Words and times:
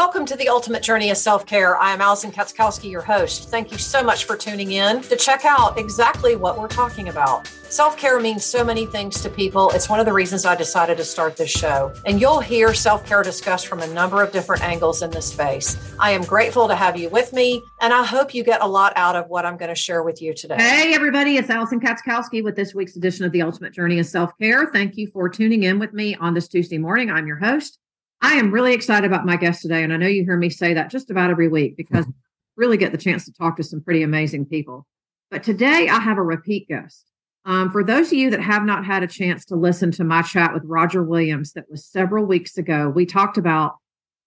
Welcome 0.00 0.24
to 0.26 0.36
the 0.36 0.48
Ultimate 0.48 0.82
Journey 0.82 1.10
of 1.10 1.18
Self 1.18 1.44
Care. 1.44 1.76
I 1.76 1.92
am 1.92 2.00
Allison 2.00 2.32
Katzkowski, 2.32 2.90
your 2.90 3.02
host. 3.02 3.50
Thank 3.50 3.70
you 3.70 3.76
so 3.76 4.02
much 4.02 4.24
for 4.24 4.34
tuning 4.34 4.72
in 4.72 5.02
to 5.02 5.14
check 5.14 5.44
out 5.44 5.78
exactly 5.78 6.36
what 6.36 6.58
we're 6.58 6.68
talking 6.68 7.10
about. 7.10 7.46
Self 7.46 7.98
care 7.98 8.18
means 8.18 8.42
so 8.42 8.64
many 8.64 8.86
things 8.86 9.20
to 9.20 9.28
people. 9.28 9.68
It's 9.72 9.90
one 9.90 10.00
of 10.00 10.06
the 10.06 10.12
reasons 10.14 10.46
I 10.46 10.54
decided 10.56 10.96
to 10.96 11.04
start 11.04 11.36
this 11.36 11.50
show. 11.50 11.92
And 12.06 12.18
you'll 12.18 12.40
hear 12.40 12.72
self 12.72 13.04
care 13.04 13.22
discussed 13.22 13.66
from 13.66 13.80
a 13.80 13.86
number 13.88 14.22
of 14.22 14.32
different 14.32 14.64
angles 14.64 15.02
in 15.02 15.10
this 15.10 15.26
space. 15.26 15.76
I 16.00 16.12
am 16.12 16.22
grateful 16.22 16.66
to 16.66 16.74
have 16.74 16.96
you 16.96 17.10
with 17.10 17.34
me, 17.34 17.62
and 17.82 17.92
I 17.92 18.02
hope 18.02 18.32
you 18.34 18.42
get 18.42 18.62
a 18.62 18.66
lot 18.66 18.94
out 18.96 19.16
of 19.16 19.28
what 19.28 19.44
I'm 19.44 19.58
going 19.58 19.68
to 19.68 19.74
share 19.74 20.02
with 20.02 20.22
you 20.22 20.32
today. 20.32 20.56
Hey, 20.56 20.94
everybody, 20.94 21.36
it's 21.36 21.50
Allison 21.50 21.78
Katzkowski 21.78 22.42
with 22.42 22.56
this 22.56 22.74
week's 22.74 22.96
edition 22.96 23.26
of 23.26 23.32
the 23.32 23.42
Ultimate 23.42 23.74
Journey 23.74 23.98
of 23.98 24.06
Self 24.06 24.32
Care. 24.38 24.70
Thank 24.72 24.96
you 24.96 25.08
for 25.08 25.28
tuning 25.28 25.64
in 25.64 25.78
with 25.78 25.92
me 25.92 26.14
on 26.14 26.32
this 26.32 26.48
Tuesday 26.48 26.78
morning. 26.78 27.10
I'm 27.10 27.26
your 27.26 27.36
host. 27.36 27.78
I 28.22 28.34
am 28.34 28.50
really 28.50 28.74
excited 28.74 29.06
about 29.06 29.26
my 29.26 29.36
guest 29.36 29.62
today. 29.62 29.82
And 29.82 29.92
I 29.92 29.96
know 29.96 30.06
you 30.06 30.24
hear 30.24 30.36
me 30.36 30.50
say 30.50 30.74
that 30.74 30.90
just 30.90 31.10
about 31.10 31.30
every 31.30 31.48
week 31.48 31.76
because 31.76 32.06
I 32.06 32.12
really 32.56 32.76
get 32.76 32.92
the 32.92 32.98
chance 32.98 33.24
to 33.24 33.32
talk 33.32 33.56
to 33.56 33.62
some 33.62 33.80
pretty 33.80 34.02
amazing 34.02 34.46
people. 34.46 34.86
But 35.30 35.42
today 35.42 35.88
I 35.88 36.00
have 36.00 36.18
a 36.18 36.22
repeat 36.22 36.68
guest. 36.68 37.06
Um, 37.46 37.70
for 37.70 37.82
those 37.82 38.08
of 38.08 38.18
you 38.18 38.30
that 38.30 38.40
have 38.40 38.64
not 38.64 38.84
had 38.84 39.02
a 39.02 39.06
chance 39.06 39.46
to 39.46 39.56
listen 39.56 39.90
to 39.92 40.04
my 40.04 40.20
chat 40.20 40.52
with 40.52 40.62
Roger 40.66 41.02
Williams, 41.02 41.54
that 41.54 41.70
was 41.70 41.86
several 41.86 42.26
weeks 42.26 42.58
ago, 42.58 42.90
we 42.90 43.06
talked 43.06 43.38
about 43.38 43.76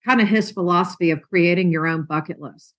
kind 0.04 0.20
of 0.20 0.26
his 0.26 0.50
philosophy 0.50 1.10
of 1.10 1.22
creating 1.22 1.70
your 1.70 1.86
own 1.86 2.02
bucket 2.02 2.40
list. 2.40 2.74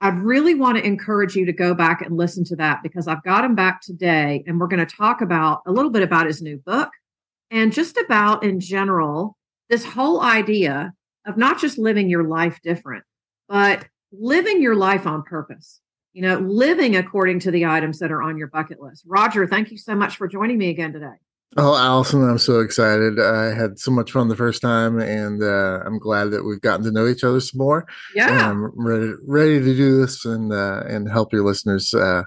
I'd 0.00 0.18
really 0.18 0.54
want 0.54 0.76
to 0.76 0.86
encourage 0.86 1.34
you 1.34 1.46
to 1.46 1.52
go 1.52 1.74
back 1.74 2.02
and 2.02 2.16
listen 2.16 2.44
to 2.44 2.56
that 2.56 2.82
because 2.82 3.08
I've 3.08 3.24
got 3.24 3.44
him 3.44 3.54
back 3.54 3.80
today 3.80 4.44
and 4.46 4.60
we're 4.60 4.68
going 4.68 4.86
to 4.86 4.96
talk 4.96 5.22
about 5.22 5.62
a 5.66 5.72
little 5.72 5.90
bit 5.90 6.02
about 6.02 6.26
his 6.26 6.42
new 6.42 6.58
book 6.58 6.90
and 7.50 7.72
just 7.72 7.96
about 7.96 8.44
in 8.44 8.60
general 8.60 9.37
this 9.68 9.84
whole 9.84 10.20
idea 10.20 10.92
of 11.26 11.36
not 11.36 11.60
just 11.60 11.78
living 11.78 12.08
your 12.08 12.24
life 12.24 12.60
different, 12.62 13.04
but 13.48 13.86
living 14.12 14.62
your 14.62 14.74
life 14.74 15.06
on 15.06 15.22
purpose, 15.22 15.80
you 16.12 16.22
know, 16.22 16.38
living 16.38 16.96
according 16.96 17.40
to 17.40 17.50
the 17.50 17.66
items 17.66 17.98
that 17.98 18.10
are 18.10 18.22
on 18.22 18.38
your 18.38 18.48
bucket 18.48 18.80
list. 18.80 19.04
Roger, 19.06 19.46
thank 19.46 19.70
you 19.70 19.76
so 19.76 19.94
much 19.94 20.16
for 20.16 20.26
joining 20.26 20.58
me 20.58 20.70
again 20.70 20.92
today. 20.92 21.16
Oh, 21.56 21.76
Allison, 21.76 22.28
I'm 22.28 22.38
so 22.38 22.60
excited. 22.60 23.18
I 23.18 23.54
had 23.54 23.78
so 23.78 23.90
much 23.90 24.12
fun 24.12 24.28
the 24.28 24.36
first 24.36 24.60
time, 24.60 25.00
and 25.00 25.42
uh, 25.42 25.80
I'm 25.84 25.98
glad 25.98 26.30
that 26.32 26.44
we've 26.44 26.60
gotten 26.60 26.84
to 26.84 26.92
know 26.92 27.06
each 27.06 27.24
other 27.24 27.40
some 27.40 27.58
more. 27.58 27.86
Yeah, 28.14 28.50
I'm 28.50 28.70
ready 28.76 29.12
ready 29.26 29.58
to 29.58 29.74
do 29.74 29.98
this 29.98 30.26
and 30.26 30.52
uh, 30.52 30.82
and 30.86 31.10
help 31.10 31.32
your 31.32 31.44
listeners 31.44 31.94
uh, 31.94 32.24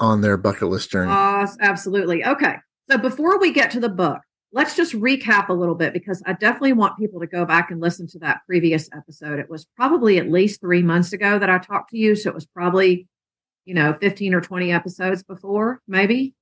on 0.00 0.20
their 0.20 0.36
bucket 0.36 0.68
list 0.68 0.90
journey. 0.90 1.10
Uh, 1.10 1.46
absolutely. 1.60 2.26
Okay, 2.26 2.56
so 2.90 2.98
before 2.98 3.40
we 3.40 3.52
get 3.52 3.70
to 3.70 3.80
the 3.80 3.88
book, 3.88 4.20
let's 4.52 4.76
just 4.76 4.94
recap 4.94 5.48
a 5.48 5.52
little 5.52 5.74
bit 5.74 5.92
because 5.92 6.22
I 6.26 6.32
definitely 6.32 6.72
want 6.72 6.98
people 6.98 7.20
to 7.20 7.26
go 7.26 7.44
back 7.44 7.70
and 7.70 7.80
listen 7.80 8.06
to 8.08 8.18
that 8.20 8.40
previous 8.46 8.88
episode. 8.94 9.38
It 9.38 9.50
was 9.50 9.66
probably 9.76 10.18
at 10.18 10.30
least 10.30 10.60
three 10.60 10.82
months 10.82 11.12
ago 11.12 11.38
that 11.38 11.50
I 11.50 11.58
talked 11.58 11.90
to 11.90 11.98
you. 11.98 12.14
So 12.16 12.30
it 12.30 12.34
was 12.34 12.46
probably, 12.46 13.06
you 13.64 13.74
know, 13.74 13.96
15 14.00 14.34
or 14.34 14.40
20 14.40 14.72
episodes 14.72 15.22
before, 15.22 15.80
maybe. 15.86 16.34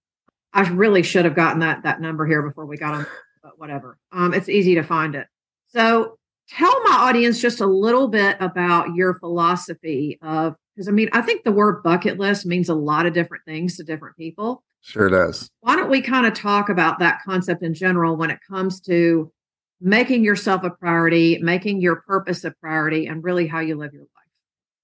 I 0.53 0.69
really 0.69 1.03
should 1.03 1.25
have 1.25 1.35
gotten 1.35 1.61
that 1.61 1.83
that 1.83 2.01
number 2.01 2.27
here 2.27 2.43
before 2.43 2.67
we 2.67 2.77
got 2.77 2.95
on, 2.95 3.07
but 3.43 3.59
whatever. 3.59 3.99
Um, 4.13 4.33
it's 4.33 4.49
easy 4.49 4.77
to 4.77 4.85
find 4.85 5.17
it. 5.17 5.27
So 5.67 6.17
tell 6.49 6.83
my 6.85 6.97
audience 6.97 7.41
just 7.41 7.61
a 7.61 7.67
little 7.67 8.09
bit 8.09 8.37
about 8.39 8.95
your 8.95 9.15
philosophy 9.15 10.19
of 10.23 10.55
because 10.75 10.89
I 10.89 10.93
mean, 10.93 11.09
I 11.13 11.23
think 11.23 11.45
the 11.45 11.53
word 11.53 11.83
bucket 11.83 12.19
list 12.19 12.47
means 12.47 12.69
a 12.69 12.75
lot 12.75 13.07
of 13.07 13.13
different 13.13 13.45
things 13.45 13.77
to 13.77 13.85
different 13.85 14.17
people. 14.17 14.63
Sure 14.85 15.09
does. 15.09 15.49
Why 15.61 15.77
don't 15.77 15.89
we 15.89 16.03
kind 16.03 16.27
of 16.27 16.35
talk 16.35 16.69
about 16.69 16.99
that 16.99 17.21
concept 17.25 17.63
in 17.63 17.73
general 17.73 18.17
when 18.17 18.31
it 18.31 18.39
comes 18.47 18.81
to 18.83 19.33
making 19.81 20.25
yourself 20.25 20.63
a 20.63 20.71
priority, 20.71 21.39
making 21.39 21.81
your 21.81 22.03
purpose 22.03 22.45
a 22.45 22.51
priority, 22.51 23.07
and 23.07 23.25
really 23.25 23.47
how 23.47 23.61
you 23.61 23.77
live 23.77 23.95
your 23.95 24.03
life? 24.03 24.09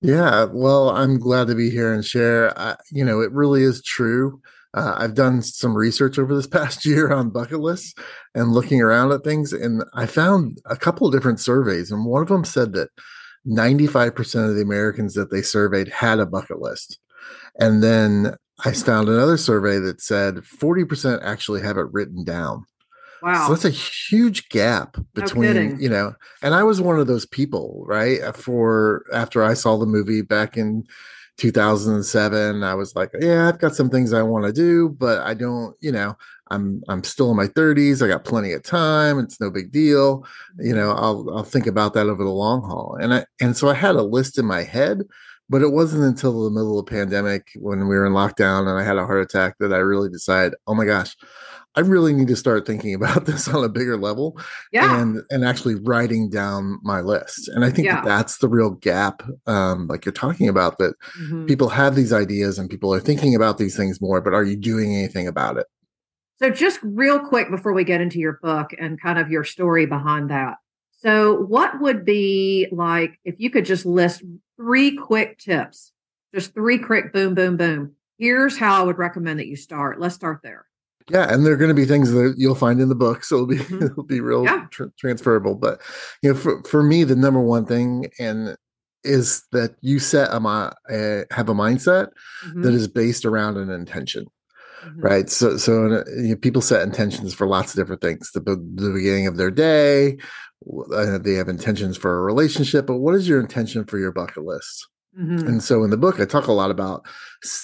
Yeah, 0.00 0.46
well, 0.50 0.88
I'm 0.88 1.18
glad 1.18 1.48
to 1.48 1.54
be 1.54 1.68
here 1.68 1.92
and 1.92 2.02
share. 2.02 2.58
Uh, 2.58 2.76
you 2.90 3.04
know, 3.04 3.20
it 3.20 3.30
really 3.30 3.62
is 3.62 3.82
true. 3.82 4.40
Uh, 4.72 4.94
I've 4.96 5.14
done 5.14 5.42
some 5.42 5.76
research 5.76 6.18
over 6.18 6.34
this 6.34 6.46
past 6.58 6.86
year 6.86 7.12
on 7.12 7.28
bucket 7.28 7.60
lists 7.60 7.94
and 8.34 8.52
looking 8.52 8.80
around 8.80 9.12
at 9.12 9.22
things, 9.22 9.52
and 9.52 9.84
I 9.92 10.06
found 10.06 10.62
a 10.64 10.76
couple 10.76 11.06
of 11.06 11.12
different 11.12 11.40
surveys, 11.40 11.90
and 11.90 12.06
one 12.06 12.22
of 12.22 12.28
them 12.28 12.46
said 12.46 12.72
that 12.72 12.88
95% 13.46 14.48
of 14.48 14.56
the 14.56 14.62
Americans 14.62 15.12
that 15.12 15.30
they 15.30 15.42
surveyed 15.42 15.88
had 15.88 16.20
a 16.20 16.26
bucket 16.26 16.58
list. 16.58 16.98
And 17.58 17.82
then 17.82 18.36
I 18.64 18.72
found 18.72 19.08
another 19.08 19.36
survey 19.36 19.78
that 19.78 20.00
said 20.00 20.36
40% 20.36 21.22
actually 21.22 21.62
have 21.62 21.76
it 21.76 21.92
written 21.92 22.24
down. 22.24 22.64
Wow. 23.22 23.46
So 23.46 23.54
that's 23.54 23.64
a 23.64 23.70
huge 23.70 24.48
gap 24.48 24.96
between, 25.14 25.54
no 25.54 25.76
you 25.78 25.88
know, 25.88 26.14
and 26.42 26.54
I 26.54 26.62
was 26.62 26.80
one 26.80 26.98
of 26.98 27.06
those 27.06 27.26
people, 27.26 27.84
right? 27.86 28.34
For 28.34 29.04
after 29.12 29.42
I 29.42 29.54
saw 29.54 29.76
the 29.76 29.86
movie 29.86 30.22
back 30.22 30.56
in 30.56 30.84
2007, 31.36 32.62
I 32.62 32.74
was 32.74 32.96
like, 32.96 33.10
yeah, 33.20 33.48
I've 33.48 33.58
got 33.58 33.74
some 33.74 33.90
things 33.90 34.12
I 34.12 34.22
want 34.22 34.46
to 34.46 34.52
do, 34.52 34.88
but 34.88 35.20
I 35.20 35.34
don't, 35.34 35.76
you 35.80 35.92
know, 35.92 36.16
I'm 36.50 36.82
I'm 36.88 37.04
still 37.04 37.30
in 37.30 37.36
my 37.36 37.46
30s. 37.46 38.02
I 38.02 38.08
got 38.08 38.24
plenty 38.24 38.52
of 38.52 38.62
time. 38.62 39.18
It's 39.18 39.40
no 39.40 39.50
big 39.50 39.70
deal. 39.70 40.26
You 40.58 40.74
know, 40.74 40.92
I'll 40.92 41.26
I'll 41.30 41.44
think 41.44 41.66
about 41.66 41.94
that 41.94 42.08
over 42.08 42.24
the 42.24 42.30
long 42.30 42.62
haul. 42.62 42.96
And 43.00 43.14
I 43.14 43.26
and 43.40 43.56
so 43.56 43.68
I 43.68 43.74
had 43.74 43.96
a 43.96 44.02
list 44.02 44.38
in 44.38 44.46
my 44.46 44.62
head, 44.62 45.02
but 45.50 45.60
it 45.62 45.72
wasn't 45.72 46.04
until 46.04 46.44
the 46.44 46.50
middle 46.50 46.78
of 46.78 46.86
the 46.86 46.90
pandemic 46.90 47.50
when 47.56 47.80
we 47.80 47.96
were 47.96 48.06
in 48.06 48.12
lockdown 48.12 48.60
and 48.68 48.78
I 48.78 48.84
had 48.84 48.96
a 48.96 49.04
heart 49.04 49.20
attack 49.20 49.56
that 49.58 49.72
I 49.74 49.78
really 49.78 50.08
decided, 50.08 50.54
oh 50.68 50.74
my 50.74 50.84
gosh, 50.86 51.16
I 51.76 51.80
really 51.80 52.12
need 52.12 52.28
to 52.28 52.36
start 52.36 52.66
thinking 52.66 52.94
about 52.94 53.24
this 53.26 53.48
on 53.48 53.62
a 53.64 53.68
bigger 53.68 53.96
level 53.96 54.38
yeah. 54.72 55.00
and 55.00 55.22
and 55.30 55.44
actually 55.44 55.74
writing 55.74 56.30
down 56.30 56.78
my 56.82 57.00
list. 57.00 57.48
And 57.48 57.64
I 57.64 57.70
think 57.70 57.86
Yeah. 57.86 57.96
that 57.96 58.04
that's 58.04 58.38
the 58.38 58.48
real 58.48 58.70
gap 58.70 59.22
um 59.46 59.86
like 59.88 60.04
you're 60.04 60.12
talking 60.12 60.48
about 60.48 60.78
that 60.78 60.94
Mhm. 61.20 61.46
people 61.46 61.68
have 61.68 61.94
these 61.96 62.12
ideas 62.12 62.58
and 62.58 62.70
people 62.70 62.94
are 62.94 63.00
thinking 63.00 63.34
about 63.34 63.58
these 63.58 63.76
things 63.76 64.00
more, 64.00 64.20
but 64.20 64.32
are 64.34 64.44
you 64.44 64.56
doing 64.56 64.94
anything 64.94 65.26
about 65.26 65.56
it? 65.58 65.66
So, 66.40 66.48
just 66.48 66.78
real 66.82 67.18
quick 67.18 67.50
before 67.50 67.74
we 67.74 67.84
get 67.84 68.00
into 68.00 68.18
your 68.18 68.38
book 68.42 68.70
and 68.78 68.98
kind 69.00 69.18
of 69.18 69.30
your 69.30 69.44
story 69.44 69.84
behind 69.84 70.30
that. 70.30 70.56
So, 71.02 71.34
what 71.40 71.80
would 71.80 72.04
be 72.04 72.68
like 72.72 73.18
if 73.24 73.36
you 73.38 73.50
could 73.50 73.64
just 73.64 73.86
list 73.86 74.22
three 74.56 74.96
quick 74.96 75.38
tips, 75.38 75.92
just 76.34 76.52
three 76.52 76.78
quick 76.78 77.12
boom, 77.12 77.34
boom, 77.34 77.56
boom? 77.56 77.92
Here's 78.18 78.58
how 78.58 78.80
I 78.82 78.84
would 78.84 78.98
recommend 78.98 79.40
that 79.40 79.46
you 79.46 79.56
start. 79.56 79.98
Let's 79.98 80.14
start 80.14 80.40
there. 80.42 80.66
Yeah, 81.08 81.32
and 81.32 81.44
they're 81.44 81.56
going 81.56 81.70
to 81.70 81.74
be 81.74 81.86
things 81.86 82.12
that 82.12 82.34
you'll 82.36 82.54
find 82.54 82.80
in 82.80 82.90
the 82.90 82.94
book, 82.94 83.24
so 83.24 83.36
it'll 83.36 83.46
be 83.46 83.56
Mhm. 83.56 83.82
it'll 83.90 84.02
be 84.04 84.20
real 84.20 84.44
Yeah. 84.44 84.66
tr- 84.70 84.84
transferable. 84.98 85.54
But 85.54 85.80
you 86.22 86.32
know, 86.32 86.38
for 86.38 86.62
for 86.64 86.82
me, 86.82 87.04
the 87.04 87.16
number 87.16 87.40
one 87.40 87.64
thing 87.64 88.10
and 88.18 88.56
is 89.02 89.42
that 89.52 89.76
you 89.80 89.98
set 89.98 90.28
a 90.30 90.36
uh, 90.36 91.24
have 91.34 91.48
a 91.48 91.54
mindset 91.54 92.08
Mhm, 92.46 92.62
that 92.62 92.74
is 92.74 92.86
based 92.88 93.24
around 93.24 93.56
an 93.56 93.70
intention, 93.70 94.26
mhm. 94.84 95.02
right? 95.02 95.30
So 95.30 95.56
so 95.56 95.86
uh, 95.86 96.04
you 96.16 96.30
know, 96.30 96.36
people 96.36 96.62
set 96.62 96.82
intentions 96.82 97.34
for 97.34 97.46
lots 97.46 97.72
of 97.72 97.76
different 97.76 98.02
things. 98.02 98.30
The 98.32 98.40
the 98.40 98.90
beginning 98.90 99.26
of 99.26 99.36
their 99.36 99.50
day, 99.50 100.18
uh, 100.94 101.18
they 101.18 101.34
have 101.34 101.48
intentions 101.48 101.96
for 101.96 102.18
a 102.18 102.22
relationship. 102.22 102.86
But 102.86 102.98
what 102.98 103.14
is 103.14 103.28
your 103.28 103.40
intention 103.40 103.84
for 103.84 103.98
your 103.98 104.12
bucket 104.12 104.44
list? 104.44 104.88
Mhm. 105.18 105.46
And 105.48 105.62
so 105.62 105.82
in 105.82 105.90
the 105.90 105.96
book, 105.96 106.20
I 106.20 106.24
talk 106.24 106.46
a 106.46 106.52
lot 106.52 106.70
about 106.70 107.04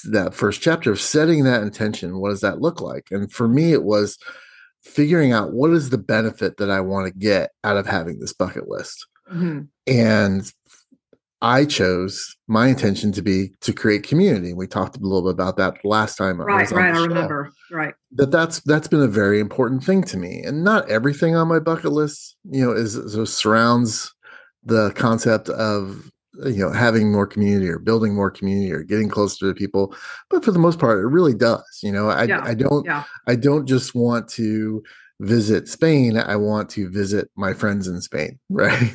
that 0.05 0.35
first 0.35 0.61
chapter 0.61 0.91
of 0.91 1.01
setting 1.01 1.45
that 1.45 1.63
intention. 1.63 2.19
What 2.19 2.31
does 2.31 2.41
that 2.41 2.61
look 2.61 2.81
like? 2.81 3.09
And 3.11 3.31
for 3.31 3.47
me, 3.47 3.73
it 3.73 3.85
was 3.85 4.19
figuring 4.83 5.33
out 5.33 5.53
what 5.53 5.73
is 5.73 5.91
the 5.91 5.99
benefit 5.99 6.57
that 6.57 6.71
I 6.71 6.81
want 6.81 7.07
to 7.07 7.19
get 7.19 7.51
out 7.65 7.77
of 7.77 7.87
having 7.87 8.19
this 8.19 8.33
bucket 8.33 8.69
list. 8.69 9.07
Mhm. 9.33 9.69
And 9.87 10.53
I 11.47 11.65
chose 11.65 12.37
my 12.49 12.67
intention 12.67 13.13
to 13.13 13.23
be 13.23 13.53
to 13.61 13.73
create 13.73 14.03
community. 14.03 14.53
We 14.53 14.67
talked 14.67 14.97
a 14.97 15.01
little 15.01 15.23
bit 15.23 15.35
about 15.35 15.57
that 15.59 15.77
last 15.85 16.17
time. 16.17 16.41
Right, 16.41 16.69
right. 16.73 16.95
I 16.95 17.03
remember. 17.03 17.53
Right. 17.71 17.95
that 18.13 18.31
that's 18.31 18.61
that's 18.61 18.89
been 18.89 19.03
a 19.03 19.09
very 19.09 19.39
important 19.41 19.85
thing 19.85 20.03
to 20.05 20.17
me 20.17 20.43
and 20.45 20.63
not 20.65 20.89
everything 20.89 21.35
on 21.37 21.49
my 21.49 21.59
bucket 21.59 21.91
list 21.93 22.37
you 22.51 22.65
know 22.65 22.73
is, 22.73 22.95
is 22.95 23.33
surrounds 23.33 24.15
the 24.65 24.93
concept 24.95 25.49
of 25.49 26.11
you 26.45 26.59
know 26.65 26.71
having 26.71 27.11
more 27.11 27.27
community 27.27 27.69
or 27.69 27.81
building 27.81 28.15
more 28.15 28.31
community 28.31 28.73
or 28.73 28.83
getting 28.85 29.09
closer 29.09 29.49
to 29.49 29.55
people 29.55 29.95
but 30.31 30.45
for 30.45 30.53
the 30.53 30.61
most 30.61 30.79
part 30.79 30.99
it 30.99 31.09
really 31.09 31.35
does 31.35 31.81
you 31.83 31.91
know 31.91 32.09
i 32.09 32.25
Yeah, 32.25 32.41
i 32.45 32.55
don't 32.55 32.85
Yeah. 32.87 33.03
i 33.27 33.35
don't 33.35 33.67
just 33.67 33.95
want 33.97 34.29
to 34.31 34.83
visit 35.21 35.67
spain 35.67 36.17
i 36.19 36.37
want 36.37 36.69
to 36.69 36.91
visit 36.91 37.31
my 37.37 37.55
friends 37.55 37.89
in 37.89 38.01
spain 38.03 38.39
right 38.51 38.93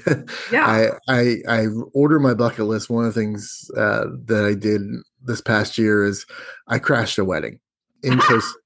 Yeah. 0.52 0.66
I, 1.08 1.14
I 1.22 1.38
I 1.48 1.68
order 1.94 2.20
my 2.20 2.34
bucket 2.36 2.66
list. 2.66 2.90
One 2.90 3.06
of 3.06 3.14
the 3.14 3.20
things 3.20 3.70
uh, 3.76 4.06
that 4.26 4.46
I 4.46 4.54
did 4.54 4.82
this 5.24 5.42
past 5.42 5.78
year 5.78 6.04
is 6.06 6.26
I 6.68 6.78
crashed 6.80 7.18
a 7.18 7.26
wedding 7.26 7.60
in 8.04 8.20
Costa 8.28 8.60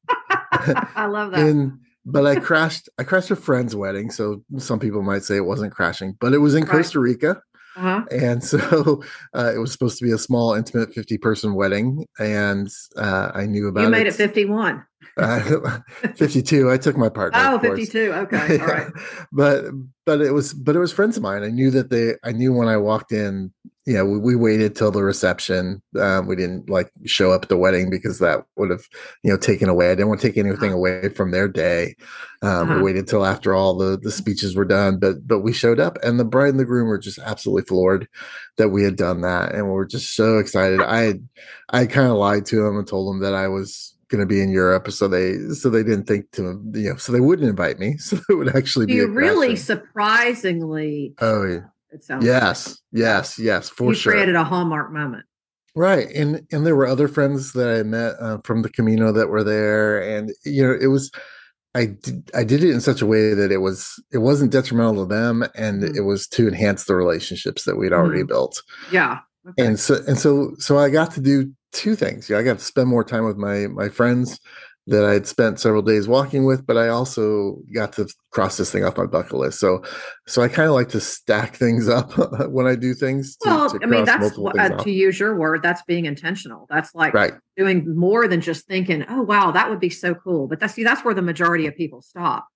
I 0.95 1.05
love 1.05 1.31
that. 1.31 1.39
in 1.47 1.79
but 2.05 2.25
I 2.25 2.39
crashed 2.39 2.89
I 2.99 3.03
crashed 3.03 3.31
a 3.31 3.35
friend's 3.35 3.75
wedding. 3.75 4.11
So 4.11 4.43
some 4.57 4.79
people 4.79 5.01
might 5.01 5.23
say 5.23 5.37
it 5.37 5.45
wasn't 5.45 5.73
crashing, 5.73 6.17
but 6.19 6.33
it 6.33 6.39
was 6.39 6.55
in 6.55 6.63
Right. 6.63 6.71
Costa 6.71 6.99
Rica. 6.99 7.41
uh-huh. 7.77 8.05
And 8.11 8.43
so 8.43 9.01
uh, 9.35 9.51
it 9.55 9.59
was 9.59 9.71
supposed 9.71 9.97
to 9.99 10.05
be 10.05 10.11
a 10.11 10.17
small, 10.17 10.53
intimate 10.53 10.93
50 10.93 11.17
person 11.17 11.53
wedding. 11.55 12.05
And 12.19 12.69
uh, 12.97 13.31
I 13.33 13.45
knew 13.47 13.67
about 13.67 13.81
You 13.83 13.89
made 13.89 14.07
it. 14.07 14.13
it 14.13 14.13
51. 14.17 14.83
Uh, 15.17 15.79
52 16.15 16.71
i 16.71 16.77
took 16.77 16.97
my 16.97 17.09
partner 17.09 17.39
oh 17.41 17.59
52 17.59 18.13
okay 18.13 18.59
all 18.59 18.67
right. 18.67 18.87
But 19.31 19.65
but 20.05 20.21
it 20.21 20.31
was 20.31 20.53
but 20.53 20.75
it 20.75 20.79
was 20.79 20.93
friends 20.93 21.17
of 21.17 21.23
mine. 21.23 21.43
I 21.43 21.49
knew 21.49 21.71
that 21.71 21.89
they 21.89 22.13
i 22.23 22.31
knew 22.31 22.53
when 22.53 22.67
i 22.67 22.77
walked 22.77 23.11
in 23.11 23.51
you 23.85 23.93
know 23.93 24.05
we, 24.05 24.17
we 24.17 24.35
waited 24.35 24.75
till 24.75 24.91
the 24.91 25.03
reception. 25.03 25.81
Um, 25.99 26.27
we 26.27 26.35
didn't 26.35 26.69
like 26.69 26.91
show 27.05 27.31
up 27.31 27.43
at 27.43 27.49
the 27.49 27.57
wedding 27.57 27.89
because 27.89 28.19
that 28.19 28.45
would 28.55 28.69
have 28.69 28.83
you 29.23 29.31
know 29.31 29.37
taken 29.37 29.69
away. 29.69 29.87
I 29.87 29.95
didn't 29.95 30.09
want 30.09 30.21
to 30.21 30.27
take 30.27 30.37
anything 30.37 30.69
uh-huh. 30.69 30.77
away 30.77 31.09
from 31.09 31.31
their 31.31 31.47
day. 31.47 31.95
Um, 32.41 32.69
uh-huh. 32.69 32.75
we 32.77 32.83
waited 32.83 33.07
till 33.07 33.25
after 33.25 33.53
all 33.53 33.75
the 33.77 33.97
the 33.97 34.11
speeches 34.11 34.55
were 34.55 34.65
done 34.65 34.99
but 34.99 35.27
but 35.27 35.39
we 35.39 35.53
showed 35.53 35.79
up 35.79 35.97
and 36.03 36.19
the 36.19 36.25
bride 36.25 36.49
and 36.49 36.59
the 36.59 36.65
groom 36.65 36.87
were 36.87 36.97
just 36.97 37.19
absolutely 37.19 37.63
floored 37.63 38.07
that 38.57 38.69
we 38.69 38.83
had 38.83 38.95
done 38.95 39.21
that 39.21 39.53
and 39.53 39.65
we 39.65 39.71
we're 39.71 39.85
just 39.85 40.15
so 40.15 40.37
excited. 40.37 40.81
I 40.81 41.01
had 41.01 41.27
i 41.69 41.85
kind 41.85 42.07
of 42.07 42.17
lied 42.17 42.45
to 42.47 42.63
them 42.63 42.77
and 42.77 42.87
told 42.87 43.09
them 43.09 43.21
that 43.21 43.33
i 43.33 43.47
was 43.47 43.94
going 44.09 44.21
to 44.21 44.25
be 44.25 44.41
in 44.41 44.49
Europe, 44.49 44.91
so 44.91 45.07
they 45.07 45.37
so 45.53 45.69
they 45.69 45.83
didn't 45.83 46.05
think 46.05 46.31
to 46.31 46.61
you 46.73 46.89
know 46.89 46.95
so 46.95 47.11
they 47.11 47.19
wouldn't 47.19 47.49
invite 47.49 47.79
me, 47.79 47.97
so 47.97 48.17
it 48.29 48.35
would 48.35 48.55
actually 48.55 48.85
be. 48.85 49.01
Really 49.01 49.55
surprisingly. 49.55 51.13
Oh 51.19 51.45
yeah. 51.45 51.59
It 51.95 52.03
sounds. 52.03 52.25
Yes, 52.25 52.67
like. 52.67 52.77
yes, 52.91 53.39
yes, 53.39 53.69
for 53.69 53.89
you 53.89 53.95
sure. 53.95 54.11
created 54.11 54.35
a 54.35 54.43
hallmark 54.43 54.91
moment. 54.91 55.23
Right, 55.75 56.09
and 56.11 56.45
and 56.51 56.65
there 56.65 56.75
were 56.75 56.87
other 56.87 57.07
friends 57.07 57.53
that 57.53 57.69
I 57.69 57.83
met 57.83 58.15
uh, 58.19 58.39
from 58.43 58.61
the 58.61 58.69
Camino 58.69 59.11
that 59.13 59.29
were 59.29 59.43
there, 59.43 60.01
and 60.01 60.31
you 60.43 60.63
know 60.63 60.77
it 60.79 60.87
was. 60.87 61.11
I 61.73 61.87
did, 61.87 62.31
I 62.33 62.45
did 62.45 62.63
it 62.63 62.71
in 62.71 62.79
such 62.79 63.01
a 63.01 63.05
way 63.05 63.33
that 63.33 63.51
it 63.51 63.57
was 63.57 64.01
it 64.13 64.19
wasn't 64.19 64.51
detrimental 64.51 65.05
to 65.05 65.13
them, 65.13 65.43
and 65.55 65.83
mm-hmm. 65.83 65.95
it 65.95 66.01
was 66.01 66.27
to 66.29 66.47
enhance 66.47 66.85
the 66.85 66.95
relationships 66.95 67.63
that 67.63 67.75
we'd 67.77 67.93
already 67.93 68.19
mm-hmm. 68.19 68.27
built. 68.27 68.61
Yeah, 68.91 69.19
okay. 69.47 69.65
and 69.65 69.79
so 69.79 69.97
and 70.07 70.17
so 70.17 70.53
so 70.57 70.77
I 70.77 70.89
got 70.89 71.11
to 71.13 71.21
do 71.21 71.51
two 71.75 71.95
things. 71.95 72.29
Yeah, 72.29 72.37
I 72.37 72.43
got 72.43 72.59
to 72.59 72.63
spend 72.65 72.87
more 72.87 73.03
time 73.03 73.25
with 73.25 73.37
my 73.37 73.67
my 73.67 73.89
friends 73.89 74.39
that 74.87 75.03
I 75.03 75.13
had 75.13 75.25
spent 75.25 75.59
several 75.59 75.81
days 75.81 76.07
walking 76.07 76.45
with, 76.45 76.65
but 76.65 76.77
I 76.77 76.89
also 76.89 77.57
got 77.73 77.93
to 77.93 78.07
cross 78.29 78.57
this 78.57 78.71
thing 78.71 78.83
off 78.83 78.97
my 78.97 79.07
bucket 79.07 79.33
list. 79.33 79.59
So, 79.59 79.83
so 80.27 80.43
I 80.43 80.47
kind 80.47 80.69
of 80.69 80.75
like 80.75 80.89
to 80.89 80.99
stack 80.99 81.55
things 81.55 81.89
up 81.89 82.11
when 82.51 82.67
I 82.67 82.75
do 82.75 82.93
things. 82.93 83.35
To, 83.37 83.49
well, 83.49 83.69
to 83.71 83.79
I 83.81 83.87
mean, 83.87 84.05
that's 84.05 84.37
uh, 84.37 84.69
to 84.69 84.91
use 84.91 85.19
your 85.19 85.35
word, 85.35 85.63
that's 85.63 85.81
being 85.83 86.05
intentional. 86.05 86.67
That's 86.69 86.93
like 86.93 87.13
right. 87.13 87.33
doing 87.57 87.95
more 87.95 88.27
than 88.27 88.41
just 88.41 88.67
thinking, 88.67 89.05
"Oh, 89.09 89.23
wow, 89.23 89.51
that 89.51 89.69
would 89.69 89.79
be 89.79 89.89
so 89.89 90.13
cool." 90.13 90.47
But 90.47 90.59
that's 90.59 90.75
see, 90.75 90.83
that's 90.83 91.03
where 91.03 91.15
the 91.15 91.21
majority 91.21 91.65
of 91.65 91.75
people 91.75 92.01
stop. 92.01 92.47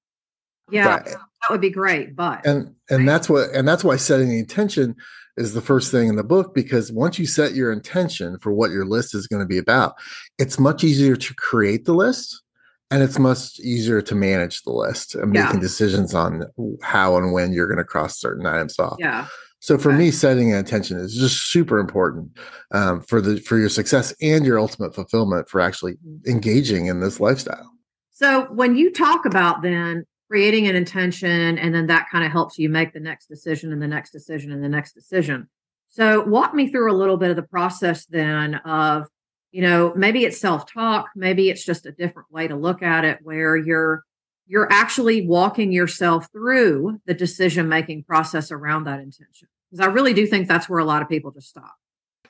Yeah, 0.71 0.88
right. 0.88 1.06
that 1.06 1.50
would 1.50 1.62
be 1.62 1.71
great, 1.71 2.16
but 2.16 2.45
and 2.45 2.75
and 2.92 3.00
right. 3.00 3.06
that's 3.07 3.27
what 3.27 3.50
and 3.51 3.68
that's 3.68 3.83
why 3.83 3.95
setting 3.95 4.30
the 4.30 4.38
intention 4.38 4.95
is 5.39 5.53
the 5.53 5.62
first 5.62 5.89
thing 5.89 6.09
in 6.09 6.18
the 6.18 6.24
book 6.24 6.53
because 6.53 6.91
once 6.91 7.18
you 7.18 7.25
set 7.25 7.56
your 7.56 7.71
intention 7.71 8.38
for 8.39 8.51
what 8.51 8.71
your 8.71 8.86
list 8.86 9.15
is 9.15 9.25
going 9.25 9.41
to 9.41 9.47
be 9.47 9.57
about, 9.57 9.95
it's 10.38 10.59
much 10.59 10.83
easier 10.83 11.15
to 11.15 11.33
create 11.36 11.86
the 11.86 11.94
list 11.94 12.44
and 12.91 13.01
it's 13.01 13.18
much 13.18 13.57
easier 13.59 14.01
to 14.01 14.15
manage 14.15 14.63
the 14.63 14.71
list 14.71 15.15
and 15.15 15.33
yeah. 15.33 15.45
making 15.45 15.62
decisions 15.62 16.13
on 16.13 16.44
how 16.83 17.18
and 17.18 17.31
when 17.31 17.53
you're 17.53 17.68
going 17.68 17.77
to 17.77 17.83
cross 17.83 18.19
certain 18.19 18.45
items 18.45 18.77
off. 18.77 18.97
Yeah. 19.00 19.27
So 19.62 19.77
for 19.77 19.89
okay. 19.89 19.97
me, 19.97 20.12
setting 20.12 20.51
an 20.51 20.59
intention 20.59 20.97
is 20.97 21.15
just 21.15 21.51
super 21.51 21.80
important 21.80 22.38
um, 22.71 23.01
for 23.01 23.21
the 23.21 23.39
for 23.39 23.57
your 23.57 23.69
success 23.69 24.13
and 24.21 24.45
your 24.45 24.59
ultimate 24.59 24.95
fulfillment 24.95 25.50
for 25.50 25.62
actually 25.62 25.94
mm-hmm. 25.94 26.30
engaging 26.30 26.88
in 26.88 27.00
this 27.00 27.19
lifestyle. 27.19 27.69
So 28.12 28.45
when 28.51 28.75
you 28.75 28.92
talk 28.92 29.25
about 29.25 29.62
then 29.62 30.06
creating 30.29 30.67
an 30.67 30.75
intention 30.75 31.57
and 31.57 31.73
then 31.73 31.87
that 31.87 32.07
kind 32.11 32.23
of 32.23 32.31
helps 32.31 32.59
you 32.59 32.69
make 32.69 32.93
the 32.93 32.99
next 32.99 33.25
decision 33.25 33.73
and 33.73 33.81
the 33.81 33.87
next 33.87 34.11
decision 34.11 34.51
and 34.51 34.63
the 34.63 34.69
next 34.69 34.93
decision. 34.93 35.49
So 35.89 36.21
walk 36.21 36.53
me 36.53 36.69
through 36.69 36.91
a 36.91 36.93
little 36.93 37.17
bit 37.17 37.31
of 37.31 37.35
the 37.35 37.43
process 37.43 38.05
then 38.05 38.55
of 38.55 39.07
you 39.51 39.63
know 39.63 39.91
maybe 39.95 40.25
it's 40.25 40.39
self-talk 40.39 41.07
maybe 41.15 41.49
it's 41.49 41.65
just 41.65 41.87
a 41.87 41.91
different 41.91 42.31
way 42.31 42.47
to 42.47 42.55
look 42.55 42.83
at 42.83 43.03
it 43.03 43.17
where 43.23 43.57
you're 43.57 44.03
you're 44.45 44.71
actually 44.71 45.25
walking 45.25 45.71
yourself 45.71 46.27
through 46.31 46.99
the 47.05 47.15
decision 47.15 47.67
making 47.67 48.03
process 48.03 48.51
around 48.51 48.83
that 48.83 48.99
intention. 48.99 49.47
Because 49.71 49.87
i 49.87 49.89
really 49.89 50.13
do 50.13 50.27
think 50.27 50.47
that's 50.47 50.69
where 50.69 50.79
a 50.79 50.85
lot 50.85 51.01
of 51.01 51.09
people 51.09 51.31
just 51.31 51.49
stop. 51.49 51.73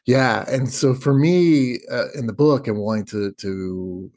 Yeah 0.05 0.45
and 0.47 0.71
so 0.71 0.93
for 0.93 1.13
me 1.13 1.79
uh, 1.91 2.05
in 2.15 2.27
the 2.27 2.33
book 2.33 2.69
and 2.69 2.77
wanting 2.77 3.05
to 3.07 3.33
to 3.33 4.09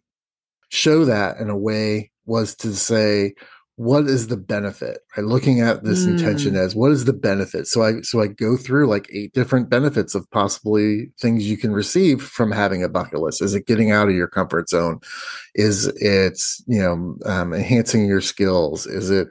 show 0.69 1.05
that 1.05 1.39
in 1.39 1.51
a 1.51 1.57
way 1.57 2.13
was 2.25 2.55
to 2.55 2.73
say 2.75 3.35
what 3.77 4.05
is 4.05 4.27
the 4.27 4.37
benefit 4.37 5.01
right 5.17 5.25
looking 5.25 5.61
at 5.61 5.83
this 5.83 6.05
mm. 6.05 6.11
intention 6.11 6.57
as 6.57 6.75
what 6.75 6.93
is 6.93 7.07
the 7.07 7.13
benefit 7.13 7.67
so 7.67 7.83
i 7.83 8.01
so 8.03 8.21
i 8.21 8.27
go 8.27 8.57
through 8.57 8.87
like 8.87 9.09
eight 9.13 9.33
different 9.33 9.71
benefits 9.71 10.15
of 10.15 10.31
possibly 10.31 11.11
things 11.19 11.49
you 11.49 11.57
can 11.57 11.73
receive 11.73 12.23
from 12.23 12.53
having 12.53 12.85
a 12.85 12.89
bucket 12.89 13.21
list 13.21 13.41
is 13.41 13.55
it 13.55 13.67
getting 13.67 13.91
out 13.91 14.09
of 14.09 14.15
your 14.15 14.29
comfort 14.29 14.69
zone 14.69 15.01
is 15.55 15.87
it 15.97 16.39
you 16.67 16.81
know 16.81 17.17
um, 17.25 17.55
enhancing 17.55 18.05
your 18.05 18.21
skills 18.21 18.87
is 18.87 19.11
it 19.11 19.29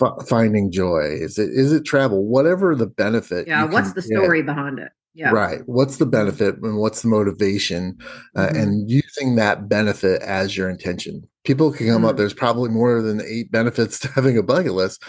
f- 0.00 0.28
finding 0.28 0.70
joy 0.70 1.02
is 1.02 1.36
it 1.36 1.50
is 1.50 1.72
it 1.72 1.84
travel 1.84 2.24
whatever 2.24 2.76
the 2.76 2.86
benefit 2.86 3.48
yeah 3.48 3.64
what's 3.64 3.92
the 3.92 4.02
story 4.02 4.38
get, 4.38 4.46
behind 4.46 4.78
it 4.78 4.92
yeah. 5.14 5.30
Right. 5.30 5.60
What's 5.66 5.98
the 5.98 6.06
benefit 6.06 6.56
and 6.62 6.78
what's 6.78 7.02
the 7.02 7.08
motivation? 7.08 7.98
Uh, 8.34 8.46
mm-hmm. 8.46 8.56
And 8.56 8.90
using 8.90 9.36
that 9.36 9.68
benefit 9.68 10.22
as 10.22 10.56
your 10.56 10.70
intention. 10.70 11.28
People 11.44 11.72
can 11.72 11.86
come 11.86 11.96
mm-hmm. 11.96 12.04
up, 12.06 12.16
there's 12.16 12.34
probably 12.34 12.70
more 12.70 13.02
than 13.02 13.20
eight 13.22 13.50
benefits 13.50 13.98
to 14.00 14.08
having 14.14 14.38
a 14.38 14.42
bucket 14.42 14.72
list. 14.72 15.02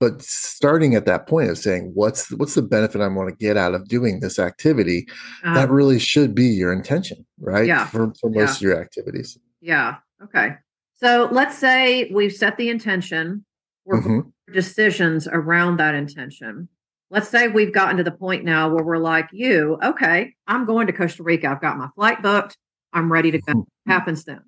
But 0.00 0.20
starting 0.20 0.96
at 0.96 1.06
that 1.06 1.28
point 1.28 1.50
of 1.50 1.58
saying, 1.58 1.92
what's 1.94 2.32
what's 2.32 2.54
the 2.54 2.62
benefit 2.62 3.00
I 3.00 3.06
want 3.06 3.28
to 3.28 3.36
get 3.36 3.56
out 3.56 3.74
of 3.74 3.86
doing 3.86 4.18
this 4.18 4.40
activity? 4.40 5.06
Uh, 5.44 5.54
that 5.54 5.70
really 5.70 6.00
should 6.00 6.34
be 6.34 6.46
your 6.46 6.72
intention, 6.72 7.24
right? 7.38 7.66
Yeah. 7.66 7.86
For, 7.86 8.12
for 8.20 8.28
most 8.28 8.34
yeah. 8.34 8.44
of 8.56 8.62
your 8.62 8.80
activities. 8.80 9.38
Yeah. 9.60 9.96
Okay. 10.24 10.54
So 10.96 11.28
let's 11.30 11.56
say 11.56 12.10
we've 12.12 12.32
set 12.32 12.56
the 12.56 12.68
intention, 12.68 13.44
we're 13.84 14.00
mm-hmm. 14.00 14.52
decisions 14.52 15.28
around 15.28 15.76
that 15.76 15.94
intention 15.94 16.68
let's 17.12 17.28
say 17.28 17.46
we've 17.46 17.74
gotten 17.74 17.98
to 17.98 18.02
the 18.02 18.10
point 18.10 18.44
now 18.44 18.68
where 18.68 18.82
we're 18.82 18.98
like 18.98 19.28
you 19.32 19.78
okay 19.84 20.34
i'm 20.48 20.66
going 20.66 20.88
to 20.88 20.92
costa 20.92 21.22
rica 21.22 21.48
i've 21.48 21.60
got 21.60 21.76
my 21.76 21.88
flight 21.94 22.20
booked 22.22 22.56
i'm 22.92 23.12
ready 23.12 23.30
to 23.30 23.38
go 23.38 23.52
mm-hmm. 23.52 23.90
happens 23.90 24.24
then 24.24 24.40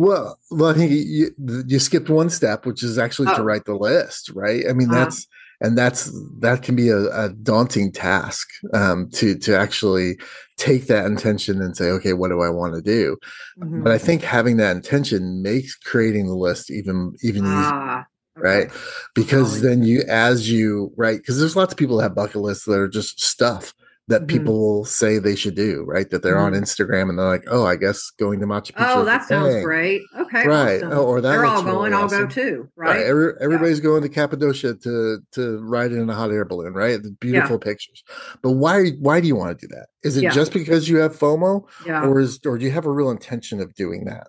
well 0.00 0.38
well 0.50 0.70
i 0.70 0.74
think 0.74 0.90
you, 0.90 1.30
you 1.66 1.78
skipped 1.78 2.08
one 2.08 2.30
step 2.30 2.64
which 2.64 2.82
is 2.82 2.98
actually 2.98 3.28
oh. 3.28 3.36
to 3.36 3.42
write 3.42 3.66
the 3.66 3.74
list 3.74 4.30
right 4.30 4.64
i 4.68 4.72
mean 4.72 4.90
uh-huh. 4.90 5.04
that's 5.04 5.26
and 5.60 5.76
that's 5.76 6.10
that 6.38 6.62
can 6.62 6.74
be 6.74 6.88
a, 6.88 7.00
a 7.24 7.28
daunting 7.42 7.92
task 7.92 8.48
um, 8.72 9.10
to 9.10 9.36
to 9.36 9.54
actually 9.54 10.18
take 10.56 10.86
that 10.86 11.04
intention 11.04 11.60
and 11.60 11.76
say 11.76 11.90
okay 11.90 12.14
what 12.14 12.28
do 12.28 12.40
i 12.40 12.48
want 12.48 12.74
to 12.74 12.80
do 12.80 13.14
mm-hmm. 13.58 13.82
but 13.82 13.92
i 13.92 13.98
think 13.98 14.22
having 14.22 14.56
that 14.56 14.74
intention 14.74 15.42
makes 15.42 15.76
creating 15.76 16.26
the 16.26 16.34
list 16.34 16.70
even 16.70 17.14
even 17.22 17.42
ah, 17.44 18.06
right? 18.36 18.70
Because 19.14 19.60
then 19.60 19.82
you, 19.82 20.02
as 20.08 20.50
you, 20.50 20.94
right? 20.96 21.18
Because 21.18 21.38
there's 21.38 21.56
lots 21.56 21.74
of 21.74 21.78
people 21.78 21.98
that 21.98 22.04
have 22.04 22.14
bucket 22.14 22.36
lists 22.36 22.64
that 22.64 22.78
are 22.78 22.88
just 22.88 23.20
stuff 23.20 23.74
that 24.10 24.22
mm-hmm. 24.22 24.38
people 24.38 24.84
say 24.84 25.18
they 25.18 25.36
should 25.36 25.54
do, 25.54 25.84
right? 25.86 26.10
That 26.10 26.22
they're 26.22 26.36
mm-hmm. 26.36 26.54
on 26.54 26.60
Instagram 26.60 27.08
and 27.08 27.18
they're 27.18 27.26
like, 27.26 27.44
oh, 27.48 27.64
I 27.64 27.76
guess 27.76 28.10
going 28.10 28.40
to 28.40 28.46
Machu 28.46 28.72
Picchu. 28.72 28.96
Oh, 28.96 29.04
that 29.04 29.26
sounds 29.26 29.54
thing. 29.54 29.64
great. 29.64 30.02
Okay, 30.18 30.46
right. 30.46 30.82
Awesome. 30.82 30.92
Oh, 30.92 31.04
or 31.04 31.20
that 31.20 31.30
they're 31.30 31.46
all 31.46 31.62
going. 31.62 31.92
Really 31.92 32.02
I'll 32.02 32.08
go 32.08 32.26
too. 32.26 32.68
Right. 32.76 32.96
right. 32.96 33.06
Every, 33.06 33.32
everybody's 33.40 33.78
yeah. 33.78 33.84
going 33.84 34.02
to 34.02 34.08
Cappadocia 34.08 34.74
to 34.74 35.20
to 35.32 35.58
ride 35.60 35.92
in 35.92 36.10
a 36.10 36.14
hot 36.14 36.30
air 36.30 36.44
balloon, 36.44 36.74
right? 36.74 37.02
The 37.02 37.12
beautiful 37.12 37.58
yeah. 37.62 37.70
pictures. 37.70 38.02
But 38.42 38.52
why 38.52 38.90
why 38.98 39.20
do 39.20 39.28
you 39.28 39.36
want 39.36 39.58
to 39.58 39.66
do 39.66 39.74
that? 39.74 39.86
Is 40.02 40.16
it 40.16 40.24
yeah. 40.24 40.30
just 40.30 40.52
because 40.52 40.88
you 40.88 40.98
have 40.98 41.16
FOMO, 41.16 41.62
yeah. 41.86 42.04
or 42.04 42.20
is 42.20 42.40
or 42.44 42.58
do 42.58 42.64
you 42.64 42.72
have 42.72 42.86
a 42.86 42.92
real 42.92 43.10
intention 43.10 43.60
of 43.60 43.74
doing 43.74 44.04
that? 44.06 44.26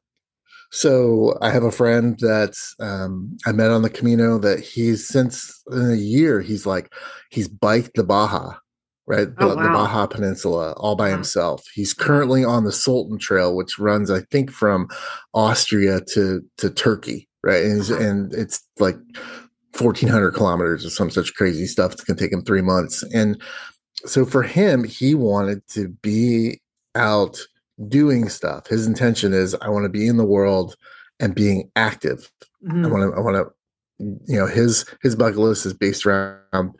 So 0.72 1.38
I 1.42 1.50
have 1.50 1.64
a 1.64 1.72
friend 1.72 2.18
that 2.20 2.56
um, 2.80 3.38
I 3.46 3.52
met 3.52 3.72
on 3.72 3.82
the 3.82 3.90
Camino 3.90 4.38
that 4.40 4.62
he's 4.62 5.06
since 5.06 5.62
in 5.70 5.92
a 5.92 5.96
year 5.96 6.40
he's 6.40 6.66
like 6.66 6.94
he's 7.30 7.50
biked 7.50 7.96
the 7.96 8.06
Baja, 8.06 8.54
right? 9.12 9.27
Oh, 9.39 9.50
the, 9.50 9.56
wow. 9.58 9.63
the, 9.63 9.70
Baja 9.70 10.08
Peninsula 10.08 10.72
all 10.77 10.96
by 10.96 11.10
himself. 11.10 11.65
He's 11.74 11.94
currently 11.94 12.46
on 12.46 12.63
the 12.63 12.72
Sultan 12.72 13.20
Trail, 13.20 13.53
which 13.53 13.77
runs 13.77 14.10
I 14.10 14.22
think 14.32 14.50
from 14.50 14.88
Austria 15.34 16.00
to 16.13 16.41
to 16.58 16.70
Turkey, 16.70 17.27
right? 17.44 17.62
And, 17.63 17.82
uh-huh. 17.82 18.01
and 18.01 18.34
it's 18.34 18.65
like 18.80 18.96
1400 19.77 20.32
kilometers 20.32 20.86
or 20.86 20.89
some 20.89 21.10
such 21.10 21.34
crazy 21.36 21.65
stuff. 21.65 21.91
It's 21.91 22.06
gonna 22.06 22.18
take 22.18 22.32
him 22.32 22.44
three 22.44 22.62
months. 22.62 23.03
And 23.13 23.41
so 24.06 24.25
for 24.25 24.44
him, 24.44 24.86
he 24.86 25.13
wanted 25.13 25.68
to 25.72 25.89
be 25.89 26.62
out 26.96 27.38
doing 27.89 28.30
stuff. 28.30 28.68
His 28.68 28.88
intention 28.88 29.34
is 29.34 29.56
I 29.56 29.68
want 29.68 29.84
to 29.84 29.89
be 29.89 30.08
in 30.08 30.15
the 30.15 30.25
world 30.25 30.77
and 31.20 31.36
being 31.36 31.70
active. 31.75 32.32
Mm-hmm. 32.65 32.86
I 32.86 32.89
want 32.89 33.12
to 33.12 33.18
I 33.18 33.20
want 33.20 33.36
to 33.36 33.53
you 34.25 34.39
know 34.39 34.48
his 34.48 34.86
his 35.01 35.18
bucket 35.18 35.38
list 35.38 35.65
is 35.65 35.74
based 35.74 36.06
around 36.06 36.75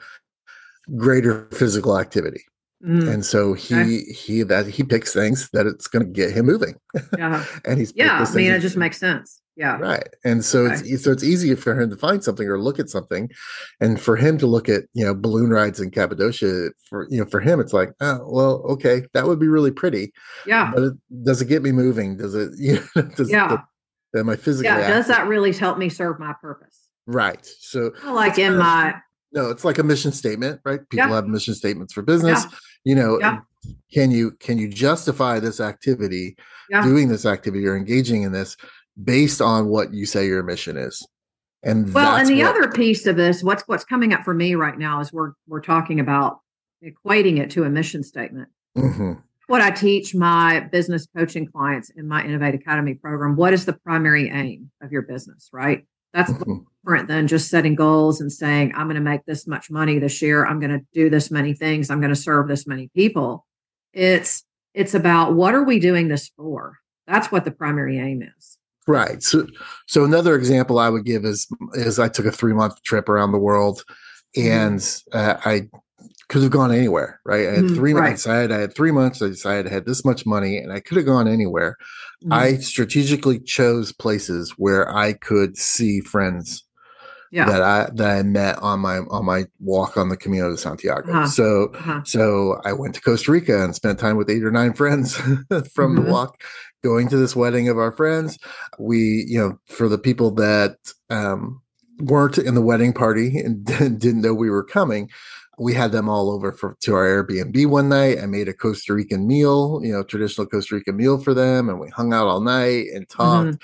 greater 0.96 1.48
physical 1.52 1.98
activity. 1.98 2.44
Mm. 2.86 3.14
And 3.14 3.26
so 3.26 3.54
he 3.54 3.76
okay. 3.76 4.04
he 4.12 4.44
that 4.44 4.66
he 4.66 4.84
picks 4.84 5.14
things 5.14 5.50
that 5.54 5.68
it's 5.68 5.88
going 5.88 6.04
to 6.04 6.12
get 6.12 6.32
him 6.32 6.48
moving. 6.48 6.76
Yeah, 7.16 7.46
and 7.66 7.80
he's 7.80 7.94
yeah. 7.96 8.26
I 8.28 8.36
mean, 8.36 8.52
it 8.52 8.60
just 8.60 8.78
makes 8.78 8.98
sense. 8.98 9.40
Yeah, 9.56 9.78
right. 9.78 10.08
And 10.26 10.44
so 10.44 10.62
okay. 10.62 10.82
it's 10.86 11.04
so 11.04 11.12
it's 11.12 11.24
easy 11.24 11.54
for 11.54 11.80
him 11.80 11.92
to 11.92 11.96
find 11.96 12.24
something 12.24 12.48
or 12.48 12.60
look 12.60 12.80
at 12.80 12.90
something, 12.90 13.30
and 13.80 14.02
for 14.02 14.16
him 14.16 14.40
to 14.40 14.48
look 14.48 14.68
at 14.68 14.84
you 14.94 15.06
know 15.06 15.14
balloon 15.14 15.52
rides 15.52 15.80
in 15.80 15.92
Cappadocia. 15.92 16.70
For 16.90 17.06
you 17.12 17.20
know, 17.20 17.30
for 17.30 17.40
him, 17.40 17.60
it's 17.60 17.74
like, 17.74 17.92
oh 18.02 18.22
well, 18.26 18.64
okay, 18.70 19.04
that 19.14 19.28
would 19.28 19.40
be 19.40 19.48
really 19.48 19.72
pretty. 19.72 20.12
Yeah, 20.48 20.72
but 20.74 20.84
it, 20.84 20.94
does 21.24 21.40
it 21.40 21.50
get 21.50 21.62
me 21.62 21.72
moving? 21.72 22.18
Does 22.18 22.34
it? 22.34 22.52
You 22.58 22.80
know, 22.96 23.04
does, 23.16 23.30
yeah. 23.30 23.58
Am 24.16 24.30
I 24.30 24.36
physically? 24.36 24.70
Yeah. 24.70 24.80
active? 24.80 24.96
Does 24.96 25.08
that 25.08 25.28
really 25.28 25.54
help 25.54 25.78
me 25.78 25.90
serve 25.90 26.20
my 26.20 26.34
purpose? 26.42 26.90
Right. 27.06 27.46
So 27.60 27.92
like 28.06 28.40
in 28.40 28.58
my 28.58 28.96
no, 29.34 29.50
it's 29.50 29.64
like 29.66 29.78
a 29.78 29.84
mission 29.84 30.12
statement, 30.12 30.60
right? 30.66 30.80
People 30.90 31.10
Yeah. 31.10 31.16
have 31.16 31.28
mission 31.28 31.54
statements 31.54 31.94
for 31.94 32.02
business. 32.02 32.46
You 32.84 32.96
know, 32.96 33.20
Yeah. 33.20 33.40
can 33.94 34.12
you 34.12 34.32
can 34.40 34.58
you 34.58 34.68
justify 34.68 35.40
this 35.40 35.60
activity, 35.60 36.36
Yeah. 36.70 36.84
doing 36.84 37.08
this 37.10 37.26
activity 37.26 37.66
or 37.68 37.76
engaging 37.76 38.24
in 38.24 38.32
this 38.32 38.58
based 39.02 39.42
on 39.42 39.68
what 39.68 39.94
you 39.94 40.06
say 40.06 40.28
your 40.28 40.44
mission 40.44 40.78
is? 40.78 41.06
And 41.64 41.94
Well, 41.94 42.16
and 42.18 42.28
the 42.28 42.40
what- 42.44 42.56
other 42.58 42.72
piece 42.72 43.06
of 43.06 43.16
this, 43.18 43.44
what's 43.44 43.64
what's 43.68 43.86
coming 43.86 44.14
up 44.14 44.24
for 44.24 44.34
me 44.34 44.56
right 44.56 44.78
now 44.78 45.00
is 45.00 45.14
we're 45.14 45.34
we're 45.48 45.62
talking 45.62 46.00
about 46.00 46.40
equating 46.84 47.38
it 47.40 47.52
to 47.52 47.64
a 47.64 47.70
mission 47.70 48.04
statement. 48.04 48.50
Mhm. 48.78 49.22
What 49.48 49.62
I 49.62 49.70
teach 49.70 50.16
my 50.16 50.62
business 50.72 51.06
coaching 51.16 51.46
clients 51.46 51.90
in 51.92 52.08
my 52.08 52.24
Innovate 52.26 52.56
Academy 52.56 52.94
program, 52.96 53.36
what 53.36 53.54
is 53.54 53.66
the 53.66 53.74
primary 53.74 54.30
aim 54.30 54.72
of 54.82 54.92
your 54.92 55.02
business, 55.04 55.50
right? 55.54 55.86
That's 56.14 56.32
Mhm. 56.32 56.66
different 56.84 57.08
than 57.08 57.28
just 57.28 57.50
setting 57.50 57.76
goals 57.76 58.20
and 58.22 58.32
saying, 58.32 58.74
I'm 58.76 58.88
going 58.88 58.96
to 58.96 59.02
make 59.02 59.26
this 59.26 59.48
much 59.48 59.70
money 59.72 60.00
this 60.00 60.22
year, 60.22 60.46
I'm 60.46 60.60
going 60.60 60.72
to 60.78 60.86
do 60.94 61.10
this 61.10 61.32
many 61.32 61.54
things, 61.54 61.90
I'm 61.90 62.02
going 62.02 62.14
to 62.14 62.20
serve 62.20 62.48
this 62.48 62.68
many 62.68 62.90
people. 62.96 63.46
It's 63.94 64.44
it's 64.74 64.94
about 64.94 65.34
what 65.34 65.54
are 65.54 65.64
we 65.64 65.80
doing 65.80 66.08
this 66.08 66.30
for? 66.38 66.78
That's 67.06 67.30
what 67.30 67.44
the 67.44 67.52
primary 67.52 67.98
aim 68.00 68.22
is. 68.38 68.58
Right. 68.88 69.22
So, 69.22 69.46
so 69.86 70.06
another 70.06 70.34
example 70.36 70.80
I 70.80 70.88
would 70.90 71.04
give 71.06 71.26
is 71.26 71.48
is 71.74 72.00
I 72.00 72.08
took 72.08 72.26
a 72.26 72.32
three 72.32 72.54
month 72.54 72.82
trip 72.84 73.10
around 73.10 73.32
the 73.32 73.38
world, 73.38 73.84
Mm-hmm. 74.38 74.50
and 74.50 75.02
uh, 75.12 75.36
I 75.44 75.68
could 76.30 76.42
have 76.42 76.52
gone 76.52 76.72
anywhere. 76.72 77.20
Right. 77.26 77.50
I 77.50 77.52
had 77.56 77.66
Mhm, 77.66 77.76
three. 77.76 77.94
I 77.94 77.98
right. 78.00 78.16
decided 78.16 78.50
I 78.54 78.60
had 78.62 78.74
three 78.74 78.92
months. 78.92 79.22
I 79.22 79.28
decided 79.28 79.68
I 79.68 79.74
had 79.74 79.86
this 79.86 80.06
much 80.06 80.26
money, 80.26 80.58
and 80.58 80.72
I 80.72 80.80
could 80.80 80.96
have 80.96 81.06
gone 81.06 81.28
anywhere. 81.28 81.76
Mm-hmm. 82.24 82.34
I 82.34 82.54
strategically 82.58 83.40
chose 83.40 83.92
places 83.92 84.52
where 84.58 84.94
I 84.96 85.14
could 85.14 85.58
see 85.58 86.02
friends 86.02 86.64
yeah. 87.32 87.46
that 87.46 87.62
I 87.64 87.90
that 87.96 88.18
I 88.18 88.24
met 88.24 88.58
on 88.60 88.80
my 88.80 88.98
on 89.10 89.26
my 89.26 89.46
walk 89.60 89.98
on 89.98 90.10
the 90.10 90.18
Camino 90.18 90.52
de 90.52 90.58
Santiago. 90.58 91.12
Uh-huh. 91.12 91.28
So 91.28 91.72
Uh-huh. 91.74 92.02
so 92.06 92.62
I 92.66 92.74
went 92.74 92.94
to 92.96 93.02
Costa 93.02 93.32
Rica 93.32 93.64
and 93.64 93.74
spent 93.76 94.00
time 94.00 94.18
with 94.18 94.30
eight 94.30 94.44
or 94.44 94.52
nine 94.52 94.74
friends 94.74 95.16
from 95.74 95.96
Mhm. 95.98 96.06
the 96.06 96.12
walk, 96.12 96.44
going 96.84 97.08
to 97.10 97.18
this 97.18 97.36
wedding 97.36 97.70
of 97.70 97.78
our 97.78 97.92
friends. 97.92 98.38
We, 98.78 99.26
you 99.28 99.40
know, 99.40 99.58
for 99.66 99.88
the 99.90 99.98
people 99.98 100.32
that 100.36 100.78
um, 101.10 101.62
weren't 102.00 102.38
in 102.38 102.54
the 102.56 102.62
wedding 102.62 102.94
party 102.94 103.38
and 103.40 103.64
didn't 104.00 104.22
know 104.22 104.34
we 104.34 104.50
were 104.50 104.64
coming, 104.64 105.10
we 105.58 105.74
had 105.74 105.92
them 105.92 106.10
all 106.10 106.32
over 106.32 106.52
for 106.52 106.76
to 106.82 106.96
our 106.96 107.06
Airbnb 107.06 107.66
one 107.68 107.90
night. 107.90 108.20
I 108.20 108.26
made 108.26 108.48
a 108.48 108.54
Costa 108.54 108.94
Rican 108.94 109.28
meal, 109.28 109.80
you 109.84 109.92
know, 109.92 110.04
traditional 110.04 110.48
Costa 110.48 110.76
Rican 110.76 110.98
meal 110.98 111.18
for 111.20 111.34
them, 111.34 111.70
and 111.70 111.80
we 111.80 111.90
hung 111.90 112.14
out 112.14 112.28
all 112.28 112.42
night 112.42 112.88
and 112.94 113.08
talked 113.10 113.58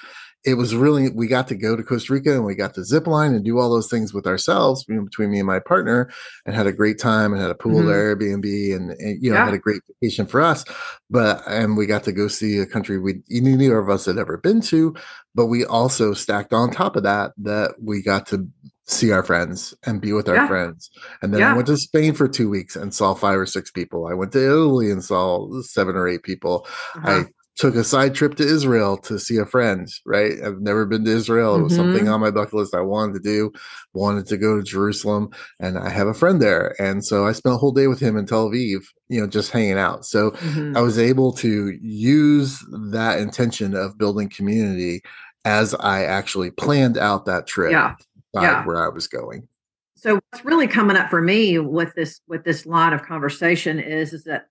it 0.45 0.53
was 0.53 0.73
really 0.75 1.09
we 1.09 1.27
got 1.27 1.47
to 1.47 1.55
go 1.55 1.75
to 1.75 1.83
Costa 1.83 2.13
Rica 2.13 2.31
and 2.31 2.45
we 2.45 2.55
got 2.55 2.73
to 2.75 2.83
zip 2.83 3.05
line 3.07 3.33
and 3.33 3.43
do 3.43 3.57
all 3.59 3.69
those 3.69 3.89
things 3.89 4.13
with 4.13 4.25
ourselves 4.25 4.85
you 4.87 4.95
know, 4.95 5.01
between 5.01 5.29
me 5.31 5.39
and 5.39 5.47
my 5.47 5.59
partner 5.59 6.09
and 6.45 6.55
had 6.55 6.67
a 6.67 6.71
great 6.71 6.99
time 6.99 7.33
and 7.33 7.41
had 7.41 7.51
a 7.51 7.55
pool 7.55 7.81
Mhm. 7.81 7.89
at 7.89 8.17
Airbnb 8.17 8.75
and, 8.75 8.91
and 8.91 9.21
you 9.21 9.29
know 9.31 9.35
Yeah. 9.37 9.45
had 9.45 9.55
a 9.55 9.59
great 9.59 9.81
vacation 9.99 10.25
for 10.25 10.39
us. 10.39 10.63
But 11.09 11.43
and 11.47 11.75
we 11.75 11.85
got 11.85 12.03
to 12.03 12.13
go 12.13 12.27
see 12.29 12.59
a 12.59 12.65
country 12.65 12.97
we 12.97 13.21
neither 13.29 13.77
of 13.79 13.89
us 13.89 14.05
had 14.05 14.17
ever 14.17 14.37
been 14.37 14.61
to, 14.61 14.93
but 15.35 15.47
we 15.47 15.65
also 15.65 16.13
stacked 16.13 16.53
on 16.53 16.71
top 16.71 16.95
of 16.95 17.03
that 17.03 17.33
that 17.39 17.75
we 17.81 18.01
got 18.01 18.27
to 18.27 18.47
see 18.87 19.11
our 19.11 19.23
friends 19.23 19.73
and 19.85 19.99
be 20.01 20.13
with 20.13 20.29
our 20.29 20.35
Yeah. 20.35 20.47
friends. 20.47 20.89
And 21.21 21.33
then 21.33 21.41
Yeah. 21.41 21.51
I 21.51 21.55
went 21.55 21.67
to 21.67 21.77
Spain 21.77 22.13
for 22.13 22.27
two 22.27 22.49
weeks 22.49 22.75
and 22.75 22.93
saw 22.93 23.13
five 23.13 23.37
or 23.37 23.45
six 23.45 23.69
people. 23.69 24.07
I 24.07 24.13
went 24.13 24.31
to 24.31 24.43
Italy 24.43 24.89
and 24.89 25.03
saw 25.03 25.61
seven 25.61 25.95
or 25.95 26.07
eight 26.07 26.23
people. 26.23 26.65
Uh-huh. 26.95 27.09
I 27.11 27.25
took 27.57 27.75
a 27.75 27.83
side 27.83 28.13
trip 28.13 28.35
to 28.35 28.45
Israel 28.47 28.97
to 28.97 29.17
see 29.17 29.37
a 29.37 29.45
friend, 29.45 29.89
right? 30.05 30.33
I've 30.45 30.61
never 30.61 30.85
been 30.85 31.03
to 31.05 31.11
Israel. 31.11 31.55
It 31.55 31.63
was 31.63 31.75
something 31.75 32.05
Mhm. 32.05 32.13
on 32.13 32.21
my 32.21 32.29
bucket 32.29 32.53
list 32.53 32.75
I 32.75 32.81
wanted 32.81 33.13
to 33.15 33.19
do, 33.19 33.51
wanted 33.95 34.27
to 34.27 34.37
go 34.37 34.55
to 34.55 34.61
Jerusalem, 34.63 35.29
and 35.59 35.75
I 35.77 35.89
have 35.89 36.07
a 36.07 36.13
friend 36.13 36.39
there. 36.39 36.75
And 36.79 37.03
so 37.03 37.25
I 37.25 37.31
spent 37.31 37.55
a 37.55 37.57
whole 37.57 37.71
day 37.71 37.87
with 37.87 37.99
him 37.99 38.15
in 38.15 38.27
Tel 38.27 38.49
Aviv, 38.49 38.83
you 39.09 39.19
know, 39.19 39.25
just 39.25 39.49
hanging 39.51 39.79
out. 39.79 40.05
So 40.05 40.31
Mhm. 40.31 40.77
I 40.77 40.81
was 40.81 40.99
able 40.99 41.33
to 41.33 41.73
use 41.81 42.63
that 42.91 43.19
intention 43.19 43.75
of 43.75 43.97
building 43.97 44.29
community 44.29 45.01
as 45.43 45.73
I 45.79 46.03
actually 46.03 46.51
planned 46.51 46.97
out 46.97 47.25
that 47.25 47.47
trip 47.47 47.71
Yeah. 47.71 47.95
Yeah. 48.41 48.65
where 48.65 48.83
I 48.83 48.89
was 48.89 49.07
going. 49.07 49.47
So 49.95 50.19
what's 50.29 50.45
really 50.45 50.67
coming 50.67 50.95
up 50.95 51.09
for 51.09 51.21
me 51.21 51.57
with 51.59 51.93
this 51.95 52.21
with 52.27 52.43
this 52.43 52.65
line 52.65 52.93
of 52.93 53.03
conversation 53.03 53.79
is 53.79 54.13
is 54.13 54.23
that 54.25 54.45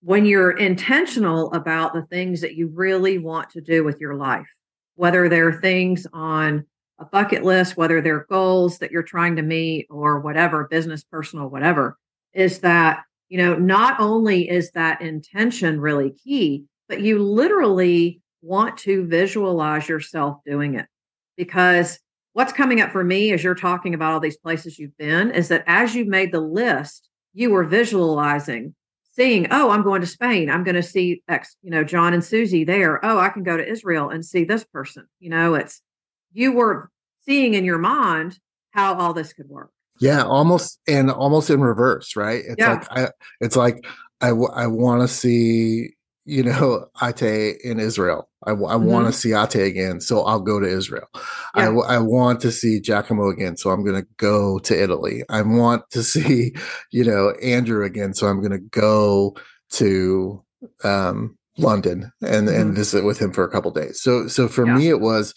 when 0.00 0.24
you're 0.24 0.56
intentional 0.56 1.52
about 1.52 1.92
the 1.92 2.02
things 2.02 2.40
that 2.40 2.54
you 2.54 2.68
really 2.68 3.18
want 3.18 3.50
to 3.50 3.60
do 3.60 3.84
with 3.84 4.00
your 4.00 4.14
life, 4.14 4.48
whether 4.94 5.28
they're 5.28 5.60
things 5.60 6.06
on 6.12 6.64
a 6.98 7.04
bucket 7.04 7.44
list, 7.44 7.76
whether 7.76 8.00
they're 8.00 8.26
goals 8.28 8.78
that 8.78 8.90
you're 8.90 9.02
trying 9.02 9.36
to 9.36 9.42
meet 9.42 9.86
or 9.90 10.20
whatever, 10.20 10.68
business, 10.68 11.04
personal, 11.04 11.48
whatever, 11.48 11.96
is 12.32 12.60
that, 12.60 13.02
you 13.28 13.38
know, 13.38 13.56
not 13.56 13.98
only 14.00 14.48
is 14.48 14.70
that 14.72 15.00
intention 15.00 15.80
really 15.80 16.10
key, 16.10 16.64
but 16.88 17.00
you 17.00 17.22
literally 17.22 18.20
want 18.42 18.78
to 18.78 19.06
visualize 19.06 19.88
yourself 19.88 20.38
doing 20.46 20.74
it 20.74 20.86
because 21.36 21.98
what's 22.38 22.52
coming 22.52 22.80
up 22.80 22.92
for 22.92 23.02
me 23.02 23.32
as 23.32 23.42
you're 23.42 23.52
talking 23.52 23.94
about 23.94 24.12
all 24.12 24.20
these 24.20 24.36
places 24.36 24.78
you've 24.78 24.96
been 24.96 25.32
is 25.32 25.48
that 25.48 25.64
as 25.66 25.96
you 25.96 26.04
made 26.04 26.30
the 26.30 26.38
list, 26.40 27.08
you 27.34 27.50
were 27.50 27.64
visualizing, 27.64 28.76
seeing, 29.12 29.48
oh, 29.50 29.70
I'm 29.70 29.82
going 29.82 30.02
to 30.02 30.06
Spain. 30.06 30.48
I'm 30.48 30.62
going 30.62 30.76
to 30.76 30.82
see 30.82 31.20
X, 31.26 31.56
you 31.62 31.70
know, 31.72 31.82
John 31.82 32.14
and 32.14 32.24
Susie 32.24 32.62
there. 32.62 33.04
Oh, 33.04 33.18
I 33.18 33.30
can 33.30 33.42
go 33.42 33.56
to 33.56 33.68
Israel 33.68 34.10
and 34.10 34.24
see 34.24 34.44
this 34.44 34.62
person. 34.62 35.08
You 35.18 35.30
know, 35.30 35.56
it's 35.56 35.82
you 36.32 36.52
were 36.52 36.92
seeing 37.24 37.54
in 37.54 37.64
your 37.64 37.78
mind 37.78 38.38
how 38.70 38.94
all 38.94 39.12
this 39.12 39.32
could 39.32 39.48
work. 39.48 39.72
Yeah, 39.98 40.22
almost 40.22 40.78
and 40.86 41.10
almost 41.10 41.50
in 41.50 41.60
reverse, 41.60 42.14
right? 42.14 42.44
It's 42.46 42.60
Yeah. 42.60 42.74
like 42.74 42.86
I 42.92 43.08
it's 43.40 43.56
like 43.56 43.84
I 44.20 44.28
I 44.28 44.68
want 44.68 45.02
to 45.02 45.08
see 45.08 45.96
you 46.28 46.44
know 46.44 46.86
Ate 47.02 47.58
in 47.64 47.80
Israel. 47.80 48.28
I, 48.46 48.52
I 48.52 48.76
want 48.76 49.06
to 49.08 49.12
see 49.14 49.32
Ate 49.34 49.56
again, 49.66 50.00
so 50.02 50.22
I'll 50.24 50.40
go 50.40 50.60
to 50.60 50.68
Israel. 50.68 51.08
I 51.14 51.18
Mm-hmm. 51.18 51.58
Yeah. 51.60 51.66
w- 51.66 51.86
I 51.88 51.98
want 51.98 52.40
to 52.42 52.52
see 52.52 52.80
Giacomo 52.80 53.30
again, 53.30 53.56
so 53.56 53.70
I'm 53.70 53.84
going 53.84 54.00
to 54.02 54.08
go 54.18 54.58
to 54.60 54.82
Italy. 54.82 55.24
I 55.30 55.42
want 55.42 55.82
to 55.92 56.02
see 56.14 56.54
you 56.92 57.04
know 57.04 57.32
Andrew 57.42 57.84
again, 57.84 58.14
so 58.14 58.28
I'm 58.28 58.40
going 58.40 58.52
to 58.52 58.58
go 58.86 59.36
to 59.72 60.44
um, 60.84 61.36
London 61.58 62.12
and 62.22 62.48
and 62.50 62.72
Mhm. 62.72 62.76
visit 62.76 63.04
with 63.04 63.18
him 63.20 63.32
for 63.32 63.44
a 63.44 63.50
couple 63.50 63.70
days. 63.72 64.02
So 64.02 64.28
so 64.28 64.48
for 64.48 64.66
Yeah. 64.66 64.74
me, 64.76 64.88
it 64.90 65.00
was 65.00 65.34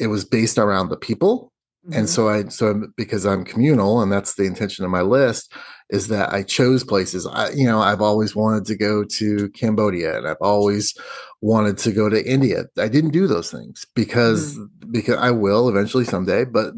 it 0.00 0.08
was 0.08 0.26
based 0.26 0.58
around 0.58 0.90
the 0.90 0.98
people 0.98 1.52
and 1.92 2.06
Mhm. 2.06 2.08
so 2.08 2.28
i 2.28 2.44
so 2.48 2.68
I'm- 2.68 2.94
because 2.96 3.26
i'm 3.26 3.44
communal 3.44 4.00
and 4.02 4.10
that's 4.12 4.34
the 4.34 4.44
intention 4.44 4.84
of 4.84 4.90
my 4.90 5.02
list 5.02 5.52
is 5.90 6.08
that 6.08 6.32
i 6.32 6.42
chose 6.42 6.82
places. 6.82 7.26
I 7.26 7.50
you 7.50 7.66
know 7.66 7.80
i've 7.80 8.00
always 8.00 8.34
wanted 8.34 8.64
to 8.66 8.76
go 8.76 9.04
to 9.04 9.48
cambodia 9.50 10.16
and 10.18 10.26
i've 10.26 10.36
always 10.40 10.94
wanted 11.42 11.76
to 11.78 11.92
go 11.92 12.08
to 12.08 12.24
india. 12.26 12.64
I 12.78 12.88
didn't 12.88 13.10
do 13.10 13.26
those 13.26 13.50
things 13.50 13.84
because 13.94 14.58
because 14.90 15.16
i 15.16 15.30
will 15.30 15.68
eventually 15.68 16.04
someday 16.04 16.44
but 16.44 16.72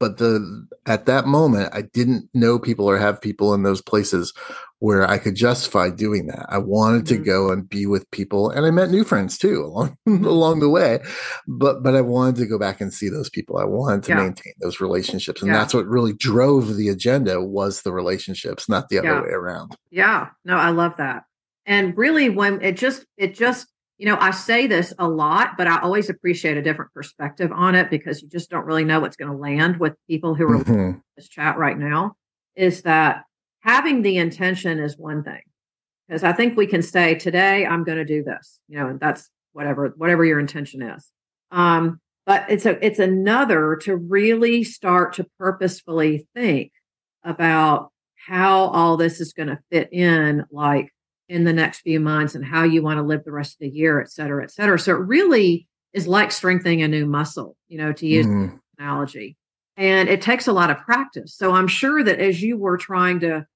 but 0.00 0.18
the 0.18 0.66
at 0.86 1.06
that 1.06 1.26
moment 1.26 1.68
i 1.72 1.82
didn't 1.82 2.28
know 2.34 2.58
people 2.58 2.86
or 2.90 2.98
have 2.98 3.20
people 3.20 3.54
in 3.54 3.62
those 3.62 3.82
places 3.82 4.32
where 4.80 5.08
i 5.08 5.18
could 5.18 5.34
justify 5.34 5.90
doing 5.90 6.26
that 6.26 6.46
i 6.48 6.58
wanted 6.58 7.04
to 7.06 7.18
Mhm. 7.18 7.24
go 7.24 7.50
and 7.50 7.68
be 7.68 7.84
with 7.86 8.08
people 8.12 8.50
and 8.50 8.64
i 8.64 8.70
met 8.70 8.90
new 8.90 9.04
friends 9.04 9.36
too 9.38 9.64
along 9.64 9.96
along 10.06 10.60
the 10.60 10.68
way 10.68 11.00
but 11.46 11.82
but 11.82 11.94
i 11.96 12.00
wanted 12.00 12.36
to 12.36 12.46
go 12.46 12.58
back 12.58 12.80
and 12.80 12.92
see 12.92 13.08
those 13.08 13.28
people 13.30 13.58
i 13.58 13.64
wanted 13.64 14.02
to 14.04 14.10
Yeah. 14.12 14.22
maintain 14.22 14.52
those 14.60 14.80
relationships 14.80 15.42
and 15.42 15.50
Yeah. 15.50 15.58
that's 15.58 15.74
what 15.74 15.86
really 15.86 16.12
drove 16.12 16.76
the 16.76 16.88
agenda 16.88 17.42
was 17.42 17.82
the 17.82 17.92
relationships 17.92 18.68
not 18.68 18.88
the 18.88 18.98
other 18.98 19.08
Yeah. 19.08 19.22
way 19.22 19.30
around 19.30 19.76
Yeah, 19.90 20.28
no, 20.44 20.56
I 20.56 20.70
love 20.70 20.96
that. 20.98 21.24
And 21.66 21.96
really, 21.96 22.28
when 22.30 22.60
it 22.62 22.76
just, 22.76 23.04
it 23.16 23.34
just, 23.34 23.66
you 23.98 24.06
know, 24.06 24.16
I 24.20 24.30
say 24.30 24.66
this 24.66 24.92
a 24.98 25.08
lot, 25.08 25.56
but 25.58 25.66
I 25.66 25.78
always 25.80 26.08
appreciate 26.08 26.56
a 26.56 26.62
different 26.62 26.92
perspective 26.94 27.50
on 27.52 27.74
it 27.74 27.90
because 27.90 28.22
you 28.22 28.28
just 28.28 28.48
don't 28.48 28.64
really 28.64 28.84
know 28.84 29.00
what's 29.00 29.16
going 29.16 29.30
to 29.30 29.36
land 29.36 29.78
with 29.78 29.94
people 30.08 30.34
who 30.34 30.46
are 30.48 30.58
Mhm. 30.64 30.94
to 30.94 31.02
this 31.16 31.28
chat 31.28 31.58
right 31.58 31.78
now. 31.78 32.14
Is 32.54 32.82
that 32.82 33.24
having 33.68 34.00
the 34.00 34.16
intention 34.16 34.78
is 34.78 34.96
one 34.96 35.22
thing. 35.22 35.42
Because 36.06 36.24
I 36.24 36.32
think 36.32 36.56
we 36.56 36.66
can 36.66 36.80
say 36.80 37.14
today 37.14 37.66
I'm 37.66 37.84
going 37.84 37.98
to 37.98 38.04
do 38.04 38.24
this, 38.24 38.60
you 38.66 38.78
know, 38.78 38.88
and 38.88 38.98
that's 38.98 39.28
whatever, 39.52 39.92
whatever 39.94 40.24
your 40.24 40.40
intention 40.40 40.80
is. 40.80 41.10
Um, 41.50 42.00
but 42.24 42.46
it's 42.48 42.64
a, 42.64 42.82
it's 42.84 42.98
another 42.98 43.76
to 43.82 43.94
really 43.94 44.64
start 44.64 45.12
to 45.14 45.26
purposefully 45.38 46.26
think 46.34 46.72
about 47.24 47.90
how 48.16 48.68
all 48.68 48.96
this 48.96 49.20
is 49.20 49.34
going 49.34 49.48
to 49.48 49.58
fit 49.70 49.92
in, 49.92 50.46
like 50.50 50.90
in 51.28 51.44
the 51.44 51.52
next 51.52 51.80
few 51.80 52.00
months, 52.00 52.34
and 52.34 52.44
how 52.44 52.62
you 52.62 52.82
want 52.82 52.96
to 52.96 53.02
live 53.02 53.22
the 53.24 53.32
rest 53.32 53.56
of 53.56 53.60
the 53.60 53.68
year, 53.68 54.00
et 54.00 54.10
cetera, 54.10 54.42
et 54.42 54.50
cetera. 54.50 54.78
So 54.78 54.92
it 54.92 55.00
really 55.00 55.68
is 55.92 56.06
like 56.06 56.32
strengthening 56.32 56.82
a 56.82 56.88
new 56.88 57.04
muscle, 57.04 57.54
you 57.68 57.76
know, 57.76 57.92
to 57.92 58.06
use 58.06 58.26
the 58.26 58.58
analogy. 58.78 59.36
And 59.76 60.08
it 60.08 60.22
takes 60.22 60.48
a 60.48 60.54
lot 60.54 60.70
of 60.70 60.78
practice. 60.78 61.34
So 61.34 61.52
I'm 61.52 61.68
sure 61.68 62.02
that 62.02 62.18
as 62.18 62.42
you 62.42 62.56
were 62.56 62.78
trying 62.78 63.20
to, 63.20 63.46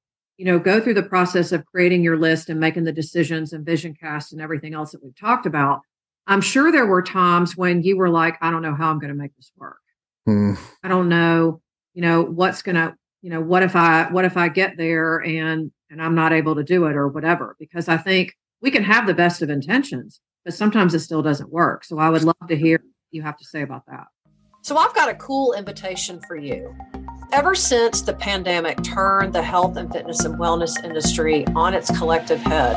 you 0.43 0.51
know, 0.51 0.59
go 0.59 0.81
through 0.81 0.95
the 0.95 1.05
process 1.05 1.53
of 1.53 1.65
creating 1.67 2.03
your 2.03 2.19
list 2.19 2.51
and 2.51 2.59
making 2.59 2.83
the 2.83 2.91
decisions 2.91 3.53
and 3.53 3.65
vision 3.65 3.95
cast 3.95 4.33
and 4.33 4.43
everything 4.43 4.75
else 4.75 4.91
that 4.91 5.01
we've 5.01 5.15
talked 5.15 5.47
about, 5.47 5.83
I'm 6.27 6.41
sure 6.41 6.73
there 6.73 6.85
were 6.85 7.01
times 7.01 7.57
when 7.57 7.85
you 7.85 7.97
were 7.97 8.09
like, 8.09 8.39
I 8.41 8.51
don't 8.51 8.61
know 8.61 8.75
how 8.75 8.91
I'm 8.91 8.99
going 8.99 9.13
to 9.13 9.17
make 9.17 9.37
this 9.37 9.53
work. 9.57 9.79
Hmm. 10.27 10.55
I 10.83 10.89
don't 10.89 11.09
know, 11.09 11.61
you 11.95 12.03
know, 12.03 12.23
what's 12.23 12.61
going 12.61 12.75
to, 12.75 12.93
you 13.23 13.31
know, 13.31 13.41
what 13.41 13.63
if 13.63 13.77
I, 13.77 14.11
what 14.11 14.25
if 14.25 14.37
I 14.37 14.49
get 14.49 14.77
there 14.77 15.19
and, 15.19 15.71
and 15.91 16.03
I'm 16.03 16.17
not 16.17 16.33
able 16.33 16.57
to 16.57 16.65
do 16.65 16.87
it 16.87 16.97
or 16.97 17.07
whatever? 17.07 17.55
Because 17.61 17.87
I 17.87 17.97
think 17.97 18.37
we 18.61 18.73
can 18.73 18.83
have 18.83 19.07
the 19.07 19.15
best 19.15 19.43
of 19.43 19.49
intentions, 19.49 20.21
but 20.45 20.55
sometimes 20.55 20.93
it 20.93 21.01
still 21.01 21.23
doesn't 21.23 21.53
work. 21.53 21.85
So 21.85 22.01
I 22.01 22.09
would 22.09 22.25
love 22.25 22.49
to 22.49 22.57
hear 22.57 22.79
what 22.79 23.13
you 23.13 23.23
have 23.23 23.37
to 23.37 23.45
say 23.45 23.63
about 23.63 23.87
that. 23.87 24.07
So 24.63 24.77
I've 24.77 24.95
got 24.97 25.09
a 25.09 25.15
cool 25.15 25.53
invitation 25.53 26.21
for 26.27 26.35
you. 26.35 26.75
Ever 27.33 27.55
since 27.55 28.03
the 28.03 28.13
pandemic 28.13 28.83
turned 28.83 29.33
the 29.33 29.43
health 29.43 29.79
and 29.79 29.91
fitness 29.91 30.27
and 30.27 30.35
wellness 30.35 30.85
industry 30.85 31.47
on 31.57 31.73
its 31.73 31.91
collective 31.97 32.41
head, 32.41 32.77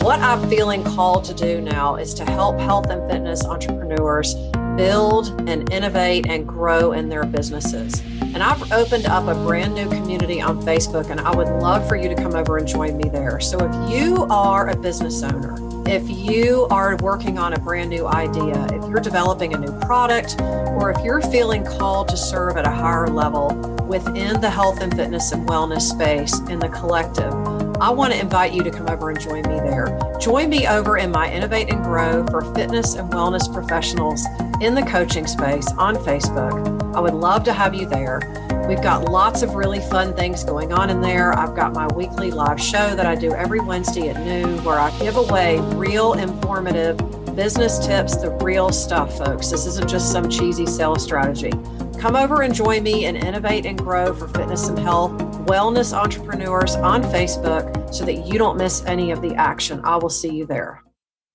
what 0.00 0.18
I'm 0.18 0.50
feeling 0.50 0.82
called 0.82 1.22
to 1.26 1.34
do 1.34 1.60
now 1.60 1.94
is 1.94 2.12
to 2.14 2.24
help 2.24 2.58
health 2.58 2.90
and 2.90 3.08
fitness 3.08 3.44
entrepreneurs 3.44 4.34
build 4.76 5.48
and 5.48 5.72
innovate 5.72 6.26
and 6.28 6.48
grow 6.48 6.90
in 6.90 7.08
their 7.08 7.22
businesses. 7.22 8.02
And 8.34 8.42
I've 8.42 8.72
opened 8.72 9.06
up 9.06 9.28
a 9.28 9.34
brand 9.46 9.74
new 9.76 9.88
community 9.88 10.40
on 10.40 10.60
Facebook, 10.62 11.10
and 11.10 11.20
I 11.20 11.32
would 11.32 11.48
love 11.62 11.86
for 11.86 11.94
you 11.94 12.08
to 12.08 12.16
come 12.16 12.34
over 12.34 12.56
and 12.56 12.66
join 12.66 12.96
me 12.96 13.08
there. 13.08 13.38
So 13.38 13.56
if 13.60 13.94
you 13.94 14.24
are 14.30 14.68
a 14.68 14.76
business 14.76 15.22
owner, 15.22 15.54
if 15.86 16.08
you 16.08 16.66
are 16.70 16.96
working 16.96 17.38
on 17.38 17.52
a 17.52 17.58
brand 17.58 17.90
new 17.90 18.06
idea, 18.06 18.66
if 18.72 18.88
you're 18.88 19.00
developing 19.00 19.54
a 19.54 19.58
new 19.58 19.72
product, 19.80 20.40
or 20.40 20.90
if 20.90 21.04
you're 21.04 21.20
feeling 21.20 21.64
called 21.64 22.08
to 22.08 22.16
serve 22.16 22.56
at 22.56 22.66
a 22.66 22.70
higher 22.70 23.08
level 23.08 23.48
within 23.88 24.40
the 24.40 24.48
health 24.48 24.80
and 24.80 24.94
fitness 24.94 25.32
and 25.32 25.48
wellness 25.48 25.82
space 25.82 26.38
in 26.48 26.58
the 26.58 26.68
collective, 26.68 27.32
I 27.80 27.90
want 27.90 28.12
to 28.12 28.20
invite 28.20 28.52
you 28.52 28.62
to 28.62 28.70
come 28.70 28.88
over 28.88 29.10
and 29.10 29.20
join 29.20 29.42
me 29.42 29.58
there. 29.58 29.98
Join 30.20 30.48
me 30.48 30.68
over 30.68 30.98
in 30.98 31.10
my 31.10 31.30
Innovate 31.32 31.72
and 31.72 31.82
Grow 31.82 32.24
for 32.26 32.42
fitness 32.54 32.94
and 32.94 33.10
wellness 33.10 33.52
professionals 33.52 34.24
in 34.60 34.74
the 34.74 34.82
coaching 34.82 35.26
space 35.26 35.66
on 35.72 35.96
Facebook. 35.96 36.94
I 36.94 37.00
would 37.00 37.14
love 37.14 37.42
to 37.44 37.52
have 37.52 37.74
you 37.74 37.86
there. 37.86 38.20
We've 38.68 38.82
got 38.82 39.10
lots 39.10 39.42
of 39.42 39.54
really 39.54 39.80
fun 39.80 40.14
things 40.14 40.44
going 40.44 40.72
on 40.72 40.88
in 40.88 41.00
there. 41.00 41.36
I've 41.36 41.54
got 41.54 41.74
my 41.74 41.86
weekly 41.88 42.30
live 42.30 42.60
show 42.60 42.94
that 42.94 43.06
I 43.06 43.14
do 43.14 43.32
every 43.32 43.60
Wednesday 43.60 44.08
at 44.08 44.24
noon 44.24 44.62
where 44.64 44.78
I 44.78 44.96
give 44.98 45.16
away 45.16 45.58
real 45.74 46.14
informative 46.14 46.96
business 47.34 47.84
tips, 47.84 48.16
the 48.16 48.30
real 48.42 48.70
stuff, 48.70 49.18
folks. 49.18 49.50
This 49.50 49.66
isn't 49.66 49.88
just 49.88 50.12
some 50.12 50.28
cheesy 50.28 50.66
sales 50.66 51.02
strategy. 51.02 51.50
Come 51.98 52.16
over 52.16 52.42
and 52.42 52.54
join 52.54 52.82
me 52.82 53.06
and 53.06 53.16
innovate 53.16 53.66
and 53.66 53.78
grow 53.78 54.14
for 54.14 54.28
fitness 54.28 54.68
and 54.68 54.78
health, 54.78 55.12
wellness 55.46 55.92
entrepreneurs 55.96 56.74
on 56.76 57.02
Facebook 57.04 57.94
so 57.94 58.04
that 58.04 58.26
you 58.26 58.38
don't 58.38 58.56
miss 58.56 58.84
any 58.86 59.10
of 59.10 59.22
the 59.22 59.34
action. 59.34 59.80
I 59.84 59.96
will 59.96 60.08
see 60.08 60.34
you 60.34 60.46
there. 60.46 60.82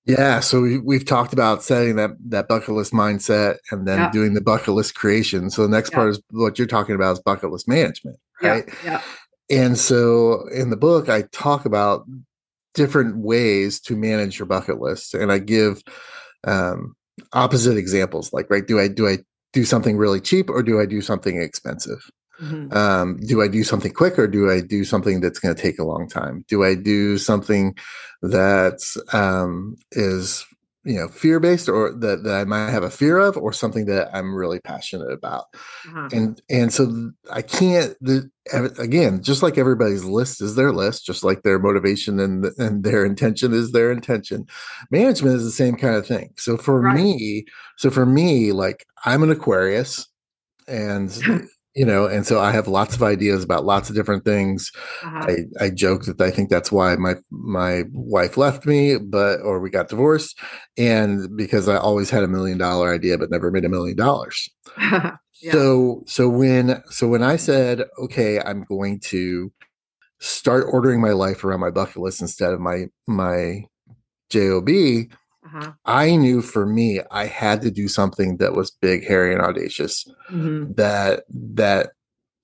Yeah, 0.08 0.40
so 0.40 0.62
we, 0.62 0.78
we've 0.78 1.04
talked 1.04 1.34
about 1.34 1.62
setting 1.62 1.96
that 1.96 2.12
that 2.30 2.48
bucket 2.48 2.70
list 2.70 2.92
mindset 2.94 3.58
and 3.70 3.86
then 3.86 3.98
Yeah. 3.98 4.10
doing 4.10 4.32
the 4.32 4.40
bucket 4.40 4.72
list 4.74 4.94
creation. 4.94 5.50
So 5.50 5.62
the 5.62 5.68
next 5.68 5.90
Yeah. 5.92 5.96
part 5.96 6.10
is 6.10 6.20
what 6.30 6.58
you're 6.58 6.66
talking 6.66 6.94
about 6.94 7.12
is 7.12 7.20
bucket 7.20 7.50
list 7.52 7.68
management, 7.68 8.16
right? 8.42 8.66
Yeah. 8.82 9.02
And 9.50 9.78
so 9.78 10.48
in 10.48 10.70
the 10.70 10.76
book, 10.78 11.10
I 11.10 11.22
talk 11.32 11.66
about 11.66 12.06
different 12.72 13.18
ways 13.18 13.80
to 13.80 13.96
manage 13.96 14.38
your 14.38 14.46
bucket 14.46 14.80
list, 14.80 15.12
and 15.14 15.30
I 15.30 15.38
give 15.38 15.82
um, 16.46 16.94
opposite 17.34 17.76
examples. 17.76 18.32
Like, 18.32 18.48
right, 18.50 18.66
do 18.66 18.78
I 18.80 18.88
do 18.88 19.06
I 19.06 19.18
do 19.52 19.64
something 19.64 19.98
really 19.98 20.20
cheap 20.20 20.48
or 20.48 20.62
do 20.62 20.80
I 20.80 20.86
do 20.86 21.02
something 21.02 21.40
expensive? 21.40 22.00
Mhm. 22.42 22.74
um, 22.74 23.18
do 23.26 23.42
I 23.42 23.48
do 23.48 23.64
something 23.64 23.92
quick 23.92 24.18
or 24.18 24.26
do 24.28 24.50
I 24.50 24.60
do 24.60 24.84
something 24.84 25.20
that's 25.20 25.38
going 25.38 25.54
to 25.54 25.60
take 25.60 25.78
a 25.78 25.84
long 25.84 26.08
time? 26.08 26.44
Do 26.48 26.64
I 26.64 26.74
do 26.74 27.18
something 27.18 27.76
that 28.22 28.78
um, 29.12 29.76
is 29.92 30.44
you 30.84 30.94
know 30.98 31.08
fear 31.08 31.40
based 31.40 31.68
or 31.68 31.92
that, 31.92 32.22
that 32.24 32.34
I 32.40 32.44
might 32.44 32.70
have 32.70 32.84
a 32.84 32.90
fear 32.90 33.18
of 33.18 33.36
or 33.36 33.52
something 33.52 33.86
that 33.86 34.08
I'm 34.14 34.34
really 34.34 34.60
passionate 34.60 35.10
about? 35.12 35.46
Uh-huh. 35.88 36.08
And 36.12 36.40
and 36.48 36.72
so 36.72 37.10
I 37.30 37.42
can't 37.42 37.96
the, 38.00 38.30
again 38.78 39.22
just 39.22 39.42
like 39.42 39.58
everybody's 39.58 40.04
list 40.04 40.40
is 40.40 40.54
their 40.54 40.72
list, 40.72 41.04
just 41.04 41.24
like 41.24 41.42
their 41.42 41.58
motivation 41.58 42.20
and 42.20 42.46
and 42.58 42.84
their 42.84 43.04
intention 43.04 43.52
is 43.52 43.72
their 43.72 43.90
intention. 43.90 44.46
Management 44.90 45.36
is 45.36 45.44
the 45.44 45.50
same 45.50 45.76
kind 45.76 45.96
of 45.96 46.06
thing. 46.06 46.32
So 46.36 46.56
for 46.56 46.80
Right. 46.80 46.94
me, 46.94 47.46
so 47.76 47.90
for 47.90 48.06
me, 48.06 48.52
like 48.52 48.86
I'm 49.04 49.22
an 49.22 49.30
Aquarius, 49.30 50.06
and 50.66 51.10
you 51.78 51.86
know 51.86 52.06
and 52.06 52.26
so 52.26 52.40
i 52.40 52.50
have 52.50 52.66
lots 52.66 52.96
of 52.96 53.02
ideas 53.04 53.44
about 53.44 53.64
lots 53.64 53.88
of 53.88 53.94
different 53.94 54.24
things. 54.24 54.72
Uh-huh. 55.04 55.26
i 55.60 55.64
i 55.64 55.70
joke 55.70 56.04
that 56.06 56.20
i 56.20 56.30
think 56.30 56.50
that's 56.50 56.72
why 56.72 56.96
my 56.96 57.14
my 57.30 57.84
wife 57.92 58.36
left 58.36 58.66
me 58.66 58.98
but 58.98 59.40
or 59.42 59.60
we 59.60 59.70
got 59.70 59.88
divorced 59.88 60.38
and 60.76 61.36
because 61.36 61.68
i 61.68 61.76
always 61.76 62.10
had 62.10 62.24
a 62.24 62.28
million 62.28 62.58
dollar 62.58 62.92
idea 62.92 63.16
but 63.16 63.30
never 63.30 63.50
made 63.50 63.64
a 63.64 63.68
million 63.68 63.96
dollars. 63.96 64.48
So 65.52 66.02
so 66.04 66.28
when 66.28 66.82
so 66.90 67.06
when 67.06 67.22
i 67.22 67.36
said 67.36 67.84
okay 67.96 68.40
i'm 68.40 68.64
going 68.64 68.98
to 69.12 69.52
start 70.18 70.66
ordering 70.68 71.00
my 71.00 71.12
life 71.12 71.44
around 71.44 71.60
my 71.60 71.70
bucket 71.70 71.98
list 71.98 72.20
instead 72.20 72.52
of 72.52 72.58
my 72.58 72.86
my 73.06 73.62
job 74.30 74.68
Uh-huh. 75.48 75.72
i 75.86 76.14
knew 76.14 76.42
for 76.42 76.66
me 76.66 77.00
i 77.10 77.24
had 77.26 77.62
to 77.62 77.70
do 77.70 77.88
something 77.88 78.36
that 78.36 78.52
was 78.54 78.70
big 78.70 79.06
hairy 79.06 79.32
and 79.32 79.40
audacious 79.42 80.04
Mhm. 80.30 80.76
that 80.76 81.24
that 81.30 81.90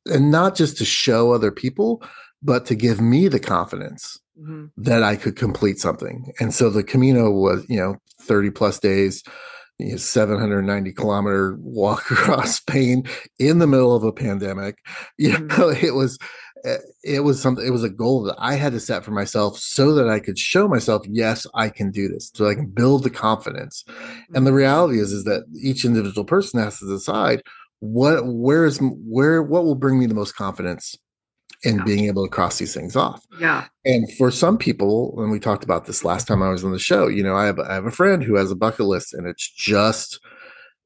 and 0.07 0.31
not 0.31 0.55
just 0.55 0.77
to 0.79 0.85
show 0.85 1.33
other 1.33 1.51
people 1.51 2.03
but 2.43 2.65
to 2.67 2.75
give 2.75 3.01
me 3.01 3.29
the 3.29 3.41
confidence 3.41 4.19
Mhm. 4.41 4.71
that 4.79 5.03
i 5.03 5.17
could 5.17 5.37
complete 5.37 5.79
something 5.79 6.33
and 6.41 6.55
so 6.55 6.71
the 6.71 6.83
camino 6.83 7.31
was 7.31 7.65
you 7.69 7.79
know 7.79 7.97
30 8.23 8.51
plus 8.51 8.79
days 8.81 9.23
you 9.79 9.91
know, 9.91 9.97
790 9.97 10.93
kilometer 10.93 11.57
walk 11.61 12.11
across 12.11 12.57
spain 12.57 13.05
in 13.39 13.59
the 13.59 13.67
middle 13.67 13.95
of 13.95 14.05
a 14.05 14.13
pandemic 14.13 14.79
you 15.19 15.31
Mhm. 15.33 15.59
know 15.59 15.69
it 15.69 15.95
was 15.95 16.19
it 17.03 17.23
was 17.23 17.41
something 17.41 17.65
it 17.67 17.71
was 17.71 17.85
a 17.85 17.91
goal 17.91 18.23
that 18.23 18.37
i 18.39 18.55
had 18.55 18.73
to 18.73 18.81
set 18.81 19.05
for 19.05 19.11
myself 19.11 19.59
so 19.59 19.93
that 19.95 20.09
i 20.09 20.19
could 20.19 20.39
show 20.39 20.67
myself 20.67 21.03
yes 21.09 21.47
i 21.55 21.69
can 21.69 21.91
do 21.91 22.09
this 22.09 22.31
so 22.35 22.49
i 22.49 22.55
can 22.55 22.67
build 22.67 23.03
the 23.05 23.11
confidence 23.11 23.85
and 24.35 24.47
the 24.47 24.53
reality 24.53 24.99
is 24.99 25.13
is 25.13 25.25
that 25.25 25.45
each 25.63 25.85
individual 25.85 26.25
person 26.25 26.59
has 26.61 26.79
to 26.79 26.87
decide 26.89 27.43
what 27.81 28.23
where 28.27 28.65
is 28.65 28.79
where 28.81 29.43
what 29.43 29.65
will 29.65 29.75
bring 29.75 29.99
me 29.99 30.07
the 30.07 30.15
most 30.15 30.33
confidence 30.37 30.97
in 31.63 31.77
Yeah. 31.79 31.85
being 31.85 32.05
able 32.07 32.25
to 32.25 32.31
cross 32.31 32.59
these 32.59 32.73
things 32.75 32.97
off 32.97 33.23
Yeah. 33.39 33.67
and 33.85 34.11
for 34.17 34.31
some 34.31 34.57
people 34.57 35.15
when 35.17 35.31
we 35.31 35.39
talked 35.39 35.65
about 35.65 35.85
this 35.85 36.03
last 36.05 36.27
time 36.27 36.43
i 36.43 36.49
was 36.49 36.65
on 36.65 36.73
the 36.73 36.79
show 36.79 37.09
you 37.09 37.23
know 37.23 37.37
i 37.37 37.45
have, 37.47 37.59
I 37.59 37.75
have 37.75 37.87
a 37.87 37.91
friend 37.91 38.23
who 38.25 38.37
has 38.37 38.51
a 38.51 38.57
bucket 38.57 38.87
list 38.87 39.13
and 39.13 39.27
it's 39.27 39.47
just 39.51 40.19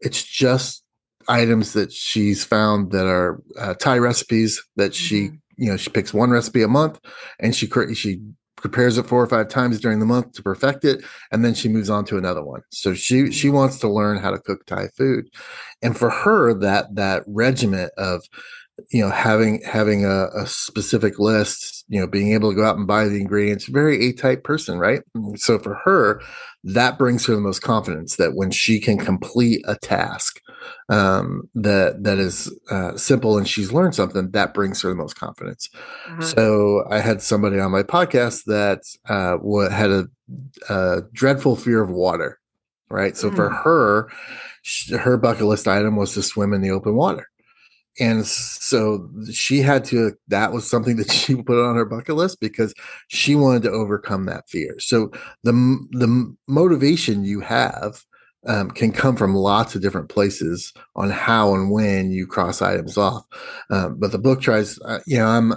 it's 0.01 0.23
just 0.25 0.83
items 1.29 1.73
that 1.75 1.93
she's 1.93 2.43
found 2.45 2.91
that 2.93 3.07
are 3.07 3.41
uh, 3.61 3.75
thai 3.75 3.99
recipes 3.99 4.61
that 4.77 4.95
she 4.95 5.29
Mhm. 5.29 5.39
You 5.59 5.71
know 5.71 5.77
she 5.77 5.91
picks 5.91 6.15
one 6.15 6.31
recipe 6.31 6.63
a 6.63 6.69
month 6.69 6.99
and 7.39 7.55
she 7.55 7.67
cre- 7.67 7.93
she 7.93 8.23
prepares 8.57 8.99
it 8.99 9.07
four 9.07 9.23
or 9.23 9.27
five 9.27 9.49
times 9.49 9.79
during 9.81 10.01
the 10.01 10.07
month 10.07 10.33
to 10.33 10.43
perfect 10.43 10.85
it 10.85 11.05
and 11.31 11.45
then 11.45 11.55
she 11.55 11.69
moves 11.69 11.91
on 11.91 12.05
to 12.05 12.19
another 12.19 12.45
one. 12.45 12.63
So 12.71 12.95
she 12.95 13.31
she 13.31 13.49
mm. 13.49 13.53
wants 13.53 13.79
to 13.81 13.89
learn 13.89 14.19
how 14.19 14.31
to 14.31 14.39
cook 14.39 14.65
thai 14.67 14.89
food. 14.97 15.29
And 15.83 15.97
for 15.97 16.11
her 16.11 16.55
that 16.55 16.95
that 16.95 17.23
regiment 17.27 17.93
of 17.97 18.25
you 18.91 19.03
know 19.03 19.11
having 19.11 19.61
having 19.63 20.05
a, 20.05 20.27
a 20.35 20.47
specific 20.47 21.19
list 21.19 21.85
you 21.89 22.01
know 22.01 22.07
being 22.07 22.33
able 22.33 22.51
to 22.51 22.57
go 22.57 22.65
out 22.65 22.77
and 22.77 22.87
buy 22.87 23.07
the 23.07 23.21
ingredients 23.21 23.67
very 23.67 24.07
a 24.07 24.13
type 24.13 24.45
person 24.45 24.79
right 24.79 25.03
so 25.37 25.59
for 25.59 25.75
her 25.75 26.21
that 26.65 26.99
brings 26.99 27.25
her 27.27 27.35
the 27.35 27.41
most 27.41 27.61
confidence 27.63 28.17
that 28.17 28.35
when 28.35 28.51
she 28.51 28.79
can 28.81 28.99
complete 28.99 29.63
a 29.67 29.77
task 29.77 30.41
um, 30.91 31.43
that 31.55 32.03
that 32.05 32.19
is 32.19 32.53
uh, 32.71 32.97
simple 32.97 33.37
and 33.39 33.49
she's 33.49 33.73
learned 33.73 33.95
something 33.95 34.31
that 34.31 34.55
brings 34.55 34.83
her 34.83 34.89
the 34.91 34.95
most 34.95 35.17
confidence 35.17 35.69
Uh-huh. 35.75 36.23
so 36.23 36.85
I 36.91 37.01
had 37.01 37.23
somebody 37.23 37.59
on 37.61 37.71
my 37.71 37.83
podcast 37.83 38.45
that 38.47 38.81
uh, 39.09 39.71
had 39.71 39.91
a, 39.91 40.09
a 40.69 41.03
dreadful 41.13 41.57
fear 41.57 41.83
of 41.83 41.91
water, 41.91 42.39
right? 42.91 43.17
So 43.17 43.31
for 43.31 43.51
Mm. 43.51 43.63
her, 43.65 44.11
her 44.99 45.17
bucket 45.17 45.47
list 45.47 45.67
item 45.69 45.97
was 45.97 46.15
to 46.15 46.23
swim 46.23 46.53
in 46.53 46.61
the 46.63 46.71
open 46.71 46.95
water. 46.97 47.29
And 48.01 48.27
so 48.27 49.09
she 49.33 49.61
had 49.61 49.85
to, 49.87 50.13
that 50.29 50.53
was 50.53 50.69
something 50.69 50.97
that 50.97 51.11
she 51.13 51.35
put 51.37 51.65
on 51.65 51.77
her 51.77 51.85
bucket 51.85 52.17
list 52.17 52.41
because 52.41 52.75
she 53.09 53.35
wanted 53.35 53.63
to 53.65 53.71
overcome 53.71 54.27
that 54.27 54.49
fear. 54.49 54.79
So 54.79 55.11
the, 55.45 55.53
the 55.93 56.35
motivation 56.47 57.25
you 57.25 57.41
have 57.41 58.05
um, 58.47 58.71
can 58.71 58.93
come 58.93 59.17
from 59.17 59.35
lots 59.35 59.75
of 59.75 59.83
different 59.83 60.09
places 60.09 60.73
on 60.97 61.11
how 61.11 61.55
and 61.55 61.71
when 61.71 62.11
you 62.11 62.27
cross 62.27 62.63
items 62.63 62.97
off. 62.97 63.25
Um, 63.71 63.99
but 63.99 64.13
the 64.13 64.19
book 64.19 64.41
tries, 64.41 64.79
uh, 64.83 65.01
you 65.07 65.19
know, 65.19 65.27
I'm, 65.27 65.55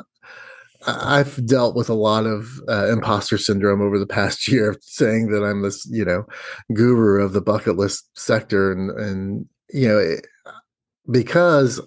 I've 0.87 1.45
dealt 1.45 1.75
with 1.75 1.89
a 1.89 1.93
lot 1.93 2.25
of 2.25 2.59
uh, 2.67 2.87
imposter 2.87 3.37
syndrome 3.37 3.81
over 3.81 3.99
the 3.99 4.07
past 4.07 4.47
year, 4.51 4.75
saying 4.81 5.27
that 5.31 5.43
I'm 5.43 5.61
this, 5.61 5.85
you 5.89 6.03
know, 6.03 6.25
guru 6.73 7.23
of 7.23 7.33
the 7.33 7.41
bucket 7.41 7.77
list 7.77 8.09
sector, 8.15 8.71
and 8.71 8.89
and 8.99 9.45
you 9.69 9.87
know, 9.87 9.99
it, 9.99 10.25
because 11.09 11.79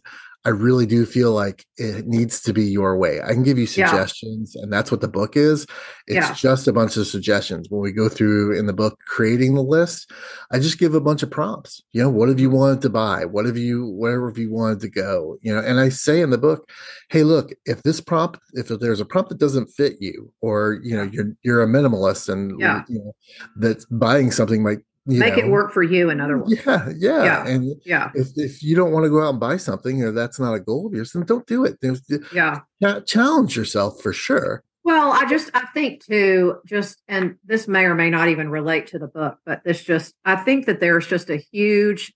I 0.46 0.50
really 0.50 0.84
do 0.84 1.06
feel 1.06 1.32
like 1.32 1.64
it 1.78 2.06
needs 2.06 2.42
to 2.42 2.52
be 2.52 2.64
your 2.64 2.98
way. 2.98 3.20
I 3.22 3.32
can 3.32 3.42
give 3.42 3.56
you 3.56 3.64
Yeah. 3.64 3.86
suggestions, 3.88 4.54
and 4.56 4.70
that's 4.70 4.90
what 4.90 5.00
the 5.00 5.08
book 5.08 5.36
is. 5.38 5.66
It's 6.06 6.28
Yeah. 6.28 6.34
just 6.34 6.68
a 6.68 6.72
bunch 6.72 6.98
of 6.98 7.06
suggestions. 7.06 7.68
When 7.70 7.80
we 7.80 7.92
go 7.92 8.10
through 8.10 8.58
in 8.58 8.66
the 8.66 8.74
book 8.74 8.98
creating 9.06 9.54
the 9.54 9.62
list, 9.62 10.10
I 10.50 10.58
just 10.58 10.78
give 10.78 10.94
a 10.94 11.00
bunch 11.00 11.22
of 11.22 11.30
prompts. 11.30 11.82
You 11.94 12.02
know, 12.02 12.10
what 12.10 12.28
have 12.28 12.38
you 12.38 12.50
wanted 12.50 12.82
to 12.82 12.90
buy? 12.90 13.24
What 13.24 13.46
have 13.46 13.56
you, 13.56 13.86
wherever 13.86 14.28
have 14.28 14.36
you 14.38 14.52
wanted 14.52 14.80
to 14.80 14.90
go? 14.90 15.38
You 15.40 15.54
know, 15.54 15.60
and 15.60 15.80
I 15.80 15.88
say 15.88 16.20
in 16.20 16.28
the 16.28 16.38
book, 16.38 16.68
hey, 17.08 17.22
look, 17.22 17.52
if 17.64 17.82
this 17.82 18.02
prompt, 18.02 18.38
if 18.52 18.68
there's 18.68 19.00
a 19.00 19.06
prompt 19.06 19.30
that 19.30 19.38
doesn't 19.38 19.68
fit 19.70 19.96
you, 20.00 20.30
or 20.42 20.78
you 20.82 20.94
know, 20.96 21.04
you're 21.04 21.32
you're 21.42 21.62
a 21.62 21.66
minimalist 21.66 22.28
and 22.28 22.60
Yeah. 22.60 22.82
you 22.88 22.98
know, 22.98 23.12
that 23.56 23.82
buying 23.90 24.30
something 24.30 24.62
might 24.62 24.80
Make 25.06 25.36
it 25.36 25.48
work 25.48 25.72
for 25.72 25.82
you, 25.82 26.08
in 26.10 26.20
other 26.20 26.38
words. 26.38 26.54
Yeah, 26.66 26.88
yeah, 26.96 27.24
Yeah. 27.24 27.46
and 27.46 27.74
Yeah. 27.84 28.10
if 28.14 28.28
if 28.36 28.62
you 28.62 28.74
don't 28.74 28.92
want 28.92 29.04
to 29.04 29.10
go 29.10 29.22
out 29.22 29.30
and 29.30 29.40
buy 29.40 29.56
something 29.58 30.02
or 30.02 30.12
that's 30.12 30.40
not 30.40 30.54
a 30.54 30.60
goal 30.60 30.86
of 30.86 30.94
yours, 30.94 31.12
then 31.12 31.24
don't 31.24 31.46
do 31.46 31.64
it. 31.64 31.78
There's 31.82 32.02
Yeah. 32.32 32.60
challenge 33.06 33.56
yourself 33.56 34.00
for 34.00 34.12
sure. 34.12 34.62
Well, 34.82 35.12
I 35.12 35.24
just 35.26 35.50
I 35.54 35.66
think 35.72 36.04
too, 36.04 36.56
just 36.66 37.02
and 37.08 37.36
this 37.44 37.66
may 37.68 37.84
or 37.84 37.94
may 37.94 38.10
not 38.10 38.28
even 38.28 38.50
relate 38.50 38.86
to 38.88 38.98
the 38.98 39.06
book, 39.08 39.38
but 39.44 39.62
this 39.64 39.82
just 39.82 40.14
I 40.24 40.36
think 40.36 40.66
that 40.66 40.80
there's 40.80 41.06
just 41.06 41.28
a 41.30 41.36
huge, 41.36 42.14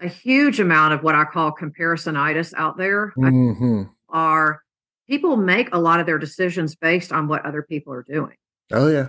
a 0.00 0.08
huge 0.08 0.60
amount 0.60 0.94
of 0.94 1.02
what 1.02 1.14
I 1.16 1.24
call 1.24 1.52
comparisonitis 1.52 2.54
out 2.56 2.76
there. 2.76 3.12
I 3.22 3.30
hmm 3.30 3.82
are 4.10 4.62
people 5.08 5.36
make 5.36 5.68
a 5.74 5.78
lot 5.78 6.00
of 6.00 6.06
their 6.06 6.18
decisions 6.18 6.74
based 6.74 7.12
on 7.12 7.28
what 7.28 7.44
other 7.44 7.62
people 7.62 7.92
are 7.92 8.02
doing, 8.02 8.34
Oh 8.72 8.88
yeah, 8.88 9.08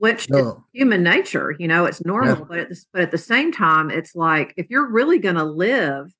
which 0.00 0.28
is 0.30 0.52
human 0.72 1.02
nature. 1.02 1.54
You 1.58 1.68
know, 1.68 1.84
it's 1.84 2.04
normal, 2.04 2.44
but 2.46 2.58
at 2.58 2.68
this, 2.70 2.86
but 2.92 3.02
at 3.02 3.10
the 3.10 3.18
same 3.18 3.52
time, 3.52 3.90
it's 3.90 4.16
like 4.16 4.52
if 4.56 4.68
you're 4.70 4.88
really 4.90 5.18
going 5.18 5.36
to 5.36 5.44
live 5.44 6.12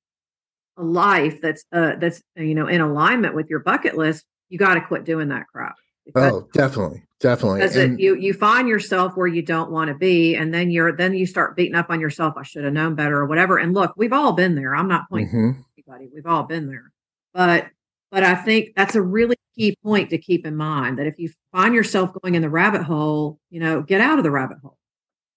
a 0.77 0.83
life 0.83 1.41
that's 1.41 1.65
uh 1.73 1.95
that's 1.99 2.21
you 2.35 2.55
know 2.55 2.67
in 2.67 2.79
alignment 2.79 3.35
with 3.35 3.49
your 3.49 3.59
bucket 3.59 3.97
list, 3.97 4.23
you 4.49 4.57
got 4.57 4.75
to 4.75 4.81
quit 4.81 5.03
doing 5.03 5.27
that 5.29 5.47
crap. 5.51 5.75
Because- 6.05 6.31
oh 6.33 6.47
definitely, 6.53 7.03
definitely. 7.19 7.59
because 7.59 7.75
And- 7.75 7.99
you 7.99 8.15
you 8.15 8.33
find 8.33 8.67
yourself 8.67 9.17
where 9.17 9.27
you 9.27 9.41
don't 9.41 9.69
want 9.71 9.89
to 9.89 9.95
be 9.95 10.35
and 10.35 10.53
then 10.53 10.71
you're 10.71 10.95
then 10.95 11.13
you 11.13 11.25
start 11.25 11.55
beating 11.55 11.75
up 11.75 11.89
on 11.91 11.99
yourself 11.99 12.33
i 12.37 12.43
should 12.43 12.63
have 12.63 12.73
known 12.73 12.95
better 12.95 13.17
or 13.17 13.27
whatever 13.27 13.59
and 13.59 13.75
look 13.75 13.93
we've 13.97 14.11
all 14.13 14.31
been 14.33 14.55
there 14.55 14.75
i'm 14.75 14.87
not 14.87 15.07
pointing 15.09 15.29
Mhm. 15.29 15.59
at 15.59 15.65
anybody 15.77 16.09
we've 16.13 16.25
all 16.25 16.41
been 16.43 16.65
there 16.67 16.91
but 17.35 17.67
but 18.11 18.23
i 18.23 18.33
think 18.33 18.73
that's 18.75 18.95
a 18.95 19.01
really 19.01 19.35
key 19.57 19.75
point 19.83 20.09
to 20.09 20.17
keep 20.17 20.45
in 20.45 20.55
mind 20.55 20.97
that 20.97 21.07
if 21.07 21.19
you 21.19 21.29
find 21.51 21.73
yourself 21.75 22.11
going 22.21 22.35
in 22.35 22.41
the 22.41 22.49
rabbit 22.49 22.83
hole 22.83 23.39
you 23.49 23.59
know 23.59 23.81
get 23.81 24.01
out 24.01 24.17
of 24.17 24.23
the 24.23 24.31
rabbit 24.31 24.57
hole 24.61 24.77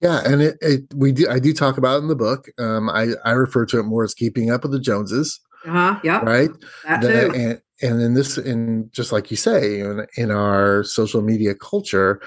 Yeah, 0.01 0.21
and 0.25 0.43
it, 0.43 0.57
it 0.61 0.83
we 0.95 1.13
do 1.13 1.29
I 1.29 1.39
do 1.39 1.53
talk 1.53 1.79
about 1.79 1.97
it 1.97 2.03
in 2.03 2.09
the 2.09 2.17
book. 2.17 2.49
Um, 2.59 2.91
I 2.91 3.09
I 3.25 3.33
refer 3.33 3.65
to 3.67 3.79
it 3.81 3.85
more 3.85 4.05
as 4.05 4.15
keeping 4.15 4.51
up 4.51 4.63
with 4.63 4.73
the 4.73 4.81
Joneses, 4.81 5.41
uh-huh 5.67 6.01
yep 6.05 6.23
right? 6.23 6.51
that 6.85 7.01
That- 7.01 7.33
too 7.33 7.35
and 7.35 7.61
and 7.83 8.03
in 8.03 8.15
this 8.15 8.39
in 8.39 8.91
just 8.93 9.11
like 9.13 9.31
you 9.31 9.37
say 9.37 9.81
in, 9.81 10.07
in 10.17 10.31
our 10.31 10.85
social 10.85 11.23
media 11.23 11.55
culture 11.55 12.21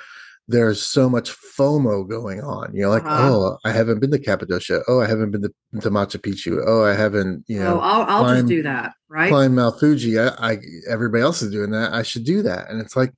there's 0.47 0.81
so 0.81 1.09
much 1.09 1.31
fomo 1.57 2.07
going 2.07 2.41
on 2.41 2.73
you 2.73 2.81
know 2.81 2.89
like 2.89 3.03
Uh-huh. 3.03 3.29
oh 3.33 3.57
i 3.65 3.71
haven't 3.71 3.99
been 3.99 4.11
to 4.11 4.19
cappadocia. 4.19 4.81
Oh 4.87 5.01
i 5.01 5.07
haven't 5.07 5.31
been 5.31 5.41
to, 5.41 5.51
to 5.81 5.89
machu 5.89 6.17
picchu. 6.19 6.63
Oh 6.65 6.83
i 6.85 6.93
haven't 6.93 7.43
you 7.47 7.57
so 7.57 7.63
know 7.63 7.79
i'll, 7.81 8.03
I'll 8.25 8.33
just 8.35 8.47
do 8.47 8.63
that 8.63 8.93
right? 9.09 9.29
climb 9.29 9.55
mount 9.55 9.79
fuji. 9.79 10.17
I, 10.19 10.27
I 10.39 10.57
everybody 10.89 11.21
else 11.23 11.41
is 11.41 11.51
doing 11.51 11.71
that. 11.71 11.93
I 11.93 12.03
should 12.03 12.23
do 12.23 12.41
that. 12.43 12.69
And 12.69 12.79
it's 12.81 12.95
like 12.95 13.13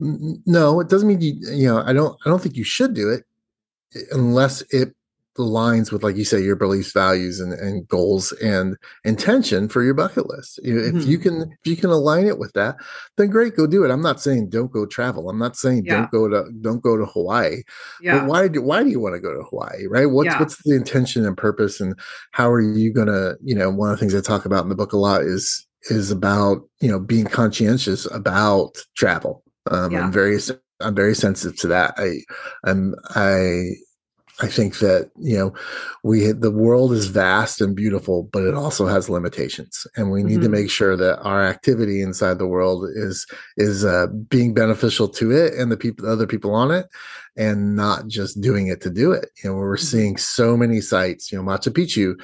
no 0.00 0.80
it 0.80 0.88
doesn't 0.88 1.06
mean 1.08 1.20
you 1.20 1.34
you 1.52 1.68
know 1.68 1.82
i 1.84 1.92
don't 1.92 2.16
i 2.24 2.30
don't 2.30 2.40
think 2.42 2.56
you 2.56 2.64
should 2.64 2.94
do 2.94 3.10
it 3.10 3.24
unless 4.12 4.62
it 4.70 4.94
aligns 5.38 5.92
with 5.92 6.02
like 6.02 6.16
you 6.16 6.24
say 6.24 6.40
your 6.42 6.56
beliefs 6.56 6.92
values 6.92 7.38
and, 7.40 7.52
and 7.52 7.86
goals 7.88 8.32
and 8.42 8.76
intention 9.04 9.68
for 9.68 9.82
your 9.82 9.94
bucket 9.94 10.28
list 10.28 10.58
You 10.62 10.78
if 10.84 11.06
you 11.06 11.18
Mhm. 11.18 11.22
can 11.22 11.42
if 11.42 11.70
you 11.70 11.76
can 11.76 11.90
align 11.90 12.26
it 12.26 12.38
with 12.38 12.52
that 12.54 12.76
then 13.16 13.28
great 13.28 13.56
go 13.56 13.66
do 13.66 13.84
it 13.84 13.90
i'm 13.90 14.02
not 14.02 14.20
saying 14.20 14.48
don't 14.50 14.72
go 14.72 14.84
travel 14.86 15.30
i'm 15.30 15.38
not 15.38 15.56
saying 15.56 15.84
Yeah. 15.86 15.96
don't 16.00 16.10
go 16.10 16.28
to 16.28 16.50
don't 16.60 16.82
go 16.82 16.96
to 16.96 17.06
hawaii 17.06 17.62
yeah 18.02 18.18
but 18.18 18.28
why 18.28 18.48
do 18.48 18.60
why 18.60 18.82
do 18.82 18.90
you 18.90 18.98
want 19.00 19.14
to 19.14 19.20
go 19.20 19.32
to 19.32 19.42
hawaii 19.48 19.86
right 19.86 20.06
what's 20.06 20.26
Yeah. 20.26 20.40
what's 20.40 20.56
the 20.64 20.74
intention 20.74 21.24
and 21.24 21.36
purpose 21.36 21.80
and 21.80 21.94
how 22.32 22.50
are 22.50 22.60
you 22.60 22.92
gonna 22.92 23.34
you 23.42 23.54
know 23.54 23.70
one 23.70 23.90
of 23.90 23.96
the 23.96 24.00
things 24.00 24.14
i 24.14 24.20
talk 24.20 24.44
about 24.46 24.64
in 24.64 24.68
the 24.68 24.74
book 24.74 24.92
a 24.92 24.98
lot 24.98 25.22
is 25.22 25.66
is 25.90 26.10
about 26.10 26.68
you 26.80 26.90
know 26.90 26.98
being 26.98 27.24
conscientious 27.24 28.06
about 28.10 28.76
travel 28.96 29.42
um 29.70 29.92
Yeah. 29.92 30.02
i'm 30.04 30.12
very 30.12 30.38
i'm 30.80 30.94
very 30.94 31.14
sensitive 31.14 31.56
to 31.60 31.68
that 31.68 31.94
i 31.98 32.18
i'm 32.64 32.94
i 33.14 33.70
I 34.42 34.46
think 34.46 34.78
that 34.78 35.10
you 35.18 35.36
know 35.36 35.52
we 36.02 36.32
the 36.32 36.50
world 36.50 36.92
is 36.92 37.06
vast 37.06 37.60
and 37.60 37.76
beautiful, 37.76 38.28
but 38.32 38.44
it 38.44 38.54
also 38.54 38.86
has 38.86 39.10
limitations, 39.10 39.86
and 39.96 40.10
we 40.10 40.22
need 40.22 40.40
to 40.42 40.48
Mhm. 40.48 40.52
make 40.52 40.70
sure 40.70 40.96
that 40.96 41.20
our 41.20 41.42
activity 41.44 42.00
inside 42.00 42.38
the 42.38 42.46
world 42.46 42.88
is 42.94 43.26
is 43.56 43.84
uh, 43.84 44.06
being 44.28 44.54
beneficial 44.54 45.08
to 45.08 45.30
it 45.30 45.54
and 45.54 45.70
the 45.70 45.76
people, 45.76 46.06
other 46.08 46.26
people 46.26 46.54
on 46.54 46.70
it, 46.70 46.86
and 47.36 47.76
not 47.76 48.06
just 48.08 48.40
doing 48.40 48.68
it 48.68 48.80
to 48.82 48.90
do 48.90 49.12
it. 49.12 49.30
You 49.42 49.50
know, 49.50 49.56
we're 49.56 49.76
Mhm. 49.76 49.80
seeing 49.92 50.16
so 50.16 50.56
many 50.56 50.80
sites. 50.80 51.30
You 51.30 51.38
know, 51.38 51.44
Machu 51.44 51.70
Picchu. 51.72 52.14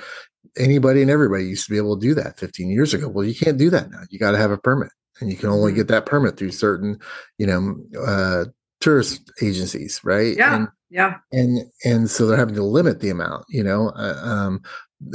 Anybody 0.58 1.02
and 1.02 1.10
everybody 1.10 1.44
used 1.44 1.66
to 1.66 1.70
be 1.70 1.76
able 1.76 1.98
to 2.00 2.06
do 2.06 2.14
that 2.14 2.38
15 2.38 2.70
years 2.70 2.94
ago. 2.94 3.08
Well, 3.08 3.26
you 3.26 3.34
can't 3.34 3.58
do 3.58 3.68
that 3.70 3.90
now. 3.90 4.00
You 4.08 4.18
got 4.18 4.30
to 4.30 4.38
have 4.38 4.50
a 4.50 4.56
permit, 4.56 4.90
and 5.20 5.30
you 5.30 5.36
can 5.36 5.50
only 5.50 5.72
Mhm. 5.72 5.76
get 5.76 5.88
that 5.88 6.06
permit 6.06 6.38
through 6.38 6.52
certain, 6.52 6.98
you 7.36 7.46
know, 7.46 7.76
uh, 8.06 8.46
tourist 8.80 9.30
agencies, 9.42 10.00
right? 10.02 10.34
yeah 10.36 10.54
And 10.56 10.68
yeah 10.90 11.16
and 11.32 11.60
and 11.84 12.08
so 12.10 12.26
they're 12.26 12.36
having 12.38 12.54
to 12.54 12.62
limit 12.62 13.00
the 13.00 13.10
amount 13.10 13.44
you 13.48 13.62
know 13.62 13.90
uh, 13.96 14.20
um 14.24 14.60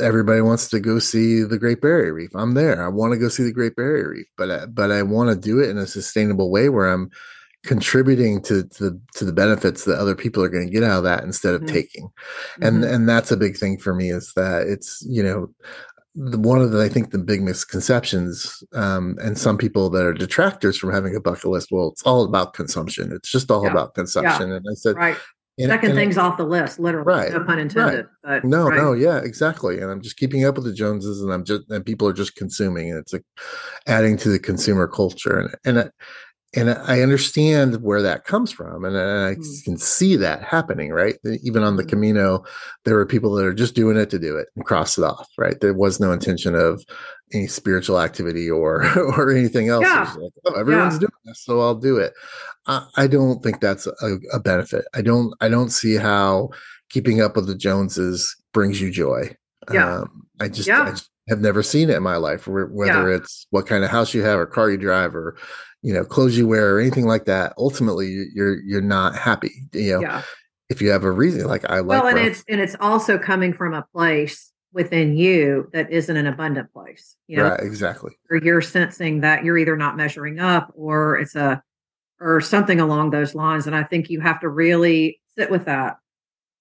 everybody 0.02 0.42
wants 0.42 0.68
to 0.70 0.80
go 0.80 1.00
see 1.00 1.42
the 1.44 1.58
great 1.58 1.82
barrier 1.82 2.14
reef 2.14 2.30
i'm 2.36 2.54
there 2.54 2.84
i 2.84 2.88
want 2.88 3.14
to 3.14 3.18
go 3.20 3.30
see 3.30 3.44
the 3.44 3.52
great 3.54 3.76
barrier 3.76 4.10
reef 4.10 4.28
but 4.38 4.52
I, 4.52 4.66
but 4.66 4.92
i 4.92 5.02
want 5.02 5.30
to 5.30 5.36
do 5.36 5.60
it 5.60 5.70
in 5.70 5.78
a 5.78 5.88
sustainable 5.88 6.52
way 6.52 6.70
where 6.70 6.88
i'm 6.90 7.10
contributing 7.64 8.42
to, 8.42 8.64
to 8.64 8.90
the 8.90 9.02
to 9.16 9.24
the 9.26 9.32
benefits 9.34 9.86
that 9.86 10.00
other 10.00 10.16
people 10.16 10.44
are 10.44 10.50
going 10.50 10.66
to 10.66 10.72
get 10.74 10.84
out 10.84 10.98
of 10.98 11.04
that 11.04 11.24
instead 11.24 11.54
of 11.54 11.62
Mhm. 11.62 11.68
taking 11.68 12.10
and 12.62 12.84
Mhm. 12.84 12.94
and 12.94 13.08
that's 13.10 13.32
a 13.32 13.38
big 13.38 13.56
thing 13.58 13.78
for 13.78 13.94
me 13.94 14.12
is 14.12 14.34
that 14.36 14.68
it's 14.68 15.04
you 15.08 15.22
know 15.24 15.50
the, 16.16 16.38
one 16.40 16.60
of 16.60 16.72
the 16.72 16.82
I 16.84 16.90
think 16.90 17.12
the 17.12 17.18
big 17.20 17.42
misconceptions, 17.42 18.62
um, 18.74 19.18
and 19.22 19.38
some 19.38 19.58
people 19.58 19.90
that 19.92 20.04
are 20.06 20.12
detractors 20.14 20.78
from 20.78 20.92
having 20.92 21.16
a 21.16 21.22
bucket 21.22 21.46
list. 21.46 21.70
Well, 21.72 21.88
it's 21.88 22.04
all 22.04 22.26
about 22.26 22.54
consumption. 22.54 23.14
It's 23.14 23.32
just 23.32 23.50
all 23.50 23.64
Yeah. 23.64 23.72
about 23.72 23.94
consumption. 23.94 24.52
And 24.52 24.66
I 24.70 24.74
said, 24.74 24.98
right 24.98 25.16
and- 25.64 25.72
checking 25.72 25.90
and- 25.92 25.98
things 26.00 26.18
off 26.18 26.38
the 26.38 26.44
list 26.46 26.80
literally 26.80 27.06
Right, 27.08 27.32
no 27.32 27.44
pun 27.44 27.60
intended 27.60 28.08
but 28.24 28.44
No, 28.44 28.68
right. 28.70 28.78
no, 28.78 28.94
yeah, 28.94 29.18
exactly. 29.18 29.80
And 29.80 29.90
I'm 29.92 30.02
just 30.02 30.18
keeping 30.18 30.46
up 30.46 30.56
with 30.56 30.66
the 30.66 30.74
Joneses, 30.74 31.22
and 31.22 31.32
I'm 31.34 31.44
just 31.44 31.64
and 31.70 31.86
people 31.86 32.08
are 32.08 32.14
just 32.14 32.36
consuming, 32.36 32.90
and 32.90 33.00
it's 33.00 33.14
like 33.14 33.24
adding 33.88 34.18
to 34.18 34.30
the 34.30 34.40
consumer 34.40 34.88
culture, 34.88 35.40
and 35.40 35.56
and 35.80 35.92
and 36.54 36.70
I 36.72 37.02
understand 37.02 37.82
where 37.82 38.02
that 38.02 38.26
comes 38.26 38.52
from, 38.52 38.84
and 38.84 38.98
I 38.98 39.36
Mm. 39.36 39.64
can 39.64 39.78
see 39.78 40.16
that 40.18 40.44
happening. 40.44 40.92
Right, 40.92 41.16
even 41.44 41.64
on 41.64 41.78
the 41.78 41.84
Mhm. 41.84 41.90
Camino, 41.90 42.44
there 42.86 42.96
were 42.96 43.06
people 43.06 43.34
that 43.36 43.46
are 43.46 43.54
just 43.54 43.76
doing 43.76 43.96
it 43.98 44.10
to 44.10 44.20
do 44.20 44.36
it 44.38 44.48
and 44.56 44.66
cross 44.66 44.98
it 44.98 45.04
off. 45.04 45.28
Right, 45.38 45.60
there 45.62 45.74
was 45.74 46.00
no 46.00 46.12
intention 46.12 46.54
of 46.56 46.84
any 47.34 47.48
spiritual 47.48 48.02
activity 48.02 48.50
or 48.50 48.82
or 49.18 49.32
anything 49.32 49.70
else. 49.70 49.86
Yeah. 49.86 50.14
like, 50.20 50.32
oh, 50.46 50.60
everyone's 50.60 50.96
Yeah. 50.96 51.00
doing 51.00 51.12
this, 51.26 51.44
so 51.46 51.62
I'll 51.62 51.76
do 51.76 51.98
it. 51.98 52.14
I, 52.68 52.86
I 52.98 53.08
don't 53.08 53.42
think 53.42 53.62
that's 53.62 53.88
a, 53.88 54.18
a 54.34 54.40
benefit. 54.40 54.86
I 54.94 55.02
don't. 55.02 55.34
I 55.42 55.48
don't 55.50 55.70
see 55.72 55.96
how 55.96 56.50
keeping 56.90 57.22
up 57.22 57.36
with 57.38 57.48
the 57.48 57.56
Joneses 57.56 58.36
brings 58.54 58.82
you 58.82 58.92
joy. 58.92 59.36
Yeah. 59.72 60.00
Um, 60.00 60.24
I 60.42 60.50
just, 60.50 60.68
Yeah. 60.68 60.84
I 60.84 60.90
just 60.90 61.10
have 61.30 61.40
never 61.40 61.64
seen 61.64 61.90
it 61.90 61.96
in 61.96 62.04
my 62.04 62.18
life, 62.18 62.48
whether 62.48 63.10
it's 63.12 63.48
what 63.52 63.66
kind 63.68 63.84
of 63.86 63.90
house 63.90 64.14
you 64.14 64.24
have 64.24 64.38
or 64.40 64.46
car 64.46 64.70
you 64.70 64.78
drive 64.78 65.16
or 65.16 65.38
you 65.82 65.94
know 65.94 66.04
clothes 66.06 66.38
you 66.38 66.48
wear 66.48 66.76
or 66.76 66.80
anything 66.80 67.06
like 67.06 67.26
that. 67.26 67.54
Ultimately, 67.58 68.08
you- 68.08 68.28
you're 68.34 68.60
you're 68.62 68.82
not 68.82 69.16
happy. 69.16 69.52
You 69.74 69.94
know, 69.94 70.02
yeah 70.02 70.22
if 70.70 70.82
you 70.82 70.90
have 70.90 71.04
a 71.04 71.12
reason, 71.12 71.46
like 71.48 71.70
I 71.70 71.80
like. 71.80 71.88
well 72.02 72.08
and 72.08 72.16
rough- 72.16 72.28
it's 72.28 72.44
and 72.48 72.62
it's 72.62 72.78
also 72.80 73.18
coming 73.18 73.52
from 73.54 73.74
a 73.74 73.86
place 73.94 74.54
within 74.72 75.18
you 75.18 75.70
that 75.74 75.92
isn't 75.92 76.16
an 76.16 76.28
abundant 76.28 76.72
place 76.72 77.18
you 77.28 77.36
know 77.36 77.50
right, 77.50 77.60
exactly. 77.60 78.12
or 78.30 78.38
you're 78.38 78.62
sensing 78.62 79.20
that 79.20 79.44
you're 79.44 79.58
either 79.58 79.76
not 79.76 79.98
measuring 79.98 80.40
up 80.40 80.72
or 80.76 81.18
it's 81.18 81.36
a 81.36 81.62
or 82.22 82.40
something 82.40 82.80
along 82.80 83.10
those 83.10 83.36
lines 83.36 83.68
and 83.68 83.76
i 83.76 83.84
think 83.84 84.10
you 84.10 84.22
have 84.22 84.40
to 84.40 84.48
really 84.48 85.20
sit 85.38 85.52
with 85.52 85.66
that 85.66 85.98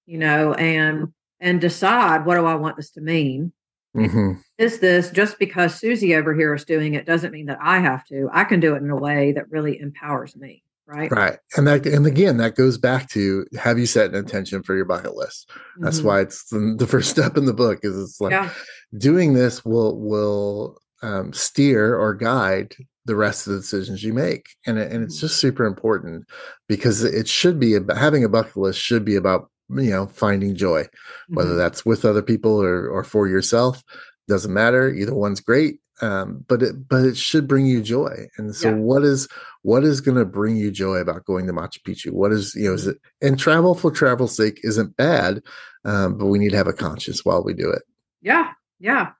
you 0.06 0.18
know 0.18 0.54
and 0.54 1.12
and 1.38 1.61
decide 1.61 2.26
what 2.26 2.35
do 2.35 2.44
i 2.46 2.54
want 2.56 2.76
this 2.76 2.90
to 2.90 3.00
mean 3.00 3.52
hmm 3.94 4.33
is 4.59 4.79
this 4.79 5.11
just 5.11 5.38
because 5.38 5.74
susie 5.74 6.14
over 6.14 6.35
here 6.35 6.55
is 6.55 6.64
doing 6.64 6.94
it 6.94 7.07
doesn't 7.07 7.33
mean 7.33 7.46
that 7.46 7.59
i 7.62 7.79
have 7.79 8.05
to 8.05 8.29
i 8.33 8.44
can 8.44 8.61
do 8.61 8.74
it 8.74 8.83
in 8.83 8.90
a 8.90 8.96
way 8.96 9.33
that 9.33 9.50
really 9.50 9.79
empowers 9.81 10.37
me 10.37 10.62
right 10.87 11.11
Right, 11.12 11.38
and 11.57 11.66
that 11.66 11.87
and 11.87 12.07
again 12.07 12.37
that 12.38 12.57
goes 12.57 12.76
back 12.79 13.09
to 13.11 13.46
have 13.59 13.79
you 13.79 13.87
set 13.87 14.11
an 14.11 14.16
intention 14.16 14.62
for 14.62 14.74
your 14.76 14.85
bucket 14.85 15.14
list? 15.14 15.50
That's 15.79 16.00
Mhm. 16.00 16.05
why 16.05 16.20
it's 16.20 16.48
the, 16.50 16.74
the 16.79 16.87
first 16.87 17.11
step 17.16 17.37
in 17.37 17.46
the 17.46 17.55
book 17.55 17.81
is 17.83 17.96
it's 17.96 18.20
like 18.20 18.33
yeah 18.33 18.50
doing 18.98 19.35
this 19.35 19.64
will 19.64 19.98
will 19.98 20.79
um, 21.03 21.33
steer 21.33 21.96
or 21.96 22.14
guide 22.14 22.74
the 23.07 23.14
rest 23.16 23.46
of 23.46 23.55
the 23.55 23.61
decisions 23.61 24.03
you 24.05 24.12
make 24.12 24.46
and 24.66 24.79
it, 24.79 24.92
and 24.92 25.03
it's 25.03 25.16
Mhm. 25.16 25.20
just 25.20 25.37
super 25.40 25.64
important 25.64 26.26
because 26.68 27.03
it 27.03 27.26
should 27.29 27.59
be 27.59 27.74
about 27.74 27.96
having 27.96 28.24
a 28.24 28.29
bucket 28.29 28.57
list 28.57 28.81
should 28.81 29.05
be 29.05 29.16
about 29.16 29.48
you 29.74 29.90
know 29.90 30.06
finding 30.06 30.54
joy 30.54 30.85
whether 31.28 31.50
Mhm. 31.54 31.59
that's 31.59 31.85
with 31.87 32.04
other 32.04 32.22
people 32.22 32.61
or 32.61 32.88
or 32.88 33.04
for 33.04 33.28
yourself 33.28 33.83
doesn't 34.28 34.52
matter 34.52 34.88
either 34.90 35.14
one's 35.14 35.40
great 35.40 35.80
um, 36.02 36.44
but 36.48 36.62
it 36.62 36.88
but 36.88 37.04
it 37.04 37.16
should 37.16 37.46
bring 37.46 37.66
you 37.66 37.83
joy. 37.83 38.26
And 38.38 38.56
so, 38.56 38.68
Yeah. 38.70 38.76
what 38.76 39.04
is 39.04 39.28
what 39.62 39.85
is 39.85 40.00
going 40.00 40.16
to 40.16 40.24
bring 40.24 40.56
you 40.56 40.70
joy 40.70 40.96
about 40.96 41.26
going 41.26 41.46
to 41.46 41.52
Machu 41.52 41.78
Picchu? 41.87 42.11
What 42.11 42.33
is 42.33 42.54
you 42.54 42.68
know 42.68 42.74
is 42.74 42.87
it 42.87 42.96
and 43.20 43.38
travel 43.38 43.74
for 43.74 43.90
travel's 43.90 44.35
sake 44.35 44.61
isn't 44.62 44.96
bad, 44.96 45.42
um, 45.85 46.16
but 46.16 46.28
we 46.28 46.38
need 46.38 46.52
to 46.52 46.56
have 46.56 46.66
a 46.66 46.72
conscience 46.72 47.22
while 47.22 47.44
we 47.44 47.52
do 47.52 47.68
it. 47.70 47.83
Yeah, 48.22 48.48
yeah. 48.78 49.11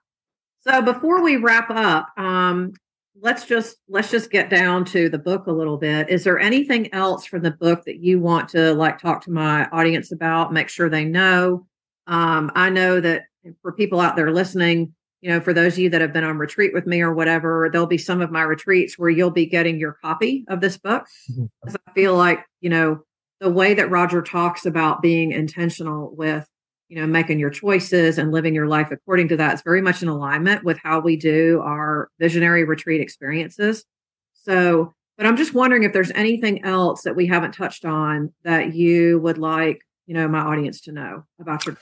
So 0.67 0.81
before 0.81 1.21
we 1.21 1.35
wrap 1.37 1.69
up, 1.69 2.07
um, 2.17 2.73
let's 3.19 3.45
just 3.45 3.77
let's 3.89 4.09
just 4.11 4.31
get 4.31 4.49
down 4.49 4.85
to 4.85 5.09
the 5.09 5.17
book 5.19 5.47
a 5.47 5.51
little 5.51 5.77
bit. 5.77 6.09
Is 6.09 6.23
there 6.23 6.39
anything 6.39 6.93
else 6.93 7.25
from 7.25 7.41
the 7.41 7.51
book 7.51 7.83
that 7.85 7.99
you 7.99 8.19
want 8.19 8.49
to 8.49 8.73
like 8.73 8.99
talk 8.99 9.21
to 9.25 9.31
my 9.31 9.67
audience 9.69 10.11
about? 10.11 10.53
Make 10.53 10.69
sure 10.69 10.89
they 10.89 11.05
know. 11.05 11.67
Um, 12.07 12.51
I 12.55 12.69
know 12.69 12.99
that 13.01 13.23
for 13.61 13.71
people 13.73 13.99
out 13.99 14.15
there 14.15 14.31
listening, 14.31 14.93
you 15.21 15.29
know, 15.29 15.39
for 15.41 15.53
those 15.53 15.73
of 15.73 15.79
you 15.79 15.89
that 15.89 16.01
have 16.01 16.13
been 16.13 16.23
on 16.23 16.37
retreat 16.37 16.73
with 16.73 16.87
me 16.87 17.01
or 17.01 17.13
whatever, 17.13 17.69
there'll 17.71 17.87
be 17.87 17.97
some 17.97 18.21
of 18.21 18.31
my 18.31 18.41
retreats 18.43 18.97
where 18.97 19.09
you'll 19.09 19.29
be 19.31 19.45
getting 19.45 19.79
your 19.79 19.97
copy 20.01 20.45
of 20.47 20.61
this 20.61 20.77
book. 20.77 21.05
Mhm. 21.31 21.49
'Cause 21.63 21.75
I 21.87 21.91
feel 21.93 22.15
like, 22.15 22.39
you 22.61 22.69
know, 22.69 23.03
the 23.39 23.49
way 23.51 23.73
that 23.73 23.89
Roger 23.91 24.21
talks 24.21 24.65
about 24.65 25.01
being 25.01 25.31
intentional 25.31 26.15
with 26.15 26.47
you 26.91 26.99
know 26.99 27.07
making 27.07 27.39
your 27.39 27.49
choices 27.49 28.17
and 28.17 28.33
living 28.33 28.53
your 28.53 28.67
life 28.67 28.91
according 28.91 29.29
to 29.29 29.37
that 29.37 29.53
is 29.53 29.61
very 29.61 29.81
much 29.81 30.03
in 30.03 30.09
alignment 30.09 30.63
with 30.65 30.77
how 30.77 30.99
we 30.99 31.15
do 31.15 31.61
our 31.63 32.09
visionary 32.19 32.65
retreat 32.65 32.99
experiences 32.99 33.85
so 34.33 34.93
but 35.17 35.25
i'm 35.25 35.37
just 35.37 35.53
wondering 35.53 35.83
if 35.83 35.93
there's 35.93 36.11
anything 36.11 36.63
else 36.65 37.03
that 37.03 37.15
we 37.15 37.25
haven't 37.25 37.53
touched 37.53 37.85
on 37.85 38.31
that 38.43 38.75
you 38.75 39.19
would 39.19 39.37
like 39.37 39.81
you 40.05 40.13
know 40.13 40.27
my 40.27 40.39
audience 40.41 40.81
to 40.81 40.91
know 40.91 41.23
about 41.39 41.65
your 41.65 41.77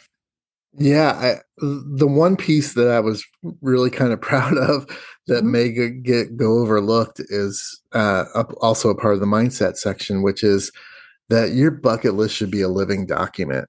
Yeah, 0.78 1.14
I, 1.14 1.36
the 1.58 2.08
one 2.08 2.36
piece 2.38 2.76
that 2.76 2.90
I 2.90 3.00
was 3.00 3.26
really 3.62 3.90
kind 3.90 4.14
of 4.14 4.22
proud 4.30 4.56
of 4.58 4.86
that 5.26 5.44
Mhm. 5.44 5.52
may 5.52 5.72
g- 5.74 5.90
get 6.04 6.38
go 6.38 6.60
overlooked 6.60 7.20
is 7.30 7.82
uh, 7.94 8.26
also 8.62 8.90
a 8.92 8.96
part 8.96 9.16
of 9.16 9.20
the 9.20 9.26
mindset 9.26 9.78
section, 9.78 10.22
which 10.22 10.44
is 10.44 10.72
that 11.30 11.54
your 11.54 11.72
bucket 11.72 12.14
list 12.14 12.36
should 12.36 12.52
be 12.52 12.62
a 12.62 12.68
living 12.70 13.08
document. 13.08 13.68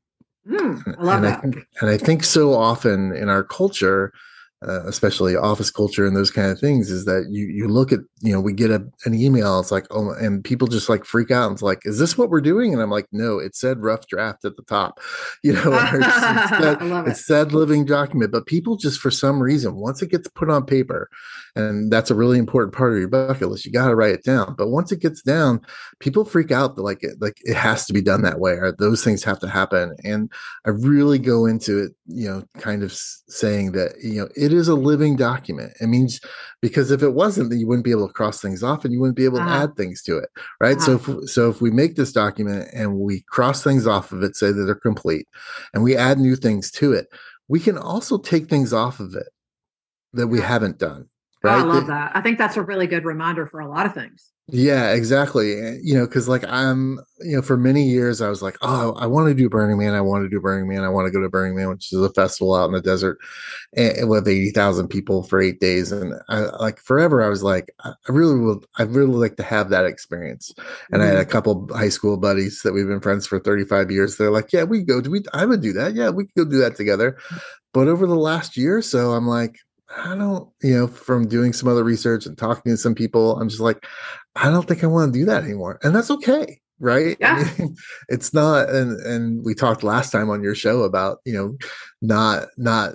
Mm, 0.48 0.98
i 0.98 1.02
love 1.02 1.16
and 1.16 1.24
that. 1.24 1.38
I 1.38 1.42
think, 1.42 1.66
and 1.80 1.90
I 1.90 1.96
think 1.96 2.24
so 2.24 2.54
often 2.54 3.12
in 3.12 3.28
our 3.28 3.44
culture, 3.44 4.12
uh, 4.66 4.86
especially 4.86 5.36
office 5.36 5.70
culture 5.70 6.06
and 6.06 6.16
those 6.16 6.30
kind 6.30 6.50
of 6.50 6.58
things, 6.58 6.90
is 6.90 7.04
that 7.04 7.26
you 7.30 7.46
you 7.46 7.68
look 7.68 7.92
at 7.92 8.00
you 8.20 8.32
know 8.32 8.40
we 8.40 8.52
get 8.52 8.70
a, 8.70 8.84
an 9.04 9.14
email, 9.14 9.60
it's 9.60 9.70
like 9.70 9.86
oh, 9.90 10.10
and 10.12 10.44
people 10.44 10.68
just 10.68 10.88
like 10.88 11.04
freak 11.04 11.30
out. 11.30 11.46
And 11.46 11.54
it's 11.54 11.62
like, 11.62 11.80
is 11.84 11.98
this 11.98 12.16
what 12.18 12.30
we're 12.30 12.40
doing? 12.40 12.72
And 12.72 12.82
I'm 12.82 12.90
like, 12.90 13.06
no, 13.12 13.38
it 13.38 13.54
said 13.54 13.82
rough 13.82 14.06
draft 14.06 14.44
at 14.44 14.56
the 14.56 14.62
top, 14.62 15.00
you 15.42 15.52
know, 15.52 15.72
or 15.72 15.96
it's, 15.96 16.06
it 16.06 16.48
said, 16.60 16.82
I 16.82 16.84
love 16.84 17.06
it 17.06 17.12
it. 17.12 17.16
said 17.16 17.52
living 17.52 17.84
document, 17.84 18.32
but 18.32 18.46
people 18.46 18.76
just 18.76 19.00
for 19.00 19.10
some 19.10 19.42
reason 19.42 19.76
once 19.76 20.02
it 20.02 20.10
gets 20.10 20.28
put 20.28 20.50
on 20.50 20.66
paper, 20.66 21.08
and 21.56 21.92
that's 21.92 22.10
a 22.10 22.14
really 22.14 22.38
important 22.38 22.74
part 22.74 22.92
of 22.92 22.98
your 22.98 23.08
bucket 23.08 23.48
list, 23.48 23.66
you 23.66 23.72
got 23.72 23.88
to 23.88 23.94
write 23.94 24.14
it 24.14 24.24
down. 24.24 24.54
But 24.56 24.68
once 24.68 24.92
it 24.92 25.00
gets 25.00 25.22
down, 25.22 25.60
people 26.00 26.24
freak 26.24 26.50
out 26.50 26.76
that 26.76 26.82
like 26.82 27.02
it 27.02 27.20
like 27.20 27.36
it 27.42 27.56
has 27.56 27.86
to 27.86 27.92
be 27.92 28.02
done 28.02 28.22
that 28.22 28.40
way 28.40 28.52
or 28.52 28.72
those 28.78 29.04
things 29.04 29.22
have 29.22 29.38
to 29.38 29.48
happen 29.48 29.94
and 30.04 30.30
i 30.66 30.70
really 30.70 31.18
go 31.18 31.46
into 31.46 31.78
it 31.78 31.92
you 32.06 32.28
know 32.28 32.42
kind 32.58 32.82
of 32.82 32.92
saying 32.92 33.72
that 33.72 33.92
you 34.02 34.20
know 34.20 34.28
it 34.36 34.49
is 34.52 34.68
a 34.68 34.74
living 34.74 35.16
document. 35.16 35.72
It 35.80 35.88
means 35.88 36.20
because 36.62 36.90
if 36.90 37.02
it 37.02 37.10
wasn't 37.14 37.50
then 37.50 37.58
you 37.58 37.66
wouldn't 37.66 37.84
be 37.84 37.90
able 37.90 38.06
to 38.06 38.12
cross 38.14 38.40
things 38.40 38.62
off 38.62 38.84
and 38.84 38.92
you 38.94 39.00
wouldn't 39.00 39.16
be 39.16 39.24
able 39.24 39.38
to 39.38 39.44
Uh-huh. 39.44 39.62
add 39.64 39.76
things 39.76 40.02
to 40.04 40.16
it 40.18 40.28
right? 40.60 40.80
So 40.80 40.94
if, 40.96 41.28
so 41.30 41.50
if 41.50 41.60
we 41.60 41.70
make 41.70 41.96
this 41.96 42.12
document 42.12 42.68
and 42.72 42.98
we 42.98 43.22
cross 43.28 43.62
things 43.62 43.86
off 43.86 44.12
of 44.12 44.22
it 44.22 44.36
say 44.36 44.52
that 44.52 44.62
they're 44.64 44.74
complete 44.74 45.26
and 45.74 45.82
we 45.82 45.96
add 45.96 46.18
new 46.18 46.36
things 46.36 46.70
to 46.72 46.92
it 46.92 47.08
we 47.48 47.60
can 47.60 47.76
also 47.76 48.16
take 48.18 48.48
things 48.48 48.72
off 48.72 49.00
of 49.00 49.14
it 49.14 49.28
that 50.12 50.28
we 50.28 50.40
haven't 50.40 50.78
done 50.78 51.09
Oh, 51.44 51.48
i 51.48 51.62
love 51.62 51.86
That- 51.86 52.12
i 52.14 52.20
think 52.20 52.38
that's 52.38 52.56
a 52.56 52.62
really 52.62 52.86
good 52.86 53.04
reminder 53.04 53.46
for 53.46 53.60
a 53.60 53.68
lot 53.68 53.86
of 53.86 53.94
things 53.94 54.32
yeah, 54.52 54.92
exactly. 54.92 55.54
Eh, 55.60 55.76
you 55.82 55.94
know, 55.94 56.06
because 56.06 56.28
like 56.28 56.44
I'm, 56.48 56.98
you 57.20 57.36
know, 57.36 57.42
for 57.42 57.56
many 57.56 57.84
years 57.84 58.20
I 58.20 58.28
was 58.28 58.42
like, 58.42 58.56
oh, 58.62 58.94
I 58.94 59.06
want 59.06 59.28
to 59.28 59.34
do 59.34 59.48
Burning 59.48 59.78
Man. 59.78 59.94
I 59.94 60.00
want 60.00 60.24
to 60.24 60.28
do 60.28 60.40
Burning 60.40 60.68
Man. 60.68 60.82
I 60.82 60.88
want 60.88 61.06
to 61.06 61.12
go 61.12 61.20
to 61.20 61.28
Burning 61.28 61.54
Man, 61.56 61.68
which 61.68 61.92
is 61.92 62.00
a 62.00 62.10
festival 62.10 62.54
out 62.54 62.66
in 62.66 62.72
the 62.72 62.80
desert, 62.80 63.18
and 63.76 64.08
with 64.08 64.26
eighty 64.26 64.50
thousand 64.50 64.88
people 64.88 65.22
for 65.22 65.40
eight 65.40 65.60
days. 65.60 65.92
And 65.92 66.14
I 66.28 66.40
like 66.58 66.80
forever, 66.80 67.22
I 67.22 67.28
was 67.28 67.42
like, 67.42 67.70
I 67.84 67.92
really 68.08 68.38
would, 68.38 68.66
I 68.76 68.82
really 68.84 69.14
like 69.14 69.36
to 69.36 69.44
have 69.44 69.70
that 69.70 69.84
experience. 69.84 70.52
And 70.90 71.02
I 71.02 71.06
had 71.06 71.14
mm-hmm. 71.14 71.22
a 71.22 71.26
couple 71.26 71.68
high 71.72 71.88
school 71.88 72.16
buddies 72.16 72.62
that 72.62 72.72
we've 72.72 72.88
been 72.88 73.00
friends 73.00 73.26
for 73.26 73.38
thirty 73.38 73.64
five 73.64 73.90
years. 73.90 74.16
They're 74.16 74.32
like, 74.32 74.52
yeah, 74.52 74.64
we 74.64 74.82
go. 74.82 75.00
Do 75.00 75.10
we? 75.10 75.22
I 75.32 75.46
would 75.46 75.62
do 75.62 75.72
that. 75.74 75.94
Yeah, 75.94 76.10
we 76.10 76.24
could 76.24 76.34
go 76.34 76.44
do 76.44 76.58
that 76.58 76.76
together. 76.76 77.18
But 77.72 77.86
over 77.86 78.06
the 78.06 78.16
last 78.16 78.56
year 78.56 78.78
or 78.78 78.82
so, 78.82 79.12
I'm 79.12 79.28
like. 79.28 79.58
I 79.96 80.14
don't, 80.14 80.48
you 80.62 80.76
know, 80.76 80.86
from 80.86 81.26
doing 81.28 81.52
some 81.52 81.68
other 81.68 81.82
research 81.84 82.26
and 82.26 82.36
talking 82.38 82.70
to 82.72 82.76
some 82.76 82.94
people, 82.94 83.38
I'm 83.40 83.48
just 83.48 83.60
like, 83.60 83.84
I 84.36 84.50
don't 84.50 84.66
think 84.68 84.84
I 84.84 84.86
want 84.86 85.12
to 85.12 85.18
do 85.18 85.24
that 85.26 85.42
anymore. 85.44 85.78
And 85.82 85.94
that's 85.94 86.10
okay. 86.12 86.60
Right. 86.78 87.16
I 87.22 87.42
Yeah. 87.42 87.48
mean, 87.58 87.76
it's 88.08 88.32
not 88.32 88.70
and 88.70 88.98
and 89.00 89.44
we 89.44 89.54
talked 89.54 89.82
last 89.82 90.10
time 90.12 90.30
on 90.30 90.42
your 90.42 90.54
show 90.54 90.82
about, 90.82 91.18
you 91.24 91.32
know, 91.34 91.56
not 92.00 92.48
not 92.56 92.94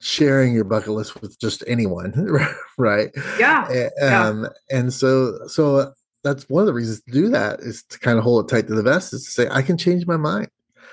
sharing 0.00 0.52
your 0.54 0.64
bucket 0.64 0.90
list 0.90 1.20
with 1.22 1.38
just 1.40 1.64
anyone. 1.66 2.12
Right. 2.78 3.10
yeah 3.38 3.68
A- 3.70 3.90
Yeah. 3.98 4.28
Um, 4.28 4.48
and 4.70 4.92
so 4.92 5.38
so 5.46 5.92
that's 6.24 6.48
one 6.48 6.62
of 6.62 6.66
the 6.66 6.72
reasons 6.74 7.00
to 7.02 7.10
do 7.12 7.28
that 7.30 7.60
is 7.60 7.84
to 7.90 7.98
kind 7.98 8.18
of 8.18 8.24
hold 8.24 8.44
it 8.44 8.54
tight 8.54 8.66
to 8.68 8.74
the 8.74 8.82
vest 8.82 9.12
is 9.14 9.24
to 9.24 9.30
say, 9.30 9.48
I 9.50 9.62
can 9.62 9.76
change 9.78 10.06
my 10.06 10.16
mind 10.16 10.48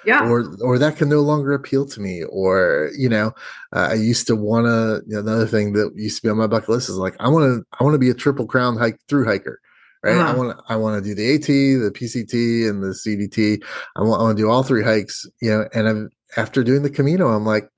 yeah. 0.06 0.28
or 0.30 0.46
or 0.62 0.78
that 0.78 0.98
can 0.98 1.10
no 1.10 1.22
longer 1.22 1.54
appeal 1.54 1.86
to 1.86 2.00
me 2.02 2.24
or 2.30 2.90
you 2.98 3.10
know 3.10 3.28
uh, 3.76 3.88
i 3.92 3.94
used 3.94 4.28
to 4.28 4.36
want 4.36 4.66
to 4.66 5.02
you 5.08 5.14
know, 5.16 5.20
another 5.20 5.48
thing 5.48 5.74
that 5.74 5.92
used 5.96 6.18
to 6.18 6.24
be 6.28 6.30
on 6.30 6.38
my 6.38 6.48
bucket 6.48 6.70
list 6.70 6.90
is 6.90 6.98
like 6.98 7.16
i 7.20 7.28
want 7.28 7.44
to 7.46 7.64
i 7.80 7.84
want 7.84 7.94
to 7.94 8.00
be 8.00 8.10
a 8.10 8.14
triple 8.14 8.46
crown 8.48 8.78
hike 8.78 8.98
through 9.08 9.26
hiker 9.26 9.60
right? 10.04 10.16
I 10.18 10.20
Uh-huh. 10.22 10.38
want 10.38 10.58
to 10.58 10.64
i 10.68 10.76
want 10.76 11.04
to 11.04 11.08
do 11.10 11.14
the 11.16 11.36
at 11.36 11.42
the 11.44 11.92
pct 11.94 12.70
and 12.70 12.84
the 12.84 12.96
cdt 13.04 13.64
i 13.96 14.02
want, 14.02 14.20
I 14.20 14.24
want 14.24 14.38
to 14.38 14.44
do 14.44 14.50
all 14.50 14.64
three 14.64 14.84
hikes 14.84 15.26
you 15.42 15.52
know 15.52 15.68
and 15.74 15.88
i'm 15.88 16.10
after 16.38 16.64
doing 16.64 16.82
the 16.84 16.90
camino 16.90 17.28
i'm 17.30 17.46
like 17.46 17.70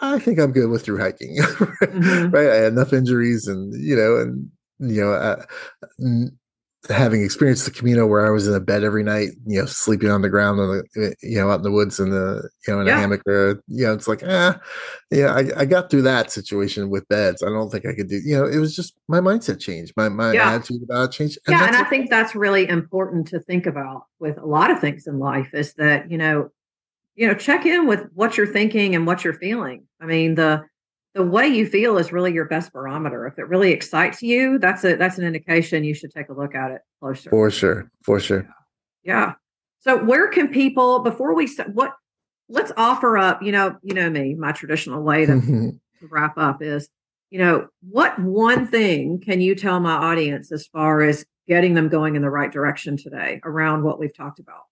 i 0.00 0.18
think 0.18 0.38
i'm 0.38 0.52
good 0.52 0.70
with 0.70 0.84
through 0.84 0.98
hiking. 0.98 1.36
Mhm. 1.82 2.32
right? 2.32 2.48
I 2.48 2.54
had 2.56 2.72
enough 2.72 2.92
injuries 2.92 3.46
and 3.46 3.74
you 3.74 3.96
know 3.96 4.16
and 4.16 4.48
you 4.78 5.02
know 5.02 5.12
uh, 5.12 5.44
n- 6.00 6.38
having 6.88 7.22
experienced 7.22 7.66
the 7.66 7.70
Camino 7.70 8.06
where 8.06 8.26
I 8.26 8.30
was 8.30 8.48
in 8.48 8.54
a 8.54 8.60
bed 8.60 8.84
every 8.84 9.02
night, 9.02 9.28
you 9.46 9.60
know, 9.60 9.66
sleeping 9.66 10.10
on 10.10 10.22
the 10.22 10.30
ground, 10.30 10.58
on 10.60 10.82
the, 10.94 11.14
you 11.22 11.36
know, 11.38 11.50
out 11.50 11.56
in 11.58 11.62
the 11.62 11.70
woods 11.70 12.00
in 12.00 12.08
the, 12.10 12.48
you 12.66 12.72
know, 12.74 12.80
in 12.80 12.86
Yeah. 12.86 12.96
a 12.96 13.00
hammock 13.00 13.20
or, 13.26 13.62
you 13.68 13.84
know, 13.86 13.92
it's 13.92 14.08
like, 14.08 14.22
ah, 14.26 14.58
yeah, 15.10 15.34
I, 15.34 15.60
I 15.60 15.64
got 15.66 15.90
through 15.90 16.02
that 16.02 16.32
situation 16.32 16.88
with 16.88 17.06
beds. 17.08 17.42
I 17.42 17.50
don't 17.50 17.68
think 17.70 17.84
I 17.84 17.94
could 17.94 18.08
do, 18.08 18.16
you 18.24 18.34
know, 18.36 18.46
it 18.46 18.56
was 18.58 18.74
just 18.74 18.94
my 19.08 19.20
mindset 19.20 19.60
changed, 19.60 19.92
my, 19.96 20.08
my 20.08 20.32
Yeah. 20.32 20.54
attitude 20.54 20.82
about 20.82 21.10
it 21.10 21.12
changed. 21.12 21.38
yeah 21.48 21.66
and 21.66 21.76
i 21.76 21.84
think 21.84 22.08
that's 22.08 22.34
really 22.34 22.66
important 22.68 23.26
to 23.28 23.40
think 23.40 23.66
about 23.66 24.04
with 24.18 24.38
a 24.38 24.46
lot 24.46 24.70
of 24.70 24.80
things 24.80 25.06
in 25.06 25.18
life 25.18 25.50
is 25.52 25.74
that 25.74 26.10
you 26.10 26.16
know 26.16 26.48
you 27.14 27.26
know 27.26 27.34
check 27.34 27.66
in 27.66 27.86
with 27.86 28.06
what 28.14 28.36
you're 28.38 28.46
thinking 28.46 28.94
and 28.94 29.06
what 29.06 29.22
you're 29.24 29.34
feeling 29.34 29.84
i 30.00 30.06
mean 30.06 30.34
the 30.34 30.64
the 31.14 31.24
way 31.24 31.48
you 31.48 31.66
feel 31.66 31.98
is 31.98 32.12
really 32.12 32.32
your 32.32 32.44
best 32.44 32.72
barometer. 32.72 33.26
If 33.26 33.38
it 33.38 33.48
really 33.48 33.72
excites 33.72 34.22
you 34.22 34.58
that's 34.58 34.84
a 34.84 34.96
that's 34.96 35.18
an 35.18 35.24
indication 35.24 35.84
you 35.84 35.94
should 35.94 36.12
take 36.12 36.28
a 36.28 36.32
look 36.32 36.54
at 36.54 36.70
it 36.70 36.82
closer. 37.00 37.30
For 37.30 37.50
sure, 37.50 37.90
for 38.02 38.20
sure. 38.20 38.48
yeah. 39.02 39.34
So 39.80 40.02
where 40.04 40.28
can 40.28 40.48
people 40.48 41.00
before 41.00 41.34
we 41.34 41.48
what 41.72 41.94
let's 42.50 42.72
offer 42.76 43.16
up 43.16 43.42
you 43.42 43.52
know 43.52 43.76
you 43.82 43.94
know 43.94 44.10
me 44.10 44.34
my 44.34 44.52
traditional 44.52 45.02
way 45.02 45.24
to 45.24 45.40
to 46.00 46.08
wrap 46.10 46.36
up 46.36 46.62
is 46.62 46.88
you 47.30 47.38
know 47.38 47.68
what 47.88 48.18
one 48.18 48.66
thing 48.66 49.20
can 49.20 49.40
you 49.40 49.54
tell 49.54 49.80
my 49.80 49.92
audience 49.92 50.52
as 50.52 50.66
far 50.66 51.00
as 51.00 51.24
getting 51.48 51.74
them 51.74 51.88
going 51.88 52.16
in 52.16 52.22
the 52.22 52.30
right 52.30 52.52
direction 52.52 52.96
today 52.96 53.40
around 53.44 53.82
what 53.82 53.98
we've 53.98 54.14
talked 54.14 54.40
about 54.40 54.64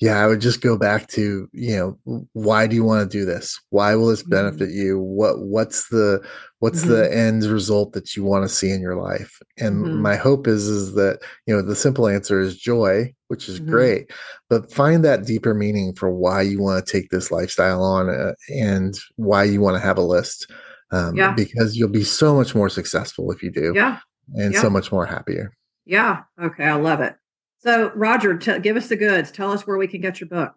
yeah, 0.00 0.18
I 0.22 0.26
would 0.26 0.40
just 0.40 0.60
go 0.60 0.76
back 0.76 1.06
to, 1.08 1.48
you 1.52 1.76
know, 2.04 2.26
why 2.34 2.66
do 2.66 2.74
you 2.76 2.84
want 2.84 3.10
to 3.10 3.18
do 3.18 3.24
this? 3.24 3.58
Why 3.70 3.94
will 3.94 4.08
this 4.08 4.22
Mhm. 4.22 4.30
benefit 4.30 4.70
you? 4.70 4.98
What 4.98 5.38
what's 5.40 5.88
the 5.88 6.20
what's 6.58 6.82
the 6.82 7.14
end 7.14 7.44
result 7.44 7.92
that 7.92 8.14
you 8.16 8.24
want 8.24 8.44
to 8.44 8.54
see 8.54 8.70
in 8.70 8.80
your 8.80 8.96
life? 8.96 9.38
And 9.58 9.86
Mhm. 9.86 9.94
my 9.94 10.16
hope 10.16 10.46
is 10.46 10.66
is 10.68 10.94
that, 10.94 11.20
you 11.46 11.54
know, 11.54 11.62
the 11.62 11.74
simple 11.76 12.06
answer 12.08 12.40
is 12.40 12.56
joy, 12.56 13.12
which 13.28 13.48
is 13.48 13.58
Mhm. 13.60 13.66
great, 13.68 14.10
but 14.50 14.70
find 14.72 15.04
that 15.04 15.24
deeper 15.24 15.54
meaning 15.54 15.94
for 15.94 16.10
why 16.10 16.42
you 16.42 16.60
want 16.60 16.84
to 16.84 16.92
take 16.92 17.08
this 17.10 17.30
lifestyle 17.30 17.82
on 17.82 18.08
uh, 18.10 18.32
and 18.54 18.98
why 19.16 19.44
you 19.44 19.60
want 19.62 19.76
to 19.76 19.80
have 19.86 19.98
a 19.98 20.02
list. 20.02 20.50
Um, 20.92 21.16
Yeah. 21.16 21.32
because 21.34 21.76
you'll 21.76 21.88
be 21.88 22.04
so 22.04 22.34
much 22.34 22.54
more 22.54 22.68
successful 22.68 23.32
if 23.32 23.42
you 23.42 23.50
do 23.50 23.72
yeah 23.74 23.98
and 24.36 24.52
yeah. 24.54 24.60
so 24.60 24.70
much 24.70 24.92
more 24.92 25.04
happier. 25.04 25.50
yeah 25.84 26.22
okay 26.40 26.64
i 26.64 26.74
love 26.74 27.00
it 27.00 27.16
so 27.58 27.90
roger 27.94 28.36
t- 28.36 28.58
give 28.60 28.76
us 28.76 28.88
the 28.88 28.96
goods 28.96 29.30
tell 29.30 29.52
us 29.52 29.66
where 29.66 29.76
we 29.76 29.86
can 29.86 30.00
get 30.00 30.20
your 30.20 30.28
book 30.28 30.54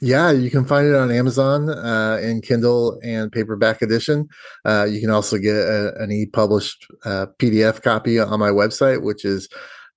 Yeah, 0.00 0.30
you 0.30 0.50
can 0.50 0.66
find 0.66 0.86
it 0.86 0.94
on 0.94 1.10
Amazon 1.10 1.70
uh, 1.70 2.18
in 2.22 2.42
Kindle 2.42 3.00
and 3.02 3.32
paperback 3.32 3.80
edition. 3.80 4.28
Uh, 4.64 4.84
you 4.84 5.00
can 5.00 5.08
also 5.10 5.38
get 5.38 5.56
a, 5.56 5.94
an 5.98 6.12
e-published 6.12 6.86
uh, 7.06 7.26
PDF 7.38 7.82
copy 7.82 8.18
on 8.18 8.38
my 8.38 8.50
website, 8.50 9.02
which 9.02 9.24
is 9.24 9.48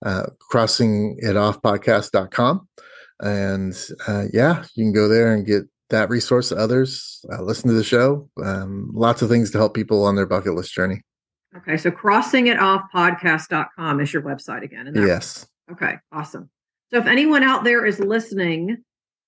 uh, 0.05 0.27
crossingitoffpodcast.com. 0.51 2.67
And 3.19 3.75
uh, 4.07 4.25
yeah, 4.33 4.63
you 4.75 4.85
can 4.85 4.93
go 4.93 5.07
there 5.07 5.31
and 5.33 5.45
get 5.45 5.63
that 5.89 6.09
resource. 6.09 6.51
Others 6.51 7.23
uh, 7.31 7.43
listen 7.43 7.69
to 7.69 7.75
the 7.75 7.83
show. 7.83 8.27
Um, 8.43 8.89
lots 8.93 9.21
of 9.21 9.29
things 9.29 9.51
to 9.51 9.59
help 9.59 9.75
people 9.75 10.03
on 10.03 10.15
their 10.15 10.25
bucket 10.25 10.55
list 10.55 10.73
journey. 10.73 11.03
Okay. 11.55 11.77
So 11.77 11.91
crossingitoffpodcast.com 11.91 13.99
is 13.99 14.11
your 14.13 14.23
website 14.23 14.63
again. 14.63 14.91
Yes. 14.95 15.45
Okay. 15.71 15.95
Awesome. 16.11 16.49
So 16.91 16.97
if 16.97 17.05
anyone 17.05 17.43
out 17.43 17.63
there 17.63 17.85
is 17.85 17.99
listening 17.99 18.83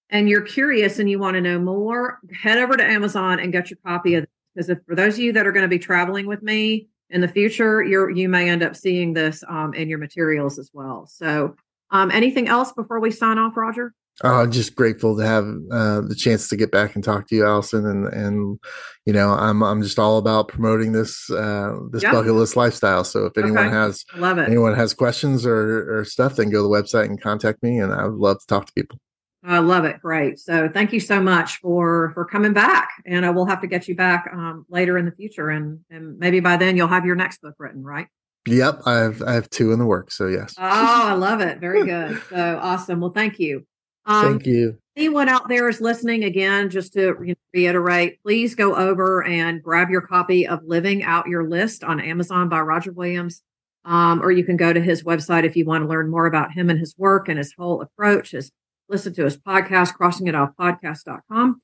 and 0.09 0.29
you're 0.29 0.41
curious 0.41 0.99
and 0.99 1.09
you 1.09 1.19
want 1.19 1.35
to 1.35 1.41
know 1.41 1.59
more, 1.59 2.19
head 2.33 2.57
over 2.57 2.75
to 2.75 2.83
Amazon 2.83 3.39
and 3.39 3.51
get 3.51 3.69
your 3.69 3.79
copy 3.85 4.15
of 4.15 4.25
because 4.53 4.69
if 4.69 4.79
for 4.85 4.95
those 4.95 5.15
of 5.15 5.19
you 5.19 5.33
that 5.33 5.47
are 5.47 5.51
going 5.51 5.63
to 5.63 5.69
be 5.69 5.79
traveling 5.79 6.27
with 6.27 6.43
me 6.43 6.87
in 7.09 7.21
the 7.21 7.27
future, 7.27 7.83
you're 7.83 8.09
you 8.09 8.29
may 8.29 8.49
end 8.49 8.61
up 8.61 8.75
seeing 8.75 9.13
this 9.13 9.43
um, 9.47 9.73
in 9.73 9.89
your 9.89 9.97
materials 9.97 10.59
as 10.59 10.69
well. 10.73 11.07
So 11.07 11.55
um, 11.89 12.11
anything 12.11 12.47
else 12.47 12.71
before 12.71 12.99
we 12.99 13.11
sign 13.11 13.37
off, 13.37 13.57
Roger? 13.57 13.93
Uh, 14.23 14.47
just 14.47 14.75
grateful 14.75 15.17
to 15.17 15.25
have 15.25 15.45
uh, 15.69 15.99
the 15.99 16.15
chance 16.15 16.47
to 16.47 16.55
get 16.55 16.71
back 16.71 16.95
and 16.95 17.03
talk 17.03 17.27
to 17.27 17.35
you, 17.35 17.45
Allison, 17.45 17.85
and 17.85 18.07
and 18.07 18.57
you 19.05 19.11
know 19.11 19.31
I'm 19.31 19.61
I'm 19.61 19.83
just 19.83 19.99
all 19.99 20.17
about 20.17 20.47
promoting 20.47 20.93
this 20.93 21.29
uh, 21.29 21.77
this 21.91 22.03
yep. 22.03 22.13
bucket 22.13 22.33
list 22.33 22.55
lifestyle. 22.55 23.03
So 23.03 23.25
if 23.25 23.37
anyone 23.37 23.67
okay. 23.67 23.75
has 23.75 24.05
love 24.15 24.37
it. 24.37 24.47
anyone 24.47 24.75
has 24.75 24.93
questions 24.93 25.45
or 25.45 25.99
or 25.99 26.05
stuff, 26.05 26.37
then 26.37 26.49
go 26.49 26.59
to 26.59 26.63
the 26.63 26.69
website 26.69 27.05
and 27.05 27.19
contact 27.19 27.61
me, 27.61 27.79
and 27.79 27.93
I 27.93 28.05
would 28.05 28.17
love 28.17 28.39
to 28.39 28.47
talk 28.47 28.65
to 28.67 28.73
people. 28.73 28.97
I 29.45 29.59
love 29.59 29.83
it. 29.83 29.99
Great. 30.01 30.39
So 30.39 30.69
thank 30.69 30.93
you 30.93 31.01
so 31.01 31.21
much 31.21 31.57
for 31.57 32.11
for 32.13 32.23
coming 32.23 32.53
back, 32.53 32.91
and 33.05 33.25
I 33.25 33.29
will 33.31 33.45
have 33.45 33.59
to 33.59 33.67
get 33.67 33.89
you 33.89 33.95
back 33.95 34.29
um, 34.31 34.65
later 34.69 34.97
in 34.97 35.03
the 35.03 35.11
future, 35.11 35.49
and 35.49 35.81
and 35.89 36.17
maybe 36.17 36.39
by 36.39 36.55
then 36.55 36.77
you'll 36.77 36.87
have 36.87 37.05
your 37.05 37.17
next 37.17 37.41
book 37.41 37.55
written, 37.59 37.83
right? 37.83 38.07
Yep, 38.47 38.83
I 38.85 38.93
have 38.99 39.21
I 39.21 39.33
have 39.33 39.49
two 39.49 39.73
in 39.73 39.79
the 39.79 39.85
works. 39.85 40.17
So 40.17 40.27
yes. 40.27 40.55
Oh, 40.57 40.63
I 40.63 41.13
love 41.13 41.41
it. 41.41 41.59
Very 41.59 41.85
good. 41.85 42.21
So 42.29 42.59
awesome. 42.61 43.01
Well, 43.01 43.11
thank 43.11 43.37
you. 43.37 43.65
Um, 44.05 44.33
Thank 44.33 44.45
you. 44.45 44.77
Anyone 44.95 45.27
out 45.27 45.47
there 45.47 45.67
is 45.69 45.81
listening 45.81 46.23
again, 46.23 46.69
just 46.69 46.93
to 46.93 47.35
reiterate, 47.53 48.21
please 48.21 48.53
go 48.53 48.75
over 48.75 49.23
and 49.23 49.63
grab 49.63 49.89
your 49.89 50.01
copy 50.01 50.47
of 50.47 50.59
Living 50.65 51.03
Out 51.03 51.27
Your 51.27 51.47
List 51.47 51.83
on 51.83 51.99
Amazon 51.99 52.47
by 52.47 52.59
Roger 52.59 52.91
Williams. 52.91 53.41
Um, 53.85 54.21
or 54.21 54.31
you 54.31 54.45
can 54.45 54.55
go 54.55 54.71
to 54.71 54.79
his 54.79 55.03
website 55.03 55.45
if 55.45 55.55
you 55.55 55.65
want 55.65 55.83
to 55.83 55.89
learn 55.89 56.09
more 56.09 56.25
about 56.25 56.53
him 56.53 56.69
and 56.69 56.79
his 56.79 56.95
work 56.97 57.27
and 57.27 57.37
his 57.37 57.53
whole 57.57 57.81
approach. 57.81 58.31
His 58.31 58.51
listen 58.87 59.13
to 59.15 59.23
his 59.23 59.37
podcast, 59.37 59.97
crossingitoffpodcast.com. 59.99 61.61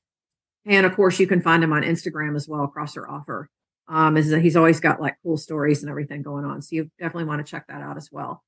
And 0.66 0.86
of 0.86 0.94
course, 0.94 1.18
you 1.18 1.26
can 1.26 1.40
find 1.40 1.64
him 1.64 1.72
on 1.72 1.82
Instagram 1.82 2.36
as 2.36 2.48
well, 2.48 2.66
Crosser 2.66 3.08
Offer. 3.08 3.48
Um, 3.88 4.16
is 4.16 4.30
that 4.30 4.42
he's 4.42 4.56
always 4.56 4.78
got 4.78 5.00
like 5.00 5.16
cool 5.22 5.36
stories 5.36 5.82
and 5.82 5.90
everything 5.90 6.22
going 6.22 6.44
on. 6.44 6.62
So 6.62 6.76
you 6.76 6.90
definitely 6.98 7.24
want 7.24 7.44
to 7.44 7.50
check 7.50 7.66
that 7.68 7.80
out 7.80 7.96
as 7.96 8.08
well. 8.12 8.42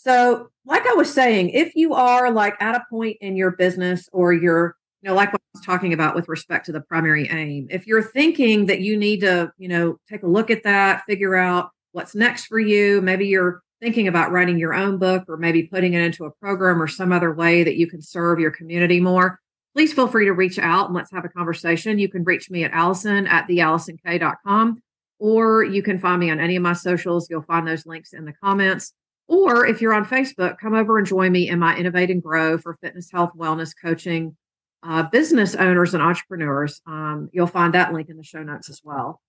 So, 0.00 0.48
like 0.64 0.86
I 0.86 0.94
was 0.94 1.12
saying, 1.12 1.50
if 1.50 1.74
you 1.74 1.92
are 1.92 2.30
like 2.30 2.54
at 2.60 2.76
a 2.76 2.84
point 2.88 3.16
in 3.20 3.34
your 3.34 3.50
business 3.50 4.08
or 4.12 4.32
you're, 4.32 4.76
you 5.02 5.08
know, 5.08 5.14
like 5.16 5.32
what 5.32 5.42
I 5.42 5.58
was 5.58 5.66
talking 5.66 5.92
about 5.92 6.14
with 6.14 6.28
respect 6.28 6.66
to 6.66 6.72
the 6.72 6.80
primary 6.80 7.28
aim, 7.28 7.66
if 7.68 7.84
you're 7.84 8.02
thinking 8.02 8.66
that 8.66 8.80
you 8.80 8.96
need 8.96 9.20
to, 9.20 9.50
you 9.58 9.66
know, 9.66 9.98
take 10.08 10.22
a 10.22 10.28
look 10.28 10.52
at 10.52 10.62
that, 10.62 11.02
figure 11.04 11.34
out 11.34 11.70
what's 11.90 12.14
next 12.14 12.46
for 12.46 12.60
you, 12.60 13.00
maybe 13.00 13.26
you're 13.26 13.60
thinking 13.80 14.06
about 14.06 14.30
writing 14.30 14.56
your 14.56 14.72
own 14.72 14.98
book 14.98 15.24
or 15.26 15.36
maybe 15.36 15.64
putting 15.64 15.94
it 15.94 16.02
into 16.02 16.24
a 16.24 16.30
program 16.30 16.80
or 16.80 16.86
some 16.86 17.12
other 17.12 17.34
way 17.34 17.64
that 17.64 17.76
you 17.76 17.88
can 17.88 18.00
serve 18.00 18.38
your 18.38 18.52
community 18.52 19.00
more, 19.00 19.40
please 19.74 19.92
feel 19.92 20.06
free 20.06 20.26
to 20.26 20.32
reach 20.32 20.60
out 20.60 20.86
and 20.86 20.94
let's 20.94 21.10
have 21.10 21.24
a 21.24 21.28
conversation. 21.28 21.98
You 21.98 22.08
can 22.08 22.22
reach 22.22 22.50
me 22.50 22.62
at 22.62 22.70
Allison 22.70 23.26
at 23.26 23.48
theallisonk.com 23.48 24.80
or 25.18 25.64
you 25.64 25.82
can 25.82 25.98
find 25.98 26.20
me 26.20 26.30
on 26.30 26.38
any 26.38 26.54
of 26.54 26.62
my 26.62 26.72
socials. 26.72 27.28
You'll 27.28 27.42
find 27.42 27.66
those 27.66 27.84
links 27.84 28.12
in 28.12 28.26
the 28.26 28.32
comments. 28.32 28.92
Or 29.28 29.66
if 29.66 29.82
you're 29.82 29.92
on 29.92 30.06
Facebook, 30.06 30.58
come 30.58 30.74
over 30.74 30.96
and 30.98 31.06
join 31.06 31.30
me 31.32 31.48
in 31.48 31.58
my 31.58 31.76
Innovate 31.76 32.10
and 32.10 32.22
Grow 32.22 32.56
for 32.56 32.78
fitness, 32.80 33.10
health, 33.12 33.32
wellness 33.36 33.74
coaching, 33.80 34.36
uh, 34.82 35.02
business 35.04 35.54
owners 35.54 35.92
and 35.92 36.02
entrepreneurs. 36.02 36.80
Um, 36.86 37.28
you'll 37.32 37.46
find 37.46 37.74
that 37.74 37.92
link 37.92 38.08
in 38.08 38.16
the 38.16 38.24
show 38.24 38.42
notes 38.42 38.70
as 38.70 38.80
well. 38.82 39.20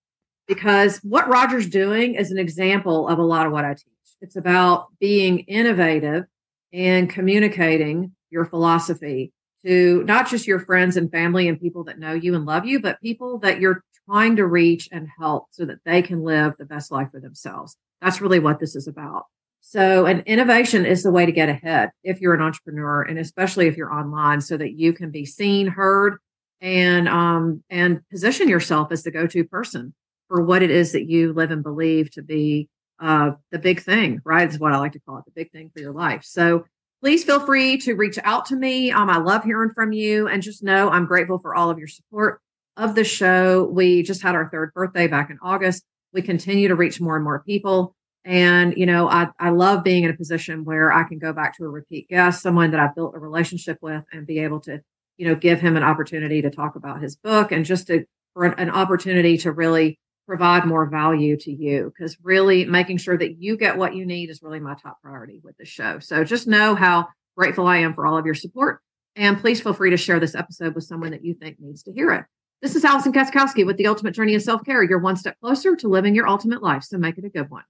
Because 0.48 0.98
what 0.98 1.28
Roger's 1.28 1.68
doing 1.68 2.14
is 2.14 2.30
an 2.30 2.38
example 2.38 3.08
of 3.08 3.18
a 3.18 3.22
lot 3.22 3.46
of 3.46 3.52
what 3.52 3.64
I 3.64 3.74
teach. 3.74 3.84
It's 4.22 4.36
about 4.36 4.86
being 4.98 5.40
innovative 5.40 6.24
and 6.72 7.08
communicating 7.08 8.12
your 8.30 8.44
philosophy 8.46 9.32
to 9.66 10.02
not 10.04 10.28
just 10.28 10.46
your 10.46 10.60
friends 10.60 10.96
and 10.96 11.10
family 11.10 11.46
and 11.46 11.60
people 11.60 11.84
that 11.84 11.98
know 11.98 12.14
you 12.14 12.34
and 12.34 12.46
love 12.46 12.64
you, 12.64 12.80
but 12.80 13.00
people 13.00 13.38
that 13.40 13.60
you're 13.60 13.84
trying 14.08 14.36
to 14.36 14.46
reach 14.46 14.88
and 14.90 15.08
help 15.18 15.48
so 15.50 15.66
that 15.66 15.78
they 15.84 16.00
can 16.00 16.22
live 16.22 16.54
the 16.58 16.64
best 16.64 16.90
life 16.90 17.08
for 17.10 17.20
themselves. 17.20 17.76
That's 18.00 18.20
really 18.20 18.38
what 18.38 18.60
this 18.60 18.74
is 18.74 18.88
about. 18.88 19.26
So, 19.60 20.06
an 20.06 20.20
innovation 20.26 20.86
is 20.86 21.02
the 21.02 21.10
way 21.10 21.26
to 21.26 21.32
get 21.32 21.48
ahead 21.48 21.90
if 22.02 22.20
you're 22.20 22.34
an 22.34 22.40
entrepreneur, 22.40 23.02
and 23.02 23.18
especially 23.18 23.66
if 23.66 23.76
you're 23.76 23.92
online, 23.92 24.40
so 24.40 24.56
that 24.56 24.72
you 24.72 24.92
can 24.92 25.10
be 25.10 25.26
seen, 25.26 25.66
heard, 25.66 26.18
and 26.60 27.08
um, 27.08 27.62
and 27.68 28.00
position 28.10 28.48
yourself 28.48 28.90
as 28.90 29.02
the 29.02 29.10
go-to 29.10 29.44
person 29.44 29.94
for 30.28 30.42
what 30.42 30.62
it 30.62 30.70
is 30.70 30.92
that 30.92 31.08
you 31.08 31.32
live 31.32 31.50
and 31.50 31.62
believe 31.62 32.10
to 32.12 32.22
be 32.22 32.68
uh, 33.00 33.32
the 33.50 33.58
big 33.58 33.82
thing. 33.82 34.20
Right, 34.24 34.48
is 34.48 34.58
what 34.58 34.72
I 34.72 34.78
like 34.78 34.92
to 34.92 35.00
call 35.00 35.18
it, 35.18 35.24
the 35.26 35.32
big 35.32 35.52
thing 35.52 35.70
for 35.74 35.80
your 35.80 35.92
life. 35.92 36.24
So, 36.24 36.64
please 37.02 37.22
feel 37.22 37.40
free 37.40 37.76
to 37.78 37.94
reach 37.94 38.18
out 38.24 38.46
to 38.46 38.56
me. 38.56 38.90
Um, 38.90 39.10
I 39.10 39.18
love 39.18 39.44
hearing 39.44 39.70
from 39.74 39.92
you, 39.92 40.26
and 40.26 40.42
just 40.42 40.62
know 40.62 40.88
I'm 40.88 41.06
grateful 41.06 41.38
for 41.38 41.54
all 41.54 41.70
of 41.70 41.78
your 41.78 41.88
support 41.88 42.40
of 42.78 42.94
the 42.94 43.04
show. 43.04 43.64
We 43.64 44.02
just 44.02 44.22
had 44.22 44.34
our 44.34 44.48
third 44.48 44.72
birthday 44.72 45.06
back 45.06 45.28
in 45.28 45.38
August. 45.42 45.84
We 46.14 46.22
continue 46.22 46.68
to 46.68 46.74
reach 46.74 47.00
more 47.00 47.14
and 47.14 47.24
more 47.24 47.44
people. 47.46 47.94
And, 48.24 48.76
you 48.76 48.86
know, 48.86 49.08
I, 49.08 49.28
I 49.38 49.50
love 49.50 49.82
being 49.82 50.04
in 50.04 50.10
a 50.10 50.16
position 50.16 50.64
where 50.64 50.92
I 50.92 51.04
can 51.04 51.18
go 51.18 51.32
back 51.32 51.56
to 51.56 51.64
a 51.64 51.68
repeat 51.68 52.08
guest, 52.08 52.42
someone 52.42 52.70
that 52.72 52.80
I've 52.80 52.94
built 52.94 53.14
a 53.14 53.18
relationship 53.18 53.78
with 53.80 54.04
and 54.12 54.26
be 54.26 54.40
able 54.40 54.60
to, 54.60 54.80
you 55.16 55.26
know, 55.26 55.34
give 55.34 55.60
him 55.60 55.76
an 55.76 55.82
opportunity 55.82 56.42
to 56.42 56.50
talk 56.50 56.76
about 56.76 57.02
his 57.02 57.16
book 57.16 57.50
and 57.50 57.64
just 57.64 57.86
to, 57.86 58.04
for 58.34 58.44
an, 58.44 58.54
an 58.58 58.70
opportunity 58.70 59.38
to 59.38 59.52
really 59.52 59.98
provide 60.26 60.66
more 60.66 60.86
value 60.86 61.36
to 61.38 61.50
you. 61.50 61.92
Cause 61.98 62.16
really 62.22 62.64
making 62.64 62.98
sure 62.98 63.16
that 63.16 63.40
you 63.40 63.56
get 63.56 63.78
what 63.78 63.94
you 63.94 64.04
need 64.04 64.30
is 64.30 64.42
really 64.42 64.60
my 64.60 64.74
top 64.74 65.00
priority 65.02 65.40
with 65.42 65.56
the 65.56 65.64
show. 65.64 65.98
So 65.98 66.22
just 66.22 66.46
know 66.46 66.74
how 66.74 67.08
grateful 67.36 67.66
I 67.66 67.78
am 67.78 67.94
for 67.94 68.06
all 68.06 68.18
of 68.18 68.26
your 68.26 68.34
support. 68.34 68.80
And 69.16 69.40
please 69.40 69.60
feel 69.60 69.72
free 69.72 69.90
to 69.90 69.96
share 69.96 70.20
this 70.20 70.34
episode 70.34 70.74
with 70.74 70.84
someone 70.84 71.10
that 71.10 71.24
you 71.24 71.34
think 71.34 71.58
needs 71.58 71.82
to 71.84 71.92
hear 71.92 72.12
it. 72.12 72.24
This 72.62 72.76
is 72.76 72.84
Allison 72.84 73.12
Kaskowski 73.12 73.64
with 73.64 73.78
the 73.78 73.86
Ultimate 73.86 74.12
Journey 74.12 74.34
of 74.34 74.42
Self 74.42 74.62
Care. 74.64 74.82
You're 74.82 74.98
one 74.98 75.16
step 75.16 75.36
closer 75.40 75.74
to 75.74 75.88
living 75.88 76.14
your 76.14 76.28
ultimate 76.28 76.62
life. 76.62 76.84
So 76.84 76.98
make 76.98 77.16
it 77.16 77.24
a 77.24 77.30
good 77.30 77.50
one. 77.50 77.64